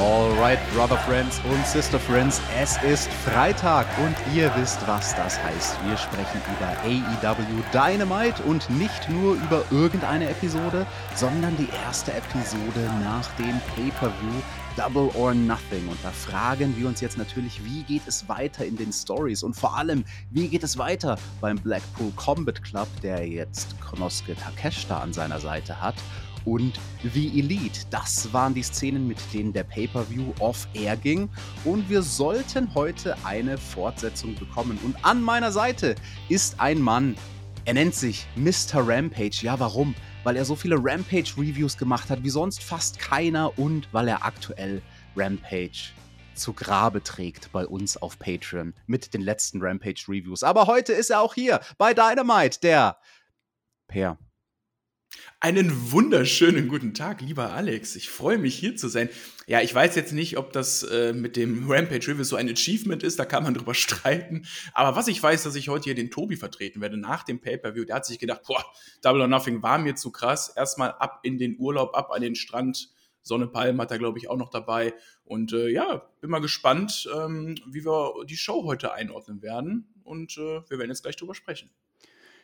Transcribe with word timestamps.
Alright, 0.00 0.58
Brother 0.74 0.96
Friends 0.96 1.40
und 1.48 1.64
Sister 1.64 2.00
Friends, 2.00 2.40
es 2.60 2.76
ist 2.82 3.08
Freitag 3.12 3.86
und 3.98 4.16
ihr 4.34 4.52
wisst, 4.56 4.84
was 4.88 5.14
das 5.14 5.40
heißt. 5.40 5.76
Wir 5.86 5.96
sprechen 5.96 6.42
über 6.56 6.68
AEW 6.82 7.62
Dynamite 7.72 8.42
und 8.42 8.68
nicht 8.70 9.08
nur 9.08 9.34
über 9.34 9.64
irgendeine 9.70 10.28
Episode, 10.28 10.84
sondern 11.14 11.56
die 11.58 11.68
erste 11.84 12.12
Episode 12.12 12.90
nach 13.04 13.30
dem 13.36 13.60
Pay-Per-View 13.76 14.42
Double 14.76 15.10
or 15.14 15.32
Nothing. 15.32 15.86
Und 15.86 15.98
da 16.02 16.10
fragen 16.10 16.76
wir 16.76 16.88
uns 16.88 17.00
jetzt 17.00 17.16
natürlich, 17.16 17.64
wie 17.64 17.84
geht 17.84 18.02
es 18.08 18.28
weiter 18.28 18.64
in 18.64 18.76
den 18.76 18.92
Stories 18.92 19.44
und 19.44 19.54
vor 19.54 19.76
allem, 19.76 20.04
wie 20.30 20.48
geht 20.48 20.64
es 20.64 20.76
weiter 20.76 21.16
beim 21.40 21.56
Blackpool 21.56 22.10
Combat 22.16 22.60
Club, 22.64 22.88
der 23.04 23.28
jetzt 23.28 23.80
Konosuke 23.80 24.34
Takeshita 24.34 24.98
an 24.98 25.12
seiner 25.12 25.38
Seite 25.38 25.80
hat 25.80 25.94
und 26.44 26.78
The 27.02 27.38
Elite. 27.38 27.80
Das 27.90 28.32
waren 28.32 28.54
die 28.54 28.62
Szenen, 28.62 29.06
mit 29.06 29.18
denen 29.32 29.52
der 29.52 29.64
Pay-per-View 29.64 30.32
off-air 30.38 30.96
ging. 30.96 31.28
Und 31.64 31.88
wir 31.88 32.02
sollten 32.02 32.74
heute 32.74 33.16
eine 33.24 33.58
Fortsetzung 33.58 34.34
bekommen. 34.34 34.78
Und 34.84 34.96
an 35.04 35.22
meiner 35.22 35.52
Seite 35.52 35.94
ist 36.28 36.60
ein 36.60 36.80
Mann, 36.80 37.16
er 37.66 37.74
nennt 37.74 37.94
sich 37.94 38.26
Mr. 38.36 38.86
Rampage. 38.86 39.38
Ja, 39.40 39.58
warum? 39.58 39.94
Weil 40.22 40.36
er 40.36 40.44
so 40.44 40.54
viele 40.54 40.76
Rampage-Reviews 40.78 41.78
gemacht 41.78 42.10
hat 42.10 42.22
wie 42.22 42.30
sonst 42.30 42.62
fast 42.62 42.98
keiner 42.98 43.58
und 43.58 43.88
weil 43.92 44.08
er 44.08 44.24
aktuell 44.24 44.82
Rampage 45.16 45.92
zu 46.34 46.52
Grabe 46.52 47.02
trägt 47.02 47.52
bei 47.52 47.66
uns 47.66 47.96
auf 47.96 48.18
Patreon 48.18 48.74
mit 48.86 49.14
den 49.14 49.22
letzten 49.22 49.62
Rampage-Reviews. 49.62 50.42
Aber 50.42 50.66
heute 50.66 50.92
ist 50.92 51.10
er 51.10 51.20
auch 51.20 51.34
hier 51.34 51.60
bei 51.78 51.94
Dynamite, 51.94 52.60
der 52.60 52.98
Per. 53.86 54.18
Einen 55.44 55.92
wunderschönen 55.92 56.68
guten 56.68 56.94
Tag, 56.94 57.20
lieber 57.20 57.52
Alex. 57.52 57.96
Ich 57.96 58.08
freue 58.08 58.38
mich 58.38 58.54
hier 58.54 58.76
zu 58.76 58.88
sein. 58.88 59.10
Ja, 59.46 59.60
ich 59.60 59.74
weiß 59.74 59.94
jetzt 59.94 60.14
nicht, 60.14 60.38
ob 60.38 60.54
das 60.54 60.84
äh, 60.84 61.12
mit 61.12 61.36
dem 61.36 61.70
Rampage 61.70 62.08
Review 62.08 62.24
so 62.24 62.36
ein 62.36 62.48
Achievement 62.48 63.02
ist, 63.02 63.18
da 63.18 63.26
kann 63.26 63.42
man 63.42 63.52
drüber 63.54 63.74
streiten. 63.74 64.46
Aber 64.72 64.96
was 64.96 65.06
ich 65.06 65.22
weiß, 65.22 65.42
dass 65.42 65.54
ich 65.54 65.68
heute 65.68 65.84
hier 65.84 65.94
den 65.94 66.10
Tobi 66.10 66.36
vertreten 66.36 66.80
werde 66.80 66.96
nach 66.96 67.24
dem 67.24 67.42
Pay-Per-View. 67.42 67.84
Der 67.84 67.96
hat 67.96 68.06
sich 68.06 68.18
gedacht, 68.18 68.40
boah, 68.46 68.64
Double 69.02 69.20
or 69.20 69.26
Nothing 69.26 69.62
war 69.62 69.76
mir 69.76 69.94
zu 69.96 70.10
krass. 70.10 70.50
Erstmal 70.56 70.92
ab 70.92 71.20
in 71.24 71.36
den 71.36 71.58
Urlaub, 71.58 71.94
ab 71.94 72.10
an 72.10 72.22
den 72.22 72.36
Strand. 72.36 72.88
Sonne 73.20 73.46
Palm 73.46 73.78
hat 73.82 73.90
er, 73.90 73.98
glaube 73.98 74.18
ich, 74.18 74.30
auch 74.30 74.38
noch 74.38 74.48
dabei. 74.48 74.94
Und 75.24 75.52
äh, 75.52 75.68
ja, 75.68 76.10
bin 76.22 76.30
mal 76.30 76.38
gespannt, 76.38 77.06
ähm, 77.14 77.54
wie 77.70 77.84
wir 77.84 78.24
die 78.24 78.38
Show 78.38 78.64
heute 78.64 78.94
einordnen 78.94 79.42
werden. 79.42 79.92
Und 80.04 80.38
äh, 80.38 80.62
wir 80.70 80.78
werden 80.78 80.88
jetzt 80.88 81.02
gleich 81.02 81.16
drüber 81.16 81.34
sprechen. 81.34 81.68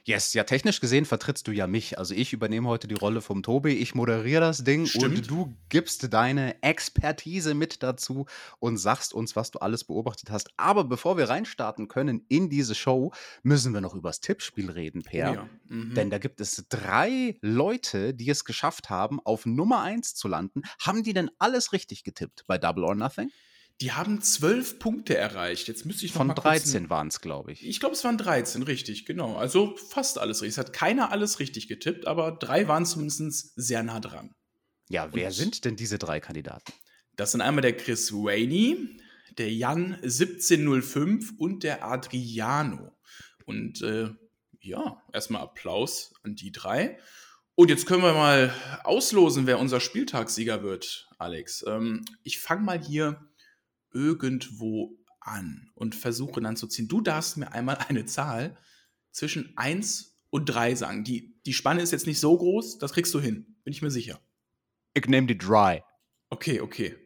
Yes, 0.04 0.34
ja, 0.34 0.44
technisch 0.44 0.80
gesehen 0.80 1.04
vertrittst 1.04 1.46
du 1.46 1.52
ja 1.52 1.66
mich. 1.66 1.98
Also 1.98 2.14
ich 2.14 2.32
übernehme 2.32 2.68
heute 2.68 2.88
die 2.88 2.94
Rolle 2.94 3.20
vom 3.20 3.42
Tobi, 3.42 3.72
ich 3.72 3.94
moderiere 3.94 4.40
das 4.40 4.64
Ding 4.64 4.86
Stimmt. 4.86 5.04
und 5.04 5.30
du 5.30 5.54
gibst 5.68 6.12
deine 6.12 6.62
Expertise 6.62 7.54
mit 7.54 7.82
dazu 7.82 8.26
und 8.58 8.78
sagst 8.78 9.12
uns, 9.12 9.36
was 9.36 9.50
du 9.50 9.58
alles 9.58 9.84
beobachtet 9.84 10.30
hast. 10.30 10.50
Aber 10.56 10.84
bevor 10.84 11.16
wir 11.16 11.28
reinstarten 11.28 11.88
können 11.88 12.24
in 12.28 12.48
diese 12.48 12.74
Show, 12.74 13.12
müssen 13.42 13.74
wir 13.74 13.80
noch 13.80 13.94
übers 13.94 14.20
Tippspiel 14.20 14.70
reden, 14.70 15.02
Per. 15.02 15.30
Oh 15.30 15.34
ja. 15.34 15.48
Mhm. 15.68 15.94
Denn 15.94 16.10
da 16.10 16.18
gibt 16.18 16.40
es 16.40 16.64
drei 16.68 17.38
Leute, 17.40 18.14
die 18.14 18.30
es 18.30 18.44
geschafft 18.44 18.90
haben, 18.90 19.20
auf 19.20 19.46
Nummer 19.46 19.82
1 19.82 20.14
zu 20.14 20.28
landen. 20.28 20.62
Haben 20.80 21.02
die 21.02 21.12
denn 21.12 21.30
alles 21.38 21.72
richtig 21.72 22.04
getippt 22.04 22.44
bei 22.46 22.58
Double 22.58 22.84
or 22.84 22.94
Nothing? 22.94 23.30
Die 23.80 23.92
haben 23.92 24.20
zwölf 24.20 24.78
Punkte 24.78 25.16
erreicht. 25.16 25.66
Jetzt 25.68 25.86
müsste 25.86 26.04
ich 26.04 26.12
noch 26.12 26.18
Von 26.18 26.26
mal 26.28 26.34
kurz 26.34 26.44
13 26.64 26.90
waren 26.90 27.08
es, 27.08 27.20
glaube 27.22 27.52
ich. 27.52 27.66
Ich 27.66 27.80
glaube, 27.80 27.94
es 27.94 28.04
waren 28.04 28.18
13, 28.18 28.62
richtig, 28.62 29.06
genau. 29.06 29.36
Also 29.36 29.74
fast 29.76 30.18
alles 30.18 30.42
richtig. 30.42 30.54
Es 30.54 30.58
hat 30.58 30.72
keiner 30.74 31.10
alles 31.12 31.38
richtig 31.40 31.66
getippt, 31.68 32.06
aber 32.06 32.32
drei 32.32 32.68
waren 32.68 32.84
zumindest 32.84 33.52
sehr 33.56 33.82
nah 33.82 34.00
dran. 34.00 34.34
Ja, 34.90 35.08
wer 35.14 35.28
Und- 35.28 35.32
sind 35.32 35.64
denn 35.64 35.76
diese 35.76 35.98
drei 35.98 36.20
Kandidaten? 36.20 36.72
Das 37.16 37.32
sind 37.32 37.40
einmal 37.40 37.62
der 37.62 37.76
Chris 37.76 38.12
Rainey, 38.14 39.00
der 39.38 39.52
Jan 39.52 39.94
1705 40.02 41.32
und 41.38 41.62
der 41.62 41.84
Adriano. 41.84 42.92
Und 43.46 43.82
äh, 43.82 44.10
ja, 44.60 45.02
erstmal 45.12 45.42
Applaus 45.42 46.12
an 46.22 46.34
die 46.34 46.52
drei. 46.52 46.98
Und 47.54 47.68
jetzt 47.68 47.86
können 47.86 48.02
wir 48.02 48.12
mal 48.14 48.54
auslosen, 48.84 49.46
wer 49.46 49.58
unser 49.58 49.80
Spieltagssieger 49.80 50.62
wird, 50.62 51.08
Alex. 51.18 51.64
Ähm, 51.66 52.04
ich 52.22 52.38
fange 52.40 52.62
mal 52.62 52.78
hier 52.82 53.26
irgendwo 53.92 54.98
an 55.20 55.70
und 55.74 55.94
versuche 55.94 56.40
dann 56.40 56.56
zu 56.56 56.66
ziehen. 56.66 56.88
Du 56.88 57.00
darfst 57.00 57.36
mir 57.36 57.52
einmal 57.52 57.76
eine 57.88 58.06
Zahl 58.06 58.56
zwischen 59.12 59.56
1 59.56 60.18
und 60.30 60.46
3 60.46 60.74
sagen. 60.74 61.04
Die, 61.04 61.40
die 61.44 61.52
Spanne 61.52 61.82
ist 61.82 61.92
jetzt 61.92 62.06
nicht 62.06 62.20
so 62.20 62.36
groß, 62.36 62.78
das 62.78 62.92
kriegst 62.92 63.12
du 63.14 63.20
hin, 63.20 63.56
bin 63.64 63.72
ich 63.72 63.82
mir 63.82 63.90
sicher. 63.90 64.20
Ich 64.94 65.06
nehme 65.06 65.26
die 65.26 65.38
Dry. 65.38 65.82
Okay, 66.30 66.60
okay. 66.60 66.96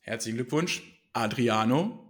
Herzlichen 0.00 0.36
Glückwunsch, 0.36 0.82
Adriano. 1.12 2.07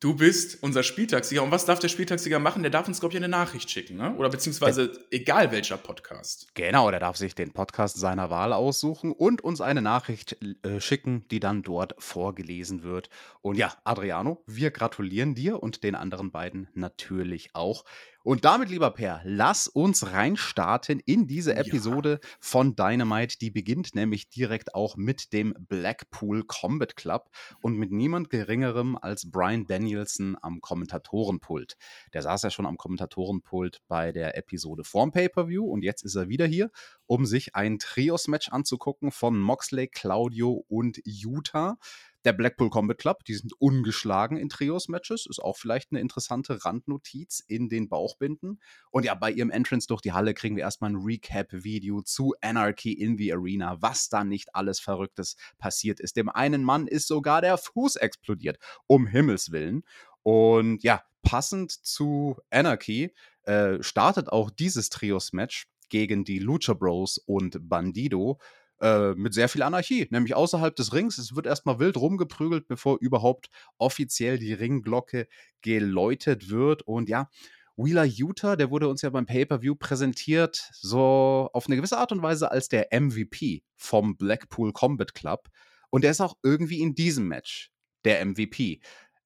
Du 0.00 0.14
bist 0.14 0.62
unser 0.62 0.84
Spieltagssieger. 0.84 1.42
Und 1.42 1.50
was 1.50 1.64
darf 1.64 1.80
der 1.80 1.88
Spieltagssieger 1.88 2.38
machen? 2.38 2.62
Der 2.62 2.70
darf 2.70 2.86
uns, 2.86 3.00
glaube 3.00 3.14
ich, 3.14 3.16
eine 3.16 3.28
Nachricht 3.28 3.68
schicken, 3.68 3.96
ne? 3.96 4.14
Oder 4.14 4.30
beziehungsweise 4.30 4.92
egal 5.10 5.50
welcher 5.50 5.76
Podcast. 5.76 6.54
Genau, 6.54 6.88
der 6.92 7.00
darf 7.00 7.16
sich 7.16 7.34
den 7.34 7.50
Podcast 7.50 7.98
seiner 7.98 8.30
Wahl 8.30 8.52
aussuchen 8.52 9.10
und 9.10 9.42
uns 9.42 9.60
eine 9.60 9.82
Nachricht 9.82 10.36
äh, 10.62 10.80
schicken, 10.80 11.26
die 11.32 11.40
dann 11.40 11.64
dort 11.64 11.96
vorgelesen 11.98 12.84
wird. 12.84 13.10
Und 13.40 13.56
ja, 13.56 13.74
Adriano, 13.82 14.44
wir 14.46 14.70
gratulieren 14.70 15.34
dir 15.34 15.60
und 15.60 15.82
den 15.82 15.96
anderen 15.96 16.30
beiden 16.30 16.68
natürlich 16.74 17.56
auch. 17.56 17.84
Und 18.24 18.44
damit, 18.44 18.68
lieber 18.68 18.90
Per, 18.90 19.22
lass 19.24 19.68
uns 19.68 20.12
reinstarten 20.12 21.00
in 21.00 21.26
diese 21.26 21.52
Ja. 21.52 21.58
Episode 21.58 22.20
von 22.40 22.76
Dynamite. 22.76 23.38
Die 23.38 23.50
beginnt 23.50 23.94
nämlich 23.94 24.28
direkt 24.28 24.74
auch 24.74 24.96
mit 24.96 25.32
dem 25.32 25.54
Blackpool 25.58 26.44
Combat 26.44 26.96
Club 26.96 27.30
und 27.62 27.76
mit 27.76 27.90
niemand 27.92 28.28
Geringerem 28.28 28.98
als 29.00 29.30
Brian 29.30 29.66
Danielson 29.66 30.36
am 30.42 30.60
Kommentatorenpult. 30.60 31.76
Der 32.12 32.22
saß 32.22 32.42
ja 32.42 32.50
schon 32.50 32.66
am 32.66 32.76
Kommentatorenpult 32.76 33.82
bei 33.88 34.12
der 34.12 34.36
Episode 34.36 34.84
vorm 34.84 35.12
Pay-Per-View 35.12 35.64
und 35.64 35.82
jetzt 35.82 36.02
ist 36.02 36.16
er 36.16 36.28
wieder 36.28 36.46
hier, 36.46 36.70
um 37.06 37.24
sich 37.24 37.54
ein 37.54 37.78
Trios-Match 37.78 38.50
anzugucken 38.50 39.10
von 39.10 39.38
Moxley, 39.38 39.88
Claudio 39.88 40.64
und 40.68 41.00
Utah. 41.04 41.78
Der 42.24 42.32
Blackpool 42.32 42.68
Combat 42.70 42.98
Club, 42.98 43.24
die 43.24 43.34
sind 43.34 43.52
ungeschlagen 43.58 44.36
in 44.36 44.48
Trios-Matches, 44.48 45.26
ist 45.26 45.38
auch 45.38 45.56
vielleicht 45.56 45.92
eine 45.92 46.00
interessante 46.00 46.64
Randnotiz 46.64 47.42
in 47.46 47.68
den 47.68 47.88
Bauchbinden. 47.88 48.60
Und 48.90 49.04
ja, 49.04 49.14
bei 49.14 49.30
ihrem 49.30 49.50
Entrance 49.50 49.86
durch 49.86 50.00
die 50.00 50.12
Halle 50.12 50.34
kriegen 50.34 50.56
wir 50.56 50.64
erstmal 50.64 50.90
ein 50.90 50.96
Recap-Video 50.96 52.02
zu 52.02 52.34
Anarchy 52.40 52.92
in 52.92 53.16
the 53.16 53.32
Arena, 53.32 53.80
was 53.80 54.08
da 54.08 54.24
nicht 54.24 54.54
alles 54.54 54.80
Verrücktes 54.80 55.36
passiert 55.58 56.00
ist. 56.00 56.16
Dem 56.16 56.28
einen 56.28 56.64
Mann 56.64 56.86
ist 56.88 57.06
sogar 57.06 57.40
der 57.40 57.56
Fuß 57.56 57.96
explodiert, 57.96 58.58
um 58.86 59.06
Himmels 59.06 59.52
Willen. 59.52 59.84
Und 60.22 60.82
ja, 60.82 61.02
passend 61.22 61.70
zu 61.70 62.36
Anarchy 62.50 63.14
äh, 63.44 63.82
startet 63.82 64.30
auch 64.30 64.50
dieses 64.50 64.90
Trios-Match 64.90 65.68
gegen 65.88 66.24
die 66.24 66.38
Lucha 66.38 66.74
Bros 66.74 67.18
und 67.18 67.68
Bandido 67.68 68.38
äh, 68.80 69.14
mit 69.14 69.34
sehr 69.34 69.48
viel 69.48 69.62
Anarchie, 69.62 70.06
nämlich 70.10 70.34
außerhalb 70.34 70.74
des 70.76 70.92
Rings. 70.92 71.18
Es 71.18 71.34
wird 71.34 71.46
erstmal 71.46 71.78
wild 71.78 71.96
rumgeprügelt, 71.96 72.68
bevor 72.68 72.98
überhaupt 73.00 73.48
offiziell 73.78 74.38
die 74.38 74.52
Ringglocke 74.52 75.28
geläutet 75.62 76.50
wird. 76.50 76.82
Und 76.82 77.08
ja, 77.08 77.28
Wheeler 77.76 78.04
Utah, 78.04 78.56
der 78.56 78.70
wurde 78.70 78.88
uns 78.88 79.02
ja 79.02 79.10
beim 79.10 79.26
Pay-Per-View 79.26 79.76
präsentiert, 79.76 80.68
so 80.72 81.48
auf 81.52 81.66
eine 81.66 81.76
gewisse 81.76 81.98
Art 81.98 82.12
und 82.12 82.22
Weise 82.22 82.50
als 82.50 82.68
der 82.68 82.88
MVP 82.92 83.62
vom 83.76 84.16
Blackpool 84.16 84.72
Combat 84.72 85.14
Club. 85.14 85.48
Und 85.90 86.02
der 86.02 86.10
ist 86.10 86.20
auch 86.20 86.36
irgendwie 86.42 86.80
in 86.80 86.94
diesem 86.94 87.28
Match 87.28 87.72
der 88.04 88.24
MVP. 88.24 88.80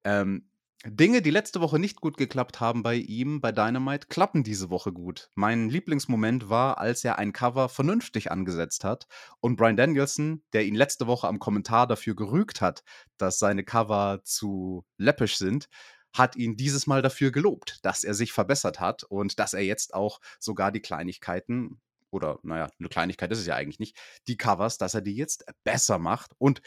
Ähm, 0.04 0.48
Dinge, 0.84 1.22
die 1.22 1.30
letzte 1.30 1.60
Woche 1.60 1.78
nicht 1.78 2.00
gut 2.00 2.16
geklappt 2.16 2.58
haben 2.58 2.82
bei 2.82 2.96
ihm, 2.96 3.40
bei 3.40 3.52
Dynamite, 3.52 4.08
klappen 4.08 4.42
diese 4.42 4.68
Woche 4.68 4.92
gut. 4.92 5.30
Mein 5.36 5.68
Lieblingsmoment 5.68 6.48
war, 6.48 6.78
als 6.78 7.04
er 7.04 7.20
ein 7.20 7.32
Cover 7.32 7.68
vernünftig 7.68 8.32
angesetzt 8.32 8.82
hat 8.82 9.06
und 9.38 9.54
Brian 9.54 9.76
Danielson, 9.76 10.42
der 10.52 10.64
ihn 10.64 10.74
letzte 10.74 11.06
Woche 11.06 11.28
am 11.28 11.38
Kommentar 11.38 11.86
dafür 11.86 12.16
gerügt 12.16 12.60
hat, 12.60 12.82
dass 13.16 13.38
seine 13.38 13.62
Cover 13.62 14.22
zu 14.24 14.84
läppisch 14.98 15.36
sind, 15.36 15.68
hat 16.12 16.34
ihn 16.34 16.56
dieses 16.56 16.88
Mal 16.88 17.00
dafür 17.00 17.30
gelobt, 17.30 17.78
dass 17.82 18.02
er 18.02 18.14
sich 18.14 18.32
verbessert 18.32 18.80
hat 18.80 19.04
und 19.04 19.38
dass 19.38 19.54
er 19.54 19.62
jetzt 19.62 19.94
auch 19.94 20.20
sogar 20.40 20.72
die 20.72 20.80
Kleinigkeiten 20.80 21.80
oder 22.10 22.40
naja, 22.42 22.68
eine 22.78 22.88
Kleinigkeit 22.88 23.30
ist 23.30 23.38
es 23.38 23.46
ja 23.46 23.54
eigentlich 23.54 23.78
nicht, 23.78 23.96
die 24.26 24.36
Covers, 24.36 24.78
dass 24.78 24.94
er 24.94 25.00
die 25.00 25.14
jetzt 25.14 25.46
besser 25.64 25.98
macht 25.98 26.32
und 26.38 26.60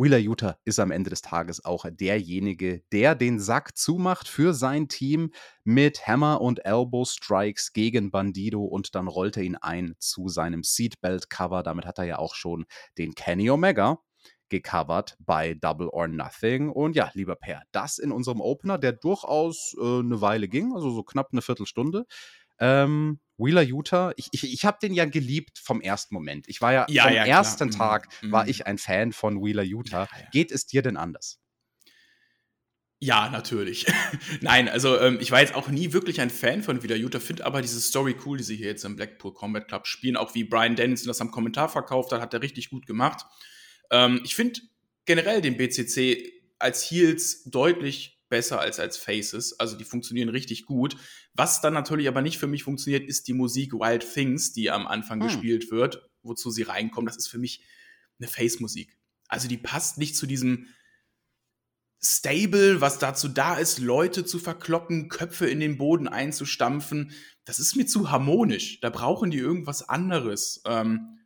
Wheeler 0.00 0.18
Utah 0.18 0.56
ist 0.64 0.78
am 0.78 0.92
Ende 0.92 1.10
des 1.10 1.22
Tages 1.22 1.64
auch 1.64 1.84
derjenige, 1.90 2.84
der 2.92 3.16
den 3.16 3.40
Sack 3.40 3.76
zumacht 3.76 4.28
für 4.28 4.54
sein 4.54 4.86
Team 4.86 5.32
mit 5.64 6.06
Hammer 6.06 6.40
und 6.40 6.64
Elbow 6.64 7.04
Strikes 7.04 7.72
gegen 7.72 8.12
Bandido 8.12 8.62
und 8.62 8.94
dann 8.94 9.08
rollt 9.08 9.36
er 9.36 9.42
ihn 9.42 9.56
ein 9.56 9.96
zu 9.98 10.28
seinem 10.28 10.62
Seatbelt 10.62 11.30
Cover. 11.30 11.64
Damit 11.64 11.84
hat 11.84 11.98
er 11.98 12.04
ja 12.04 12.18
auch 12.18 12.36
schon 12.36 12.66
den 12.96 13.16
Kenny 13.16 13.50
Omega 13.50 13.98
gecovert 14.50 15.16
bei 15.18 15.54
Double 15.54 15.88
or 15.88 16.06
Nothing. 16.06 16.70
Und 16.70 16.94
ja, 16.94 17.10
lieber 17.14 17.34
Per, 17.34 17.62
das 17.72 17.98
in 17.98 18.12
unserem 18.12 18.40
Opener, 18.40 18.78
der 18.78 18.92
durchaus 18.92 19.74
äh, 19.80 19.98
eine 19.98 20.20
Weile 20.20 20.46
ging, 20.46 20.74
also 20.74 20.90
so 20.90 21.02
knapp 21.02 21.30
eine 21.32 21.42
Viertelstunde. 21.42 22.06
Ähm, 22.60 23.20
Wheeler 23.36 23.62
Utah, 23.62 24.12
ich, 24.16 24.28
ich, 24.32 24.52
ich 24.52 24.64
habe 24.64 24.78
den 24.82 24.92
ja 24.94 25.04
geliebt 25.04 25.58
vom 25.60 25.80
ersten 25.80 26.14
Moment. 26.14 26.48
Ich 26.48 26.60
war 26.60 26.72
ja, 26.72 26.86
Ja, 26.88 27.04
vom 27.04 27.12
ja, 27.14 27.24
klar. 27.24 27.36
ersten 27.38 27.66
Mhm. 27.68 27.70
Tag 27.72 28.08
war 28.22 28.44
Mhm. 28.44 28.50
ich 28.50 28.66
ein 28.66 28.78
Fan 28.78 29.12
von 29.12 29.40
Wheeler 29.44 29.62
Utah. 29.62 30.08
Ja. 30.12 30.28
Geht 30.32 30.50
es 30.50 30.66
dir 30.66 30.82
denn 30.82 30.96
anders? 30.96 31.38
Ja, 33.00 33.28
natürlich. 33.30 33.86
Nein, 34.40 34.68
also 34.68 34.98
ähm, 34.98 35.18
ich 35.20 35.30
war 35.30 35.40
jetzt 35.40 35.54
auch 35.54 35.68
nie 35.68 35.92
wirklich 35.92 36.20
ein 36.20 36.30
Fan 36.30 36.64
von 36.64 36.82
Wieder 36.82 36.96
Utah, 36.96 37.20
finde 37.20 37.46
aber 37.46 37.62
diese 37.62 37.80
Story 37.80 38.16
cool, 38.26 38.38
die 38.38 38.44
sie 38.44 38.56
hier 38.56 38.66
jetzt 38.66 38.84
im 38.84 38.96
Blackpool 38.96 39.32
Combat 39.34 39.68
Club 39.68 39.86
spielen, 39.86 40.16
auch 40.16 40.34
wie 40.34 40.42
Brian 40.42 40.74
Dennison 40.74 41.06
das 41.06 41.20
am 41.20 41.30
Kommentar 41.30 41.68
verkauft 41.68 42.10
hat, 42.10 42.20
hat 42.20 42.34
er 42.34 42.42
richtig 42.42 42.70
gut 42.70 42.86
gemacht. 42.86 43.24
Ähm, 43.92 44.20
ich 44.24 44.34
finde 44.34 44.60
generell 45.04 45.40
den 45.40 45.56
BCC 45.56 46.32
als 46.58 46.90
Heels 46.90 47.44
deutlich 47.44 48.17
besser 48.28 48.60
als 48.60 48.78
als 48.78 48.96
Faces, 48.96 49.58
also 49.58 49.76
die 49.76 49.84
funktionieren 49.84 50.28
richtig 50.28 50.66
gut. 50.66 50.96
Was 51.34 51.60
dann 51.60 51.74
natürlich 51.74 52.08
aber 52.08 52.22
nicht 52.22 52.38
für 52.38 52.46
mich 52.46 52.62
funktioniert, 52.64 53.08
ist 53.08 53.28
die 53.28 53.32
Musik 53.34 53.72
Wild 53.72 54.06
Things, 54.12 54.52
die 54.52 54.70
am 54.70 54.86
Anfang 54.86 55.20
Hm. 55.20 55.28
gespielt 55.28 55.70
wird, 55.70 56.08
wozu 56.22 56.50
sie 56.50 56.62
reinkommen. 56.62 57.06
Das 57.06 57.16
ist 57.16 57.28
für 57.28 57.38
mich 57.38 57.62
eine 58.18 58.28
Face-Musik. 58.28 58.96
Also 59.28 59.48
die 59.48 59.58
passt 59.58 59.98
nicht 59.98 60.16
zu 60.16 60.26
diesem 60.26 60.68
Stable, 62.00 62.80
was 62.80 62.98
dazu 62.98 63.28
da 63.28 63.56
ist, 63.56 63.78
Leute 63.80 64.24
zu 64.24 64.38
verkloppen, 64.38 65.08
Köpfe 65.08 65.48
in 65.48 65.58
den 65.58 65.78
Boden 65.78 66.06
einzustampfen. 66.06 67.12
Das 67.44 67.58
ist 67.58 67.74
mir 67.74 67.86
zu 67.86 68.10
harmonisch. 68.10 68.80
Da 68.80 68.90
brauchen 68.90 69.30
die 69.32 69.38
irgendwas 69.38 69.88
anderes. 69.88 70.62
Ähm, 70.64 71.18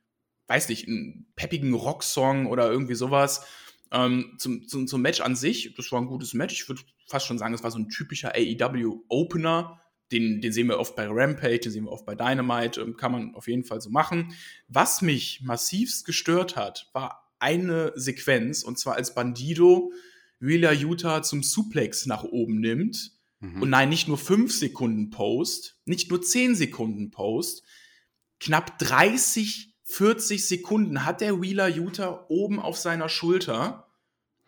weiß 0.47 0.71
nicht, 0.71 0.89
einen 0.89 1.31
peppigen 1.37 1.75
Rocksong 1.75 2.47
oder 2.47 2.71
irgendwie 2.71 2.95
sowas. 2.95 3.45
Ähm, 3.93 4.37
zum, 4.39 4.67
zum, 4.67 4.87
zum 4.87 5.03
Match 5.03 5.21
an 5.21 5.37
sich, 5.37 5.75
das 5.77 5.93
war 5.93 6.01
ein 6.01 6.07
gutes 6.07 6.33
Match. 6.33 6.55
Ich 6.55 6.69
würde 6.69 6.81
fast 7.07 7.27
schon 7.27 7.39
sagen, 7.39 7.53
es 7.53 7.63
war 7.63 7.71
so 7.71 7.79
ein 7.79 7.91
typischer 7.91 8.33
AEW-Opener. 8.35 9.79
Den, 10.11 10.41
den 10.41 10.53
sehen 10.53 10.69
wir 10.69 10.79
oft 10.79 10.97
bei 10.97 11.07
Rampage, 11.09 11.61
den 11.61 11.73
sehen 11.73 11.85
wir 11.85 11.93
oft 11.93 12.07
bei 12.07 12.15
Dynamite. 12.15 12.81
Ähm, 12.81 12.97
kann 12.97 13.13
man 13.13 13.35
auf 13.35 13.49
jeden 13.49 13.65
Fall 13.65 13.81
so 13.81 13.91
machen. 13.91 14.35
Was 14.69 15.03
mich 15.03 15.43
massivst 15.43 16.07
gestört 16.07 16.57
hat, 16.57 16.91
war 16.95 17.31
eine 17.39 17.93
Sequenz, 17.97 18.63
und 18.63 18.79
zwar 18.79 18.95
als 18.95 19.15
Bandido 19.15 19.93
Wheeler 20.39 20.73
Utah 20.73 21.23
zum 21.23 21.43
Suplex 21.43 22.07
nach 22.07 22.25
oben 22.25 22.61
nimmt. 22.61 23.13
Mhm. 23.41 23.63
Und 23.63 23.71
nein, 23.71 23.89
nicht 23.89 24.09
nur 24.09 24.19
5 24.19 24.53
Sekunden 24.53 25.11
Post, 25.11 25.77
nicht 25.85 26.11
nur 26.11 26.23
10 26.23 26.55
Sekunden 26.55 27.11
Post, 27.11 27.63
knapp 28.41 28.79
30, 28.79 29.72
40 29.93 30.49
Sekunden 30.49 31.05
hat 31.05 31.21
der 31.21 31.43
Wheeler 31.43 31.69
Utah 31.69 32.25
oben 32.29 32.59
auf 32.61 32.79
seiner 32.79 33.11
Schulter. 33.11 33.89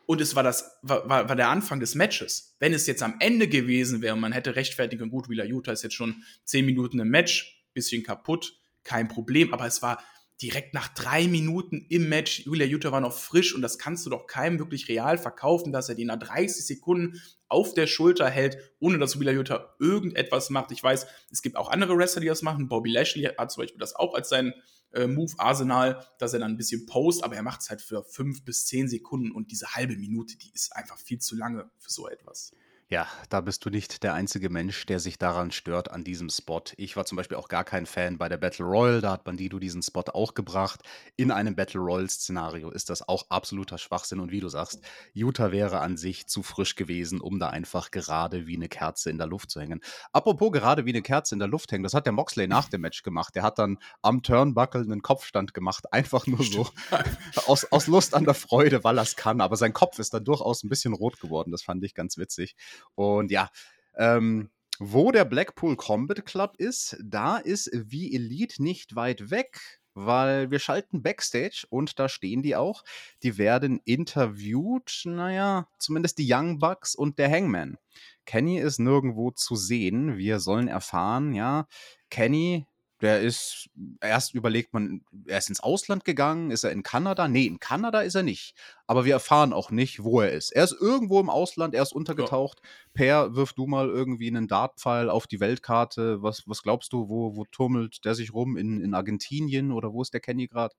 Und 0.06 0.22
es 0.22 0.34
war, 0.34 0.42
das, 0.42 0.78
war, 0.80 1.06
war, 1.08 1.28
war 1.28 1.36
der 1.36 1.50
Anfang 1.50 1.80
des 1.80 1.94
Matches. 1.94 2.56
Wenn 2.60 2.72
es 2.72 2.86
jetzt 2.86 3.02
am 3.02 3.16
Ende 3.20 3.46
gewesen 3.46 4.00
wäre 4.00 4.16
man 4.16 4.32
hätte 4.32 4.56
rechtfertigen 4.56 5.10
gut, 5.10 5.28
Wheeler 5.28 5.44
Utah 5.44 5.72
ist 5.72 5.82
jetzt 5.82 5.96
schon 5.96 6.22
10 6.44 6.64
Minuten 6.64 6.98
im 6.98 7.08
Match, 7.08 7.62
bisschen 7.74 8.02
kaputt, 8.02 8.54
kein 8.84 9.08
Problem. 9.08 9.52
Aber 9.52 9.66
es 9.66 9.82
war 9.82 10.02
direkt 10.40 10.72
nach 10.72 10.88
drei 10.88 11.28
Minuten 11.28 11.84
im 11.90 12.08
Match, 12.08 12.46
Wheeler 12.46 12.64
Utah 12.64 12.92
war 12.92 13.02
noch 13.02 13.12
frisch 13.12 13.54
und 13.54 13.60
das 13.60 13.78
kannst 13.78 14.06
du 14.06 14.10
doch 14.10 14.26
keinem 14.26 14.58
wirklich 14.58 14.88
real 14.88 15.18
verkaufen, 15.18 15.72
dass 15.72 15.90
er 15.90 15.94
den 15.94 16.06
nach 16.06 16.18
30 16.18 16.66
Sekunden 16.66 17.20
auf 17.48 17.74
der 17.74 17.86
Schulter 17.86 18.30
hält, 18.30 18.56
ohne 18.80 18.98
dass 18.98 19.20
Wheeler 19.20 19.32
Utah 19.32 19.74
irgendetwas 19.78 20.48
macht. 20.48 20.72
Ich 20.72 20.82
weiß, 20.82 21.06
es 21.30 21.42
gibt 21.42 21.56
auch 21.56 21.70
andere 21.70 21.96
Wrestler, 21.98 22.22
die 22.22 22.28
das 22.28 22.42
machen. 22.42 22.68
Bobby 22.68 22.90
Lashley 22.90 23.24
hat 23.24 23.52
zum 23.52 23.62
Beispiel 23.62 23.78
das 23.78 23.94
auch 23.94 24.14
als 24.14 24.30
sein 24.30 24.54
äh, 24.94 25.06
Move-Arsenal, 25.06 26.06
dass 26.18 26.32
er 26.32 26.40
dann 26.40 26.52
ein 26.52 26.56
bisschen 26.56 26.86
post, 26.86 27.24
aber 27.24 27.36
er 27.36 27.42
macht 27.42 27.60
es 27.62 27.70
halt 27.70 27.82
für 27.82 28.04
fünf 28.04 28.44
bis 28.44 28.66
zehn 28.66 28.88
Sekunden 28.88 29.32
und 29.32 29.50
diese 29.50 29.74
halbe 29.74 29.96
Minute, 29.96 30.36
die 30.36 30.52
ist 30.52 30.74
einfach 30.74 30.98
viel 30.98 31.18
zu 31.18 31.36
lange 31.36 31.70
für 31.78 31.90
so 31.90 32.08
etwas. 32.08 32.52
Ja, 32.90 33.08
da 33.30 33.40
bist 33.40 33.64
du 33.64 33.70
nicht 33.70 34.02
der 34.02 34.12
einzige 34.12 34.50
Mensch, 34.50 34.84
der 34.84 35.00
sich 35.00 35.16
daran 35.16 35.50
stört, 35.52 35.90
an 35.90 36.04
diesem 36.04 36.28
Spot. 36.28 36.62
Ich 36.76 36.96
war 36.96 37.06
zum 37.06 37.16
Beispiel 37.16 37.38
auch 37.38 37.48
gar 37.48 37.64
kein 37.64 37.86
Fan 37.86 38.18
bei 38.18 38.28
der 38.28 38.36
Battle 38.36 38.66
Royale, 38.66 39.00
da 39.00 39.12
hat 39.12 39.24
Bandido 39.24 39.58
diesen 39.58 39.82
Spot 39.82 40.04
auch 40.12 40.34
gebracht. 40.34 40.80
In 41.16 41.30
einem 41.30 41.56
Battle 41.56 41.80
Royale-Szenario 41.80 42.70
ist 42.70 42.90
das 42.90 43.08
auch 43.08 43.24
absoluter 43.30 43.78
Schwachsinn 43.78 44.20
und 44.20 44.30
wie 44.32 44.40
du 44.40 44.50
sagst, 44.50 44.82
Utah 45.14 45.50
wäre 45.50 45.80
an 45.80 45.96
sich 45.96 46.26
zu 46.26 46.42
frisch 46.42 46.74
gewesen, 46.74 47.22
um 47.22 47.38
da 47.38 47.48
einfach 47.48 47.90
gerade 47.90 48.46
wie 48.46 48.56
eine 48.56 48.68
Kerze 48.68 49.08
in 49.08 49.16
der 49.16 49.28
Luft 49.28 49.50
zu 49.50 49.62
hängen. 49.62 49.80
Apropos 50.12 50.52
gerade 50.52 50.84
wie 50.84 50.90
eine 50.90 51.02
Kerze 51.02 51.34
in 51.34 51.38
der 51.38 51.48
Luft 51.48 51.72
hängen, 51.72 51.84
das 51.84 51.94
hat 51.94 52.04
der 52.04 52.12
Moxley 52.12 52.48
nach 52.48 52.68
dem 52.68 52.82
Match 52.82 53.02
gemacht. 53.02 53.34
Der 53.34 53.44
hat 53.44 53.58
dann 53.58 53.78
am 54.02 54.22
Turnbuckle 54.22 54.82
einen 54.82 55.00
Kopfstand 55.00 55.54
gemacht, 55.54 55.90
einfach 55.90 56.26
nur 56.26 56.44
so 56.44 56.68
aus, 57.46 57.64
aus 57.72 57.86
Lust 57.86 58.14
an 58.14 58.24
der 58.24 58.34
Freude, 58.34 58.84
weil 58.84 58.98
er 58.98 59.04
es 59.04 59.16
kann. 59.16 59.40
Aber 59.40 59.56
sein 59.56 59.72
Kopf 59.72 59.98
ist 59.98 60.12
dann 60.12 60.24
durchaus 60.24 60.62
ein 60.62 60.68
bisschen 60.68 60.92
rot 60.92 61.18
geworden. 61.18 61.50
Das 61.50 61.62
fand 61.62 61.82
ich 61.82 61.94
ganz 61.94 62.18
witzig. 62.18 62.56
Und 62.94 63.30
ja, 63.30 63.50
ähm, 63.96 64.50
wo 64.78 65.12
der 65.12 65.24
Blackpool 65.24 65.76
Combat 65.76 66.26
Club 66.26 66.56
ist, 66.58 66.96
da 67.02 67.36
ist 67.36 67.70
wie 67.72 68.14
Elite 68.14 68.62
nicht 68.62 68.96
weit 68.96 69.30
weg, 69.30 69.80
weil 69.94 70.50
wir 70.50 70.58
schalten 70.58 71.02
Backstage 71.02 71.66
und 71.70 71.98
da 71.98 72.08
stehen 72.08 72.42
die 72.42 72.56
auch. 72.56 72.82
Die 73.22 73.38
werden 73.38 73.80
interviewt, 73.84 75.02
naja, 75.04 75.68
zumindest 75.78 76.18
die 76.18 76.26
Young 76.28 76.58
Bucks 76.58 76.94
und 76.96 77.18
der 77.18 77.30
Hangman. 77.30 77.78
Kenny 78.26 78.58
ist 78.58 78.80
nirgendwo 78.80 79.30
zu 79.30 79.54
sehen. 79.54 80.16
Wir 80.16 80.40
sollen 80.40 80.66
erfahren, 80.68 81.34
ja, 81.34 81.68
Kenny, 82.10 82.66
der 83.04 83.20
ist, 83.20 83.68
erst 84.00 84.34
überlegt 84.34 84.72
man, 84.72 85.02
er 85.26 85.36
ist 85.36 85.50
ins 85.50 85.60
Ausland 85.60 86.06
gegangen, 86.06 86.50
ist 86.50 86.64
er 86.64 86.72
in 86.72 86.82
Kanada? 86.82 87.28
Nee, 87.28 87.44
in 87.44 87.60
Kanada 87.60 88.00
ist 88.00 88.14
er 88.14 88.22
nicht. 88.22 88.54
Aber 88.86 89.04
wir 89.04 89.12
erfahren 89.12 89.52
auch 89.52 89.70
nicht, 89.70 90.02
wo 90.02 90.22
er 90.22 90.32
ist. 90.32 90.52
Er 90.52 90.64
ist 90.64 90.74
irgendwo 90.80 91.20
im 91.20 91.28
Ausland, 91.28 91.74
er 91.74 91.82
ist 91.82 91.92
untergetaucht. 91.92 92.62
Per, 92.94 93.36
wirf 93.36 93.52
du 93.52 93.66
mal 93.66 93.90
irgendwie 93.90 94.28
einen 94.28 94.48
Dartpfeil 94.48 95.10
auf 95.10 95.26
die 95.26 95.38
Weltkarte. 95.38 96.22
Was, 96.22 96.44
was 96.46 96.62
glaubst 96.62 96.94
du, 96.94 97.10
wo, 97.10 97.36
wo 97.36 97.44
turmelt 97.44 98.06
der 98.06 98.14
sich 98.14 98.32
rum? 98.32 98.56
In, 98.56 98.80
in 98.80 98.94
Argentinien 98.94 99.70
oder 99.70 99.92
wo 99.92 100.00
ist 100.00 100.14
der 100.14 100.20
Kenny 100.20 100.46
gerade? 100.46 100.74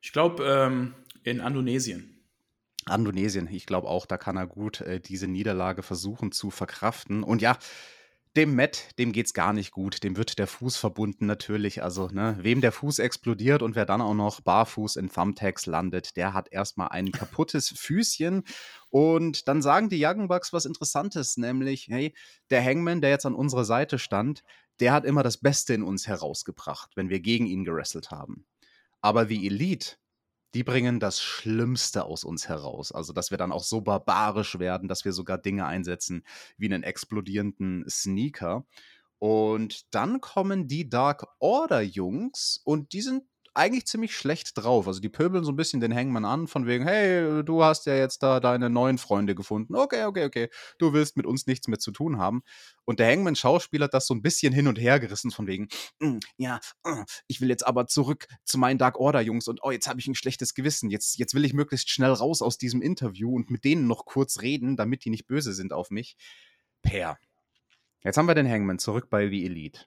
Ich 0.00 0.12
glaube, 0.12 0.44
ähm, 0.44 0.94
in 1.24 1.40
Indonesien. 1.40 2.16
Indonesien, 2.88 3.48
ich 3.50 3.66
glaube 3.66 3.88
auch, 3.88 4.06
da 4.06 4.18
kann 4.18 4.36
er 4.36 4.46
gut 4.46 4.82
äh, 4.82 5.00
diese 5.00 5.26
Niederlage 5.26 5.82
versuchen 5.82 6.30
zu 6.30 6.50
verkraften. 6.50 7.24
Und 7.24 7.42
ja, 7.42 7.58
dem 8.36 8.54
Matt, 8.54 8.96
dem 8.98 9.12
geht's 9.12 9.34
gar 9.34 9.52
nicht 9.52 9.72
gut. 9.72 10.04
Dem 10.04 10.16
wird 10.16 10.38
der 10.38 10.46
Fuß 10.46 10.76
verbunden 10.76 11.26
natürlich. 11.26 11.82
Also, 11.82 12.08
ne, 12.08 12.38
wem 12.40 12.60
der 12.60 12.72
Fuß 12.72 13.00
explodiert 13.00 13.62
und 13.62 13.74
wer 13.74 13.86
dann 13.86 14.00
auch 14.00 14.14
noch 14.14 14.40
barfuß 14.40 14.96
in 14.96 15.10
Thumbtacks 15.10 15.66
landet, 15.66 16.16
der 16.16 16.32
hat 16.32 16.52
erstmal 16.52 16.88
ein 16.88 17.10
kaputtes 17.12 17.70
Füßchen. 17.76 18.44
Und 18.88 19.48
dann 19.48 19.62
sagen 19.62 19.88
die 19.88 20.04
Young 20.04 20.28
Bucks 20.28 20.52
was 20.52 20.64
Interessantes, 20.64 21.36
nämlich, 21.36 21.88
hey, 21.88 22.14
der 22.50 22.64
Hangman, 22.64 23.00
der 23.00 23.10
jetzt 23.10 23.26
an 23.26 23.34
unserer 23.34 23.64
Seite 23.64 23.98
stand, 23.98 24.42
der 24.78 24.92
hat 24.92 25.04
immer 25.04 25.22
das 25.22 25.38
Beste 25.38 25.74
in 25.74 25.82
uns 25.82 26.06
herausgebracht, 26.06 26.92
wenn 26.94 27.10
wir 27.10 27.20
gegen 27.20 27.46
ihn 27.46 27.64
gewrestelt 27.64 28.10
haben. 28.10 28.46
Aber 29.00 29.26
die 29.26 29.46
Elite, 29.46 29.96
die 30.54 30.64
bringen 30.64 31.00
das 31.00 31.20
Schlimmste 31.20 32.04
aus 32.04 32.24
uns 32.24 32.48
heraus. 32.48 32.92
Also, 32.92 33.12
dass 33.12 33.30
wir 33.30 33.38
dann 33.38 33.52
auch 33.52 33.62
so 33.62 33.80
barbarisch 33.80 34.58
werden, 34.58 34.88
dass 34.88 35.04
wir 35.04 35.12
sogar 35.12 35.38
Dinge 35.38 35.66
einsetzen 35.66 36.24
wie 36.56 36.66
einen 36.66 36.82
explodierenden 36.82 37.84
Sneaker. 37.88 38.64
Und 39.18 39.94
dann 39.94 40.20
kommen 40.20 40.66
die 40.66 40.88
Dark 40.88 41.26
Order 41.38 41.82
Jungs 41.82 42.60
und 42.64 42.92
die 42.94 43.02
sind 43.02 43.24
eigentlich 43.54 43.86
ziemlich 43.86 44.16
schlecht 44.16 44.52
drauf. 44.54 44.86
Also 44.86 45.00
die 45.00 45.08
pöbeln 45.08 45.44
so 45.44 45.52
ein 45.52 45.56
bisschen 45.56 45.80
den 45.80 45.94
Hangman 45.94 46.24
an, 46.24 46.46
von 46.46 46.66
wegen, 46.66 46.84
hey, 46.84 47.42
du 47.44 47.64
hast 47.64 47.86
ja 47.86 47.96
jetzt 47.96 48.22
da 48.22 48.40
deine 48.40 48.70
neuen 48.70 48.98
Freunde 48.98 49.34
gefunden. 49.34 49.74
Okay, 49.74 50.04
okay, 50.04 50.24
okay. 50.24 50.48
Du 50.78 50.92
willst 50.92 51.16
mit 51.16 51.26
uns 51.26 51.46
nichts 51.46 51.68
mehr 51.68 51.78
zu 51.78 51.90
tun 51.90 52.18
haben. 52.18 52.42
Und 52.84 53.00
der 53.00 53.10
Hangman-Schauspieler 53.10 53.84
hat 53.84 53.94
das 53.94 54.06
so 54.06 54.14
ein 54.14 54.22
bisschen 54.22 54.52
hin 54.52 54.68
und 54.68 54.78
her 54.78 55.00
gerissen, 55.00 55.30
von 55.30 55.46
wegen, 55.46 55.68
"Mm, 56.00 56.18
ja, 56.36 56.60
uh, 56.86 57.04
ich 57.26 57.40
will 57.40 57.48
jetzt 57.48 57.66
aber 57.66 57.86
zurück 57.86 58.26
zu 58.44 58.58
meinen 58.58 58.78
Dark 58.78 58.98
Order-Jungs 58.98 59.48
und 59.48 59.60
oh, 59.62 59.70
jetzt 59.70 59.88
habe 59.88 60.00
ich 60.00 60.06
ein 60.06 60.14
schlechtes 60.14 60.54
Gewissen. 60.54 60.90
Jetzt, 60.90 61.18
jetzt 61.18 61.34
will 61.34 61.44
ich 61.44 61.52
möglichst 61.52 61.90
schnell 61.90 62.12
raus 62.12 62.42
aus 62.42 62.58
diesem 62.58 62.82
Interview 62.82 63.34
und 63.34 63.50
mit 63.50 63.64
denen 63.64 63.86
noch 63.86 64.04
kurz 64.04 64.40
reden, 64.40 64.76
damit 64.76 65.04
die 65.04 65.10
nicht 65.10 65.26
böse 65.26 65.52
sind 65.52 65.72
auf 65.72 65.90
mich. 65.90 66.16
Per. 66.82 67.18
Jetzt 68.02 68.16
haben 68.16 68.26
wir 68.26 68.34
den 68.34 68.48
Hangman 68.48 68.78
zurück 68.78 69.10
bei 69.10 69.28
The 69.28 69.44
Elite. 69.44 69.80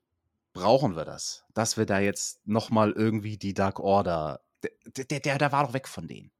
Brauchen 0.53 0.95
wir 0.95 1.05
das? 1.05 1.43
Dass 1.53 1.77
wir 1.77 1.86
da 1.86 2.00
jetzt 2.00 2.45
nochmal 2.48 2.91
irgendwie 2.91 3.38
die 3.38 3.53
Dark 3.53 3.79
Order. 3.79 4.41
Der, 4.62 5.05
der, 5.05 5.38
der, 5.38 5.51
war 5.51 5.65
doch 5.65 5.74
weg 5.74 5.88
von 5.88 6.07
denen. 6.07 6.31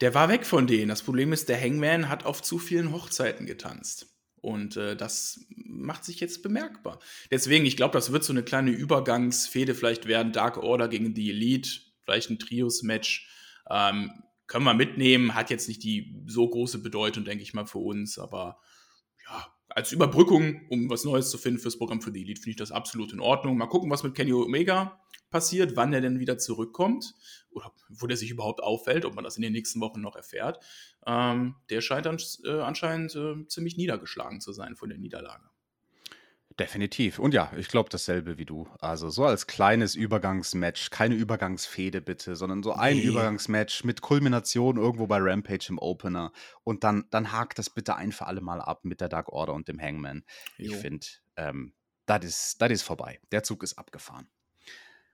Der 0.00 0.14
war 0.14 0.28
weg 0.28 0.44
von 0.44 0.66
denen. 0.66 0.88
Das 0.88 1.02
Problem 1.02 1.32
ist, 1.32 1.48
der 1.48 1.60
Hangman 1.60 2.08
hat 2.08 2.26
auf 2.26 2.42
zu 2.42 2.58
vielen 2.58 2.92
Hochzeiten 2.92 3.46
getanzt. 3.46 4.06
Und 4.42 4.76
äh, 4.76 4.94
das 4.94 5.46
macht 5.48 6.04
sich 6.04 6.20
jetzt 6.20 6.42
bemerkbar. 6.42 7.00
Deswegen, 7.30 7.64
ich 7.64 7.76
glaube, 7.76 7.94
das 7.94 8.12
wird 8.12 8.22
so 8.22 8.32
eine 8.32 8.42
kleine 8.42 8.70
Übergangsfehde 8.70 9.74
vielleicht 9.74 10.06
werden. 10.06 10.32
Dark 10.32 10.58
Order 10.58 10.88
gegen 10.88 11.14
die 11.14 11.30
Elite, 11.30 11.80
vielleicht 12.04 12.30
ein 12.30 12.38
Trios-Match. 12.38 13.28
Ähm, 13.70 14.12
können 14.46 14.64
wir 14.64 14.74
mitnehmen, 14.74 15.34
hat 15.34 15.50
jetzt 15.50 15.66
nicht 15.66 15.82
die 15.82 16.22
so 16.26 16.48
große 16.48 16.80
Bedeutung, 16.80 17.24
denke 17.24 17.42
ich 17.42 17.54
mal, 17.54 17.66
für 17.66 17.78
uns, 17.78 18.18
aber 18.18 18.60
ja, 19.24 19.55
als 19.76 19.92
Überbrückung, 19.92 20.62
um 20.70 20.88
was 20.88 21.04
Neues 21.04 21.28
zu 21.28 21.36
finden 21.36 21.60
fürs 21.60 21.76
Programm 21.76 22.00
für 22.00 22.10
die 22.10 22.22
Elite, 22.22 22.40
finde 22.40 22.52
ich 22.52 22.56
das 22.56 22.72
absolut 22.72 23.12
in 23.12 23.20
Ordnung. 23.20 23.58
Mal 23.58 23.66
gucken, 23.66 23.90
was 23.90 24.02
mit 24.02 24.14
Kenny 24.14 24.32
Omega 24.32 24.98
passiert, 25.28 25.76
wann 25.76 25.92
er 25.92 26.00
denn 26.00 26.18
wieder 26.18 26.38
zurückkommt 26.38 27.12
oder 27.50 27.70
wo 27.90 28.06
der 28.06 28.16
sich 28.16 28.30
überhaupt 28.30 28.62
auffällt, 28.62 29.04
ob 29.04 29.14
man 29.14 29.22
das 29.22 29.36
in 29.36 29.42
den 29.42 29.52
nächsten 29.52 29.82
Wochen 29.82 30.00
noch 30.00 30.16
erfährt. 30.16 30.64
Ähm, 31.06 31.56
der 31.68 31.82
scheint 31.82 32.06
dann, 32.06 32.16
äh, 32.44 32.60
anscheinend 32.60 33.14
äh, 33.16 33.46
ziemlich 33.48 33.76
niedergeschlagen 33.76 34.40
zu 34.40 34.52
sein 34.52 34.76
von 34.76 34.88
der 34.88 34.96
Niederlage. 34.96 35.44
Definitiv. 36.58 37.18
Und 37.18 37.34
ja, 37.34 37.52
ich 37.56 37.68
glaube 37.68 37.90
dasselbe 37.90 38.38
wie 38.38 38.46
du. 38.46 38.66
Also 38.78 39.10
so 39.10 39.26
als 39.26 39.46
kleines 39.46 39.94
Übergangsmatch, 39.94 40.88
keine 40.88 41.14
Übergangsfehde 41.14 42.00
bitte, 42.00 42.34
sondern 42.34 42.62
so 42.62 42.72
ein 42.72 42.96
Nee. 42.96 43.02
Übergangsmatch 43.02 43.84
mit 43.84 44.00
Kulmination 44.00 44.78
irgendwo 44.78 45.06
bei 45.06 45.18
Rampage 45.20 45.66
im 45.68 45.78
Opener. 45.78 46.32
Und 46.64 46.82
dann, 46.82 47.04
dann 47.10 47.30
hakt 47.32 47.58
das 47.58 47.68
bitte 47.68 47.96
ein 47.96 48.10
für 48.10 48.26
alle 48.26 48.40
Mal 48.40 48.62
ab 48.62 48.84
mit 48.86 49.02
der 49.02 49.10
Dark 49.10 49.28
Order 49.28 49.52
und 49.52 49.68
dem 49.68 49.78
Hangman. 49.80 50.24
Ich 50.56 50.70
Jo. 50.72 50.78
finde, 50.78 51.06
ähm, 51.36 51.74
das 52.06 52.24
ist, 52.24 52.62
das 52.62 52.70
ist 52.70 52.82
vorbei. 52.82 53.20
Der 53.32 53.42
Zug 53.42 53.62
ist 53.62 53.76
abgefahren. 53.76 54.28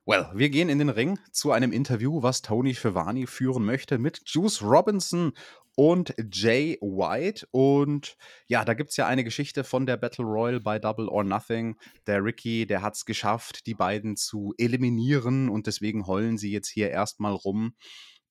Well, 0.05 0.29
wir 0.35 0.51
gehen 0.51 0.69
in 0.69 0.81
den 0.81 0.89
Ring 0.89 1.21
zu 1.31 1.53
einem 1.53 1.71
Interview, 1.71 2.25
was 2.25 2.43
Tony 2.43 2.75
Schiavone 2.75 3.29
führen 3.29 3.65
möchte 3.65 3.99
mit 3.99 4.21
Juice 4.27 4.61
Robinson 4.61 5.33
und 5.77 6.13
Jay 6.33 6.77
White. 6.81 7.47
Und 7.53 8.17
ja, 8.49 8.65
da 8.65 8.75
gibt 8.75 8.91
es 8.91 8.97
ja 8.97 9.07
eine 9.07 9.23
Geschichte 9.23 9.63
von 9.63 9.87
der 9.87 9.97
Battle 9.97 10.25
Royal 10.25 10.59
bei 10.59 10.81
Double 10.81 11.09
or 11.09 11.23
Nothing. 11.23 11.77
Der 12.09 12.25
Ricky, 12.25 12.67
der 12.67 12.83
hat 12.83 12.97
es 12.97 13.05
geschafft, 13.05 13.65
die 13.67 13.75
beiden 13.75 14.17
zu 14.17 14.55
eliminieren 14.59 15.49
und 15.49 15.69
deswegen 15.69 16.09
heulen 16.09 16.37
sie 16.37 16.51
jetzt 16.51 16.69
hier 16.69 16.91
erstmal 16.91 17.35
rum 17.35 17.77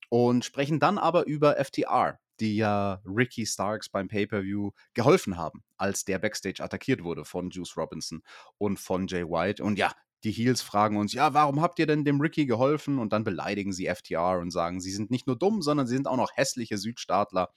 und 0.09 0.43
sprechen 0.43 0.81
dann 0.81 0.97
aber 0.97 1.25
über 1.25 1.55
FTR, 1.55 2.19
die 2.41 2.57
ja 2.57 3.01
Ricky 3.05 3.45
Starks 3.45 3.87
beim 3.87 4.09
Pay-Per-View 4.09 4.71
geholfen 4.93 5.37
haben, 5.37 5.63
als 5.77 6.03
der 6.03 6.19
Backstage 6.19 6.61
attackiert 6.61 7.01
wurde 7.01 7.23
von 7.23 7.49
Juice 7.49 7.77
Robinson 7.77 8.23
und 8.57 8.77
von 8.77 9.07
Jay 9.07 9.23
White. 9.23 9.63
Und 9.63 9.77
ja, 9.79 9.93
die 10.23 10.31
Heels 10.31 10.61
fragen 10.61 10.97
uns, 10.97 11.13
ja, 11.13 11.33
warum 11.33 11.61
habt 11.61 11.79
ihr 11.79 11.87
denn 11.87 12.05
dem 12.05 12.21
Ricky 12.21 12.45
geholfen? 12.45 12.99
Und 12.99 13.13
dann 13.13 13.23
beleidigen 13.23 13.73
sie 13.73 13.87
FTR 13.87 14.39
und 14.39 14.51
sagen, 14.51 14.79
sie 14.79 14.91
sind 14.91 15.11
nicht 15.11 15.27
nur 15.27 15.37
dumm, 15.37 15.61
sondern 15.61 15.87
sie 15.87 15.95
sind 15.95 16.07
auch 16.07 16.17
noch 16.17 16.31
hässliche 16.35 16.77
Südstaatler. 16.77 17.49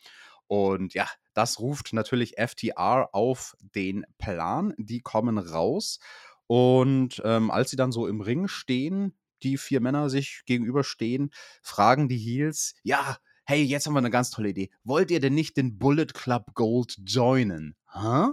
Und 0.47 0.95
ja, 0.95 1.09
das 1.33 1.59
ruft 1.59 1.93
natürlich 1.93 2.35
FTR 2.39 3.09
auf 3.13 3.57
den 3.75 4.05
Plan. 4.19 4.75
Die 4.79 5.01
kommen 5.01 5.39
raus. 5.39 5.99
Und 6.47 7.23
ähm, 7.25 7.51
als 7.51 7.71
sie 7.71 7.77
dann 7.77 7.93
so 7.93 8.07
im 8.07 8.21
Ring 8.21 8.49
stehen, 8.49 9.15
die 9.43 9.59
vier 9.59 9.81
Männer 9.81 10.11
sich 10.11 10.43
gegenüberstehen, 10.47 11.31
fragen 11.63 12.09
die 12.09 12.19
Heels, 12.19 12.75
ja, 12.83 13.19
hey, 13.45 13.63
jetzt 13.63 13.87
haben 13.87 13.95
wir 13.95 13.99
eine 13.99 14.11
ganz 14.11 14.31
tolle 14.31 14.51
Idee. 14.51 14.71
Wollt 14.85 15.11
ihr 15.11 15.21
denn 15.21 15.35
nicht 15.35 15.57
den 15.57 15.79
Bullet 15.79 16.07
Club 16.07 16.55
Gold 16.55 16.97
joinen? 17.05 17.77
Hä? 17.93 18.29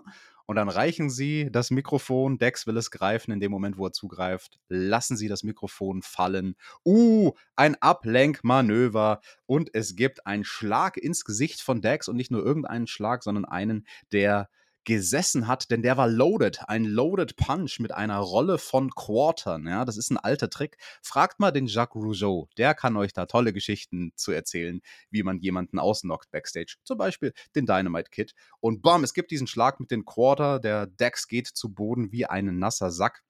Und 0.52 0.58
dann 0.58 0.68
reichen 0.68 1.10
sie 1.10 1.50
das 1.50 1.72
Mikrofon, 1.72 2.38
Dex 2.38 2.68
will 2.68 2.76
es 2.76 2.92
greifen, 2.92 3.32
in 3.32 3.40
dem 3.40 3.54
Moment, 3.54 3.78
wo 3.78 3.86
er 3.86 3.94
zugreift, 3.94 4.60
lassen 4.68 5.16
sie 5.16 5.30
das 5.30 5.44
Mikrofon 5.44 6.02
fallen. 6.02 6.56
Uh, 6.86 7.32
ein 7.56 7.82
Ablenkmanöver. 7.82 9.22
Und 9.46 9.70
es 9.74 9.96
gibt 9.96 10.28
einen 10.28 10.44
Schlag 10.44 10.98
ins 10.98 11.24
Gesicht 11.24 11.62
von 11.62 11.80
Dex. 11.80 12.10
Und 12.10 12.18
nicht 12.18 12.32
nur 12.32 12.44
irgendeinen 12.44 12.88
Schlag, 12.88 13.24
sondern 13.24 13.46
einen, 13.46 13.88
der 14.12 14.50
gesessen 14.84 15.48
hat, 15.48 15.70
denn 15.70 15.82
der 15.82 15.98
war 15.98 16.08
loaded, 16.08 16.62
ein 16.68 16.86
loaded 16.86 17.36
Punch 17.36 17.80
mit 17.80 17.92
einer 17.92 18.18
Rolle 18.18 18.58
von 18.58 18.90
Quartern, 18.92 19.68
ja, 19.68 19.86
das 19.86 19.98
ist 19.98 20.10
ein 20.10 20.18
alter 20.18 20.50
Trick. 20.50 20.78
Fragt 21.02 21.40
mal 21.40 21.52
den 21.52 21.68
Jacques 21.68 21.96
Rougeau, 21.96 22.48
der 22.58 22.74
kann 22.74 22.98
euch 22.98 23.14
da 23.14 23.26
tolle 23.26 23.54
Geschichten 23.54 24.12
zu 24.16 24.32
erzählen, 24.32 24.82
wie 25.10 25.24
man 25.24 25.40
jemanden 25.40 25.80
ausnockt 25.80 26.32
backstage, 26.32 26.78
zum 26.84 26.98
Beispiel 26.98 27.34
den 27.56 27.66
Dynamite 27.66 28.10
Kid 28.10 28.34
und 28.60 28.82
bam, 28.82 29.04
es 29.04 29.14
gibt 29.14 29.32
diesen 29.32 29.48
Schlag 29.48 29.80
mit 29.80 29.92
den 29.92 30.06
Quarter, 30.06 30.60
der 30.60 30.88
Dex 30.88 31.28
geht 31.28 31.48
zu 31.48 31.74
Boden 31.74 32.12
wie 32.12 32.26
ein 32.26 32.58
nasser 32.60 32.92
Sack. 32.92 33.24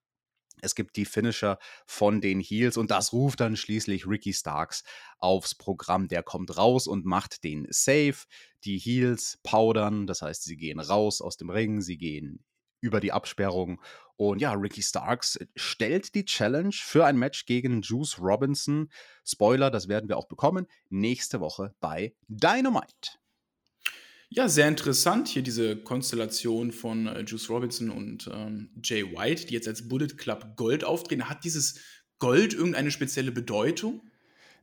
Es 0.62 0.76
gibt 0.76 0.96
die 0.96 1.06
Finisher 1.06 1.58
von 1.86 2.22
den 2.22 2.40
Heels 2.40 2.78
und 2.78 2.92
das 2.92 3.14
ruft 3.14 3.40
dann 3.40 3.58
schließlich 3.58 4.08
Ricky 4.08 4.34
Starks 4.34 4.84
aufs 5.18 5.56
Programm. 5.56 6.08
Der 6.08 6.24
kommt 6.24 6.56
raus 6.58 6.88
und 6.88 7.06
macht 7.06 7.44
den 7.44 7.66
Save. 7.70 8.18
Die 8.64 8.78
Heels 8.78 9.40
powdern, 9.44 10.08
das 10.08 10.22
heißt, 10.22 10.44
sie 10.44 10.58
gehen 10.58 10.80
raus 10.80 11.22
aus 11.22 11.38
dem 11.38 11.50
Ring, 11.50 11.82
sie 11.82 11.98
gehen 11.98 12.44
über 12.82 13.00
die 13.00 13.12
Absperrung. 13.12 13.82
Und 14.18 14.40
ja, 14.40 14.54
Ricky 14.54 14.84
Starks 14.84 15.40
stellt 15.56 16.14
die 16.14 16.26
Challenge 16.26 16.74
für 16.74 17.06
ein 17.06 17.18
Match 17.18 17.46
gegen 17.46 17.82
Juice 17.82 18.20
Robinson. 18.20 18.90
Spoiler, 19.26 19.72
das 19.72 19.88
werden 19.88 20.10
wir 20.10 20.18
auch 20.18 20.28
bekommen, 20.28 20.68
nächste 20.90 21.40
Woche 21.40 21.74
bei 21.80 22.14
Dynamite. 22.28 23.18
Ja, 24.34 24.48
sehr 24.48 24.70
interessant 24.70 25.28
hier 25.28 25.42
diese 25.42 25.76
Konstellation 25.76 26.72
von 26.72 27.08
äh, 27.08 27.22
Juice 27.22 27.50
Robinson 27.50 27.90
und 27.90 28.30
ähm, 28.34 28.70
Jay 28.82 29.04
White, 29.04 29.48
die 29.48 29.54
jetzt 29.54 29.68
als 29.68 29.90
Bullet 29.90 30.08
Club 30.16 30.56
Gold 30.56 30.86
auftreten. 30.86 31.28
Hat 31.28 31.44
dieses 31.44 31.82
Gold 32.18 32.54
irgendeine 32.54 32.92
spezielle 32.92 33.34
Bedeutung? 33.34 34.10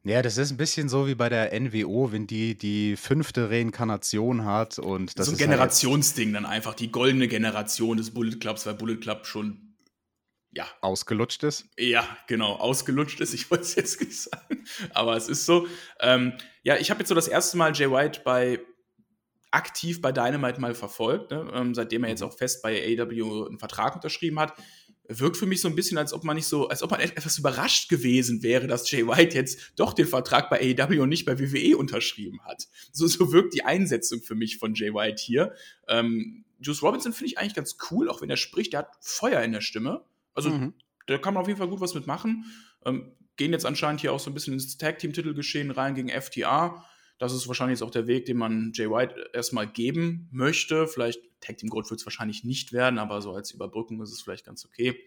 Ja, 0.04 0.22
das 0.22 0.38
ist 0.38 0.50
ein 0.50 0.56
bisschen 0.56 0.88
so 0.88 1.06
wie 1.06 1.14
bei 1.14 1.28
der 1.28 1.52
NWO, 1.58 2.12
wenn 2.12 2.26
die 2.26 2.56
die 2.56 2.96
fünfte 2.96 3.50
Reinkarnation 3.50 4.44
hat 4.44 4.78
und 4.78 5.18
das 5.18 5.26
so 5.26 5.32
ein 5.32 5.34
ist 5.34 5.40
halt- 5.40 5.50
Generationsding 5.50 6.32
dann 6.32 6.46
einfach, 6.46 6.74
die 6.74 6.90
goldene 6.90 7.28
Generation 7.28 7.96
des 7.96 8.12
Bullet 8.12 8.36
Clubs, 8.38 8.64
weil 8.64 8.74
Bullet 8.74 8.96
Club 8.96 9.26
schon, 9.26 9.74
ja, 10.52 10.66
ausgelutscht 10.80 11.42
ist. 11.42 11.66
Ja, 11.78 12.06
genau, 12.26 12.54
ausgelutscht 12.54 13.20
ist. 13.20 13.34
Ich 13.34 13.50
wollte 13.50 13.64
es 13.64 13.74
jetzt 13.74 14.00
nicht 14.00 14.18
sagen, 14.22 14.64
aber 14.94 15.16
es 15.16 15.28
ist 15.28 15.44
so. 15.44 15.66
Ähm, 16.00 16.32
ja, 16.62 16.76
ich 16.76 16.90
habe 16.90 17.00
jetzt 17.00 17.08
so 17.08 17.14
das 17.14 17.28
erste 17.28 17.56
Mal 17.58 17.74
Jay 17.74 17.90
White 17.90 18.22
bei 18.24 18.60
aktiv 19.50 20.00
bei 20.00 20.12
Dynamite 20.12 20.60
mal 20.60 20.74
verfolgt, 20.74 21.30
ne? 21.30 21.50
ähm, 21.54 21.74
seitdem 21.74 22.04
er 22.04 22.10
jetzt 22.10 22.22
auch 22.22 22.36
fest 22.36 22.62
bei 22.62 22.82
AW 22.98 23.46
einen 23.48 23.58
Vertrag 23.58 23.94
unterschrieben 23.94 24.38
hat. 24.38 24.52
Wirkt 25.10 25.38
für 25.38 25.46
mich 25.46 25.62
so 25.62 25.68
ein 25.68 25.74
bisschen, 25.74 25.96
als 25.96 26.12
ob 26.12 26.22
man 26.24 26.36
nicht 26.36 26.46
so, 26.46 26.68
als 26.68 26.82
ob 26.82 26.90
man 26.90 27.00
etwas 27.00 27.38
überrascht 27.38 27.88
gewesen 27.88 28.42
wäre, 28.42 28.66
dass 28.66 28.90
Jay 28.90 29.06
White 29.06 29.34
jetzt 29.34 29.72
doch 29.76 29.94
den 29.94 30.06
Vertrag 30.06 30.50
bei 30.50 30.60
AEW 30.78 31.02
und 31.02 31.08
nicht 31.08 31.24
bei 31.24 31.38
WWE 31.38 31.78
unterschrieben 31.78 32.40
hat. 32.44 32.68
So, 32.92 33.06
so 33.06 33.32
wirkt 33.32 33.54
die 33.54 33.64
Einsetzung 33.64 34.20
für 34.20 34.34
mich 34.34 34.58
von 34.58 34.74
Jay 34.74 34.92
White 34.92 35.22
hier. 35.22 35.54
Ähm, 35.88 36.44
Juice 36.60 36.82
Robinson 36.82 37.12
finde 37.12 37.30
ich 37.32 37.38
eigentlich 37.38 37.54
ganz 37.54 37.76
cool, 37.90 38.10
auch 38.10 38.20
wenn 38.20 38.28
er 38.28 38.36
spricht, 38.36 38.74
der 38.74 38.80
hat 38.80 38.96
Feuer 39.00 39.40
in 39.42 39.52
der 39.52 39.60
Stimme. 39.62 40.04
Also 40.34 40.50
Mhm. 40.50 40.74
da 41.06 41.16
kann 41.16 41.32
man 41.34 41.40
auf 41.40 41.48
jeden 41.48 41.58
Fall 41.58 41.68
gut 41.68 41.80
was 41.80 41.94
mitmachen. 41.94 42.44
Ähm, 42.84 43.12
gehen 43.36 43.52
jetzt 43.52 43.64
anscheinend 43.64 44.00
hier 44.02 44.12
auch 44.12 44.20
so 44.20 44.30
ein 44.30 44.34
bisschen 44.34 44.52
ins 44.54 44.76
Tag-Team-Titelgeschehen 44.76 45.70
rein 45.70 45.94
gegen 45.94 46.10
FTA. 46.10 46.84
Das 47.18 47.32
ist 47.32 47.48
wahrscheinlich 47.48 47.78
jetzt 47.78 47.86
auch 47.86 47.90
der 47.90 48.06
Weg, 48.06 48.26
den 48.26 48.36
man 48.36 48.72
Jay 48.74 48.88
White 48.88 49.30
erstmal 49.32 49.66
geben 49.66 50.28
möchte. 50.30 50.86
Vielleicht 50.86 51.20
Tag-Team 51.40 51.68
Gold 51.68 51.90
wird 51.90 52.00
es 52.00 52.06
wahrscheinlich 52.06 52.44
nicht 52.44 52.72
werden, 52.72 52.98
aber 52.98 53.20
so 53.20 53.32
als 53.32 53.50
Überbrückung 53.50 54.00
ist 54.02 54.12
es 54.12 54.22
vielleicht 54.22 54.46
ganz 54.46 54.64
okay. 54.64 54.98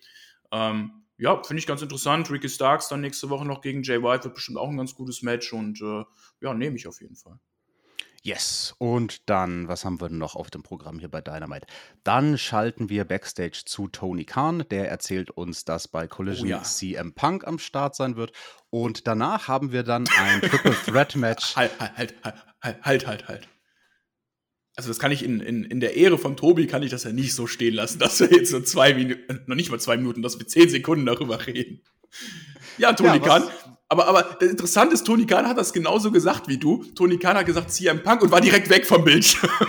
Ähm, 0.52 1.04
ja, 1.18 1.42
finde 1.44 1.60
ich 1.60 1.68
ganz 1.68 1.82
interessant. 1.82 2.30
Ricky 2.30 2.50
Starks 2.50 2.90
dann 2.90 3.02
nächste 3.02 3.30
Woche 3.30 3.46
noch 3.46 3.62
gegen 3.62 3.84
Jay 3.84 4.02
White 4.02 4.26
wird 4.26 4.36
bestimmt 4.36 4.58
auch 4.58 4.70
ein 4.70 4.78
ganz 4.78 4.96
gutes 4.96 5.22
Match 5.22 5.54
und 5.54 5.82
äh, 5.82 6.04
ja, 6.42 6.54
nehme 6.54 6.76
ich 6.76 6.88
auf 6.88 7.00
jeden 7.02 7.16
Fall. 7.16 7.40
Yes. 8.24 8.76
Und 8.78 9.30
dann, 9.30 9.68
was 9.68 9.84
haben 9.84 10.00
wir 10.00 10.10
noch 10.10 10.36
auf 10.36 10.52
dem 10.52 10.62
Programm 10.62 11.00
hier 11.00 11.10
bei 11.10 11.22
Dynamite? 11.22 11.66
Dann 12.04 12.38
schalten 12.38 12.90
wir 12.90 13.04
Backstage 13.06 13.64
zu 13.66 13.88
Tony 13.88 14.26
Khan. 14.26 14.64
Der 14.70 14.90
erzählt 14.90 15.32
uns, 15.32 15.66
dass 15.66 15.88
bei 15.88 16.08
Collision 16.08 16.48
Oh 16.48 16.52
ja. 16.52 16.62
CM 16.62 17.14
Punk 17.14 17.48
am 17.48 17.58
Start 17.58 17.96
sein 17.96 18.16
wird. 18.16 18.32
Und 18.70 19.08
danach 19.08 19.48
haben 19.48 19.72
wir 19.72 19.82
dann 19.82 20.08
ein 20.18 20.42
Triple 20.42 20.76
Threat 20.86 21.16
Match. 21.16 21.56
Halt, 21.56 21.80
halt, 21.80 21.98
halt, 21.98 22.16
halt, 22.24 22.36
halt, 22.62 22.84
halt, 22.84 23.08
halt, 23.08 23.28
halt. 23.28 23.48
Also 24.76 24.90
das 24.90 25.00
kann 25.00 25.12
ich 25.12 25.24
in, 25.24 25.42
in, 25.42 25.64
in 25.64 25.80
der 25.80 25.98
Ehre 25.98 26.18
von 26.18 26.38
Tobi 26.38 26.66
kann 26.66 26.82
ich 26.82 26.92
das 26.92 27.04
ja 27.04 27.12
nicht 27.12 27.36
so 27.36 27.46
stehen 27.46 27.74
lassen, 27.74 28.00
dass 28.00 28.20
wir 28.20 28.32
jetzt 28.32 28.52
so 28.52 28.62
zwei 28.62 28.94
Minuten, 28.94 29.44
noch 29.48 29.56
nicht 29.56 29.70
mal 29.70 29.80
zwei 29.80 29.98
Minuten, 29.98 30.22
dass 30.22 30.40
wir 30.40 30.48
zehn 30.48 30.70
Sekunden 30.70 31.06
darüber 31.06 31.46
reden. 31.46 31.84
Ja, 32.78 32.94
Tony 32.94 33.18
Ja, 33.18 33.20
Khan. 33.20 33.44
Aber, 33.92 34.08
aber 34.08 34.38
das 34.40 34.50
Interessante 34.50 34.94
ist, 34.94 35.06
Tony 35.06 35.26
Khan 35.26 35.46
hat 35.46 35.58
das 35.58 35.74
genauso 35.74 36.12
gesagt 36.12 36.48
wie 36.48 36.58
du. 36.58 36.86
Tony 36.96 37.18
Khan 37.18 37.36
hat 37.36 37.46
gesagt 37.46 37.72
CM 37.72 38.02
Punk 38.02 38.22
und 38.22 38.32
war 38.32 38.40
direkt 38.40 38.70
weg 38.70 38.86
vom 38.86 39.04
Bildschirm. 39.04 39.52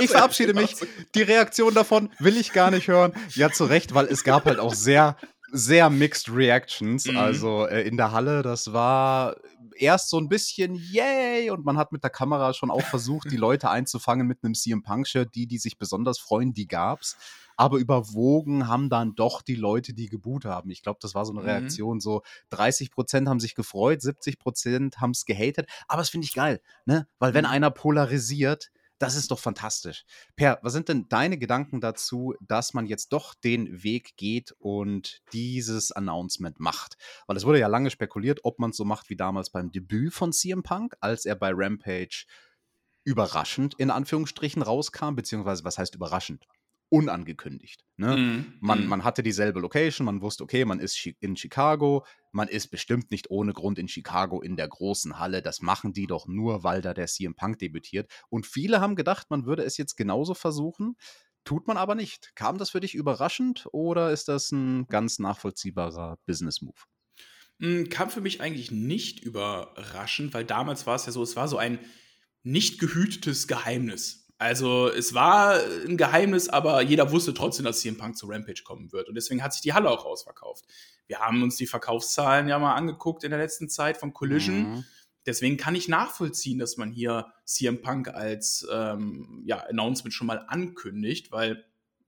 Ich 0.00 0.10
verabschiede 0.10 0.52
mich. 0.52 0.74
Die 1.14 1.22
Reaktion 1.22 1.72
davon 1.72 2.10
will 2.18 2.36
ich 2.36 2.52
gar 2.52 2.70
nicht 2.70 2.88
hören. 2.88 3.12
Ja, 3.34 3.50
zu 3.50 3.64
Recht, 3.64 3.94
weil 3.94 4.06
es 4.06 4.24
gab 4.24 4.44
halt 4.44 4.58
auch 4.58 4.74
sehr, 4.74 5.16
sehr 5.52 5.88
mixed 5.88 6.34
Reactions. 6.34 7.06
Mhm. 7.06 7.16
Also 7.16 7.66
äh, 7.66 7.86
in 7.86 7.96
der 7.96 8.10
Halle, 8.10 8.42
das 8.42 8.72
war 8.72 9.36
erst 9.76 10.10
so 10.10 10.18
ein 10.18 10.28
bisschen 10.28 10.74
yay 10.74 11.50
und 11.50 11.64
man 11.64 11.78
hat 11.78 11.92
mit 11.92 12.02
der 12.02 12.10
Kamera 12.10 12.52
schon 12.52 12.70
auch 12.70 12.82
versucht, 12.82 13.30
die 13.30 13.36
Leute 13.36 13.70
einzufangen 13.70 14.26
mit 14.26 14.38
einem 14.42 14.54
CM 14.54 14.82
Punk-Shirt. 14.82 15.34
Die, 15.34 15.46
die 15.46 15.58
sich 15.58 15.78
besonders 15.78 16.18
freuen, 16.18 16.52
die 16.52 16.66
gab's. 16.66 17.16
Aber 17.60 17.76
überwogen 17.78 18.68
haben 18.68 18.88
dann 18.88 19.14
doch 19.14 19.42
die 19.42 19.54
Leute, 19.54 19.92
die 19.92 20.06
geboot 20.08 20.46
haben. 20.46 20.70
Ich 20.70 20.82
glaube, 20.82 20.98
das 21.02 21.14
war 21.14 21.26
so 21.26 21.32
eine 21.32 21.42
Mhm. 21.42 21.46
Reaktion. 21.48 22.00
So 22.00 22.22
30 22.48 22.90
Prozent 22.90 23.28
haben 23.28 23.38
sich 23.40 23.54
gefreut, 23.54 24.00
70 24.00 24.38
Prozent 24.38 24.98
haben 25.00 25.10
es 25.10 25.26
gehatet. 25.26 25.68
Aber 25.86 26.00
das 26.00 26.08
finde 26.08 26.24
ich 26.24 26.32
geil, 26.34 26.60
ne? 26.86 27.06
Weil 27.18 27.34
wenn 27.34 27.44
Mhm. 27.44 27.50
einer 27.50 27.70
polarisiert, 27.70 28.70
Das 29.02 29.14
ist 29.16 29.30
doch 29.30 29.38
fantastisch. 29.38 30.04
Per, 30.36 30.58
was 30.62 30.74
sind 30.74 30.90
denn 30.90 31.08
deine 31.08 31.38
Gedanken 31.38 31.80
dazu, 31.80 32.34
dass 32.42 32.74
man 32.74 32.84
jetzt 32.84 33.14
doch 33.14 33.34
den 33.34 33.82
Weg 33.82 34.14
geht 34.18 34.52
und 34.58 35.22
dieses 35.32 35.90
Announcement 35.90 36.60
macht? 36.60 36.96
Weil 37.26 37.38
es 37.38 37.46
wurde 37.46 37.58
ja 37.60 37.66
lange 37.68 37.90
spekuliert, 37.90 38.40
ob 38.42 38.58
man 38.58 38.70
es 38.72 38.76
so 38.76 38.84
macht 38.84 39.08
wie 39.08 39.16
damals 39.16 39.48
beim 39.48 39.70
Debüt 39.72 40.12
von 40.12 40.32
CM 40.34 40.62
Punk, 40.62 40.96
als 41.00 41.24
er 41.24 41.34
bei 41.34 41.50
Rampage 41.54 42.26
überraschend 43.04 43.74
in 43.78 43.90
Anführungsstrichen 43.90 44.60
rauskam, 44.62 45.14
beziehungsweise 45.14 45.64
was 45.64 45.78
heißt 45.78 45.94
überraschend? 45.94 46.46
Unangekündigt. 46.90 47.84
Ne? 47.96 48.16
Mm, 48.16 48.52
man, 48.60 48.84
mm. 48.84 48.88
man 48.88 49.04
hatte 49.04 49.22
dieselbe 49.22 49.60
Location, 49.60 50.04
man 50.04 50.20
wusste, 50.20 50.44
okay, 50.44 50.64
man 50.64 50.80
ist 50.80 51.06
in 51.20 51.36
Chicago, 51.36 52.04
man 52.32 52.48
ist 52.48 52.68
bestimmt 52.68 53.10
nicht 53.10 53.30
ohne 53.30 53.52
Grund 53.52 53.78
in 53.78 53.88
Chicago 53.88 54.42
in 54.42 54.56
der 54.56 54.68
großen 54.68 55.18
Halle. 55.18 55.40
Das 55.40 55.62
machen 55.62 55.92
die 55.92 56.06
doch 56.06 56.26
nur, 56.26 56.64
weil 56.64 56.82
da 56.82 56.92
der 56.92 57.06
CM 57.06 57.34
Punk 57.34 57.58
debütiert. 57.60 58.10
Und 58.28 58.46
viele 58.46 58.80
haben 58.80 58.96
gedacht, 58.96 59.30
man 59.30 59.46
würde 59.46 59.62
es 59.62 59.76
jetzt 59.76 59.96
genauso 59.96 60.34
versuchen. 60.34 60.96
Tut 61.44 61.66
man 61.66 61.76
aber 61.76 61.94
nicht. 61.94 62.34
Kam 62.34 62.58
das 62.58 62.70
für 62.70 62.80
dich 62.80 62.94
überraschend 62.94 63.66
oder 63.72 64.10
ist 64.10 64.28
das 64.28 64.50
ein 64.52 64.86
ganz 64.88 65.18
nachvollziehbarer 65.18 66.18
Business-Move? 66.26 66.74
Hm, 67.60 67.88
kam 67.88 68.10
für 68.10 68.20
mich 68.20 68.40
eigentlich 68.40 68.70
nicht 68.70 69.20
überraschend, 69.20 70.34
weil 70.34 70.44
damals 70.44 70.86
war 70.86 70.96
es 70.96 71.06
ja 71.06 71.12
so, 71.12 71.22
es 71.22 71.36
war 71.36 71.46
so 71.46 71.56
ein 71.56 71.78
nicht 72.42 72.80
gehütetes 72.80 73.46
Geheimnis. 73.46 74.29
Also 74.40 74.88
es 74.88 75.12
war 75.12 75.60
ein 75.86 75.98
Geheimnis, 75.98 76.48
aber 76.48 76.80
jeder 76.80 77.12
wusste 77.12 77.34
trotzdem, 77.34 77.66
dass 77.66 77.80
CM 77.80 77.98
Punk 77.98 78.16
zu 78.16 78.26
Rampage 78.26 78.62
kommen 78.64 78.90
wird. 78.90 79.06
Und 79.06 79.14
deswegen 79.14 79.42
hat 79.42 79.52
sich 79.52 79.60
die 79.60 79.74
Halle 79.74 79.90
auch 79.90 80.06
ausverkauft. 80.06 80.64
Wir 81.06 81.18
haben 81.18 81.42
uns 81.42 81.56
die 81.56 81.66
Verkaufszahlen 81.66 82.48
ja 82.48 82.58
mal 82.58 82.74
angeguckt 82.74 83.22
in 83.22 83.32
der 83.32 83.38
letzten 83.38 83.68
Zeit 83.68 83.98
von 83.98 84.14
Collision. 84.14 84.76
Mhm. 84.76 84.84
Deswegen 85.26 85.58
kann 85.58 85.74
ich 85.74 85.88
nachvollziehen, 85.88 86.58
dass 86.58 86.78
man 86.78 86.90
hier 86.90 87.26
CM 87.44 87.82
Punk 87.82 88.08
als 88.08 88.66
ähm, 88.72 89.42
ja, 89.44 89.58
Announcement 89.58 90.14
schon 90.14 90.26
mal 90.26 90.42
ankündigt, 90.48 91.30
weil 91.32 91.66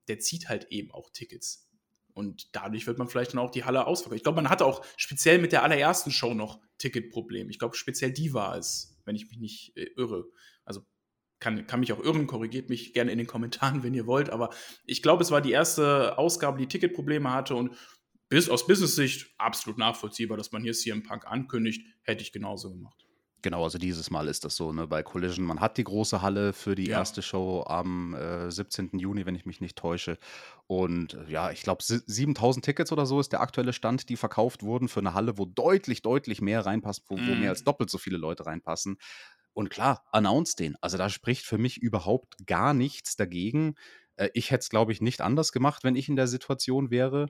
der 0.09 0.19
zieht 0.19 0.49
halt 0.49 0.69
eben 0.71 0.91
auch 0.91 1.11
Tickets. 1.11 1.69
Und 2.15 2.57
dadurch 2.57 2.87
wird 2.87 2.97
man 2.97 3.09
vielleicht 3.09 3.35
dann 3.35 3.41
auch 3.41 3.51
die 3.51 3.65
Halle 3.65 3.87
ausverkaufen. 3.87 4.17
Ich 4.17 4.23
glaube, 4.23 4.37
man 4.37 4.49
hatte 4.49 4.65
auch 4.65 4.83
speziell 4.97 5.39
mit 5.39 5.53
der 5.53 5.65
allerersten 5.65 6.11
Show 6.11 6.33
noch 6.33 6.61
Ticketprobleme. 6.79 7.51
Ich 7.51 7.59
glaube, 7.59 7.77
speziell 7.77 8.11
die 8.11 8.33
war 8.33 8.57
es, 8.57 8.99
wenn 9.05 9.17
ich 9.17 9.29
mich 9.29 9.39
nicht 9.39 9.77
äh, 9.77 9.91
irre. 9.99 10.25
Kann, 11.43 11.67
kann 11.67 11.81
mich 11.81 11.93
auch 11.93 11.99
irren, 11.99 12.29
korrigiert 12.29 12.71
mich 12.71 12.95
gerne 12.95 13.11
in 13.11 13.19
den 13.19 13.27
Kommentaren, 13.27 13.83
wenn 13.83 13.95
ihr 13.95 14.07
wollt, 14.07 14.31
aber 14.31 14.51
ich 14.87 15.03
glaube, 15.03 15.25
es 15.25 15.33
war 15.33 15.41
die 15.41 15.51
erste 15.51 16.17
Ausgabe, 16.17 16.57
die 16.57 16.69
Ticketprobleme 16.69 17.33
hatte 17.33 17.57
und 17.57 17.75
bis 18.29 18.49
aus 18.49 18.65
Business-Sicht 18.65 19.35
absolut 19.39 19.77
nachvollziehbar, 19.77 20.37
dass 20.37 20.53
man 20.53 20.63
hier 20.63 20.73
CM 20.73 21.03
Punk 21.03 21.27
ankündigt, 21.27 21.85
hätte 22.03 22.23
ich 22.23 22.33
genauso 22.33 22.71
gemacht. 22.71 23.05
Genau, 23.43 23.65
also 23.65 23.77
dieses 23.77 24.09
Mal 24.11 24.29
ist 24.29 24.45
das 24.45 24.55
so, 24.55 24.73
ne, 24.73 24.87
bei 24.87 25.03
Collision. 25.03 25.45
Man 25.45 25.61
hat 25.61 25.77
die 25.77 25.85
große 25.85 26.23
Halle 26.23 26.53
für 26.53 26.77
die 26.77 26.87
ja. 26.87 26.99
erste 26.99 27.23
Show 27.23 27.65
am 27.67 28.15
äh, 28.15 28.49
17. 28.53 28.91
Juni, 29.01 29.27
wenn 29.27 29.35
ich 29.35 29.47
mich 29.47 29.61
nicht 29.61 29.77
täusche. 29.77 30.17
Und 30.69 31.15
äh, 31.15 31.29
ja, 31.29 31.51
ich 31.51 31.63
glaube, 31.63 31.83
7000 31.83 32.65
Tickets 32.65 32.93
oder 32.93 33.05
so 33.05 33.19
ist 33.19 33.33
der 33.33 33.41
aktuelle 33.41 33.73
Stand, 33.73 34.09
die 34.09 34.17
verkauft 34.17 34.63
wurden 34.63 34.87
für 34.87 35.01
eine 35.01 35.15
Halle, 35.15 35.39
wo 35.39 35.45
deutlich, 35.45 36.03
deutlich 36.03 36.41
mehr 36.41 36.65
reinpasst, 36.65 37.03
wo, 37.09 37.17
mm. 37.17 37.21
wo 37.21 37.31
mehr 37.33 37.37
mhm. 37.37 37.49
als 37.49 37.65
doppelt 37.65 37.91
so 37.91 37.99
viele 37.99 38.17
Leute 38.17 38.47
reinpassen. 38.47 38.97
Und 39.55 39.71
klar, 39.71 40.05
announce 40.13 40.57
den. 40.57 40.77
Also 40.81 40.97
da 40.97 41.09
spricht 41.09 41.45
für 41.45 41.59
mich 41.59 41.79
überhaupt 41.79 42.47
gar 42.47 42.75
nichts 42.75 43.17
dagegen. 43.17 43.75
Äh, 44.17 44.31
ich 44.35 44.51
hätte 44.51 44.63
es, 44.63 44.71
glaube 44.71 44.93
ich, 44.93 45.01
nicht 45.01 45.21
anders 45.21 45.53
gemacht, 45.53 45.85
wenn 45.85 45.97
ich 45.97 46.09
in 46.09 46.17
der 46.17 46.27
Situation 46.27 46.91
wäre. 46.91 47.27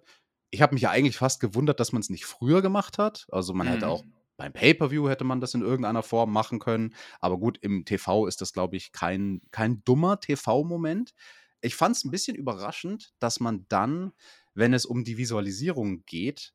Ich 0.51 0.63
habe 0.63 0.75
mich 0.75 0.83
ja 0.83 0.91
eigentlich 0.91 1.17
fast 1.17 1.41
gewundert, 1.41 1.81
dass 1.81 1.93
man 1.93 2.01
es 2.01 2.11
nicht 2.11 2.27
früher 2.27 2.63
gemacht 2.63 2.99
hat. 2.99 3.27
Also 3.31 3.55
man 3.55 3.67
mhm. 3.67 3.71
hätte 3.73 3.89
auch 3.89 4.05
beim 4.37 4.53
Pay-per-View 4.53 5.09
hätte 5.09 5.25
man 5.25 5.41
das 5.41 5.55
in 5.55 5.63
irgendeiner 5.63 6.03
Form 6.03 6.33
machen 6.33 6.59
können. 6.59 6.95
Aber 7.21 7.39
gut, 7.39 7.59
im 7.59 7.85
TV 7.85 8.27
ist 8.27 8.41
das, 8.41 8.53
glaube 8.53 8.77
ich, 8.77 8.93
kein, 8.93 9.41
kein 9.51 9.85
dummer 9.85 10.21
TV-Moment. 10.21 11.15
Ich 11.61 11.77
fand 11.77 11.97
es 11.97 12.05
ein 12.05 12.11
bisschen 12.11 12.37
überraschend, 12.37 13.13
dass 13.21 13.41
man 13.41 13.67
dann, 13.69 14.13
wenn 14.55 14.75
es 14.75 14.85
um 14.85 15.05
die 15.05 15.17
Visualisierung 15.17 16.05
geht, 16.07 16.55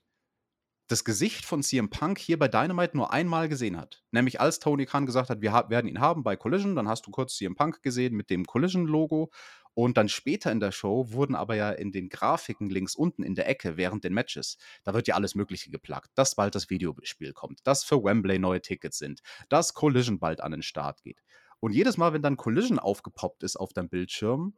das 0.88 1.04
Gesicht 1.04 1.46
von 1.46 1.64
CM 1.64 1.90
Punk 1.90 2.18
hier 2.18 2.40
bei 2.40 2.48
Dynamite 2.48 2.96
nur 2.96 3.12
einmal 3.12 3.50
gesehen 3.50 3.78
hat. 3.78 4.04
Nämlich 4.12 4.40
als 4.40 4.60
Tony 4.60 4.86
Khan 4.86 5.06
gesagt 5.06 5.30
hat, 5.30 5.42
wir 5.42 5.52
werden 5.52 5.88
ihn 5.88 6.00
haben 6.00 6.24
bei 6.24 6.36
Collision, 6.36 6.76
dann 6.76 6.88
hast 6.88 7.06
du 7.06 7.12
kurz 7.12 7.36
CM 7.36 7.56
Punk 7.56 7.84
gesehen 7.84 8.16
mit 8.16 8.30
dem 8.30 8.46
Collision-Logo. 8.46 9.32
Und 9.74 9.96
dann 9.98 10.10
später 10.10 10.52
in 10.52 10.60
der 10.60 10.72
Show 10.72 11.12
wurden 11.12 11.36
aber 11.36 11.56
ja 11.56 11.70
in 11.70 11.92
den 11.92 12.10
Grafiken 12.10 12.68
links 12.70 12.96
unten 12.96 13.22
in 13.22 13.36
der 13.36 13.48
Ecke 13.48 13.78
während 13.78 14.04
den 14.04 14.14
Matches, 14.14 14.58
da 14.84 14.96
wird 14.96 15.08
ja 15.08 15.14
alles 15.14 15.36
Mögliche 15.36 15.70
geplagt, 15.70 16.10
dass 16.16 16.34
bald 16.34 16.56
das 16.56 16.72
Videospiel 16.72 17.32
kommt, 17.34 17.60
dass 17.64 17.84
für 17.84 18.04
Wembley 18.04 18.40
neue 18.40 18.60
Tickets 18.60 18.98
sind, 18.98 19.22
dass 19.50 19.76
Collision 19.76 20.18
bald 20.18 20.42
an 20.42 20.52
den 20.52 20.64
Start 20.64 21.04
geht. 21.04 21.22
Und 21.60 21.74
jedes 21.74 21.98
Mal, 21.98 22.12
wenn 22.12 22.24
dann 22.24 22.38
Collision 22.38 22.80
aufgepoppt 22.80 23.44
ist 23.44 23.56
auf 23.56 23.72
deinem 23.72 23.90
Bildschirm, 23.90 24.56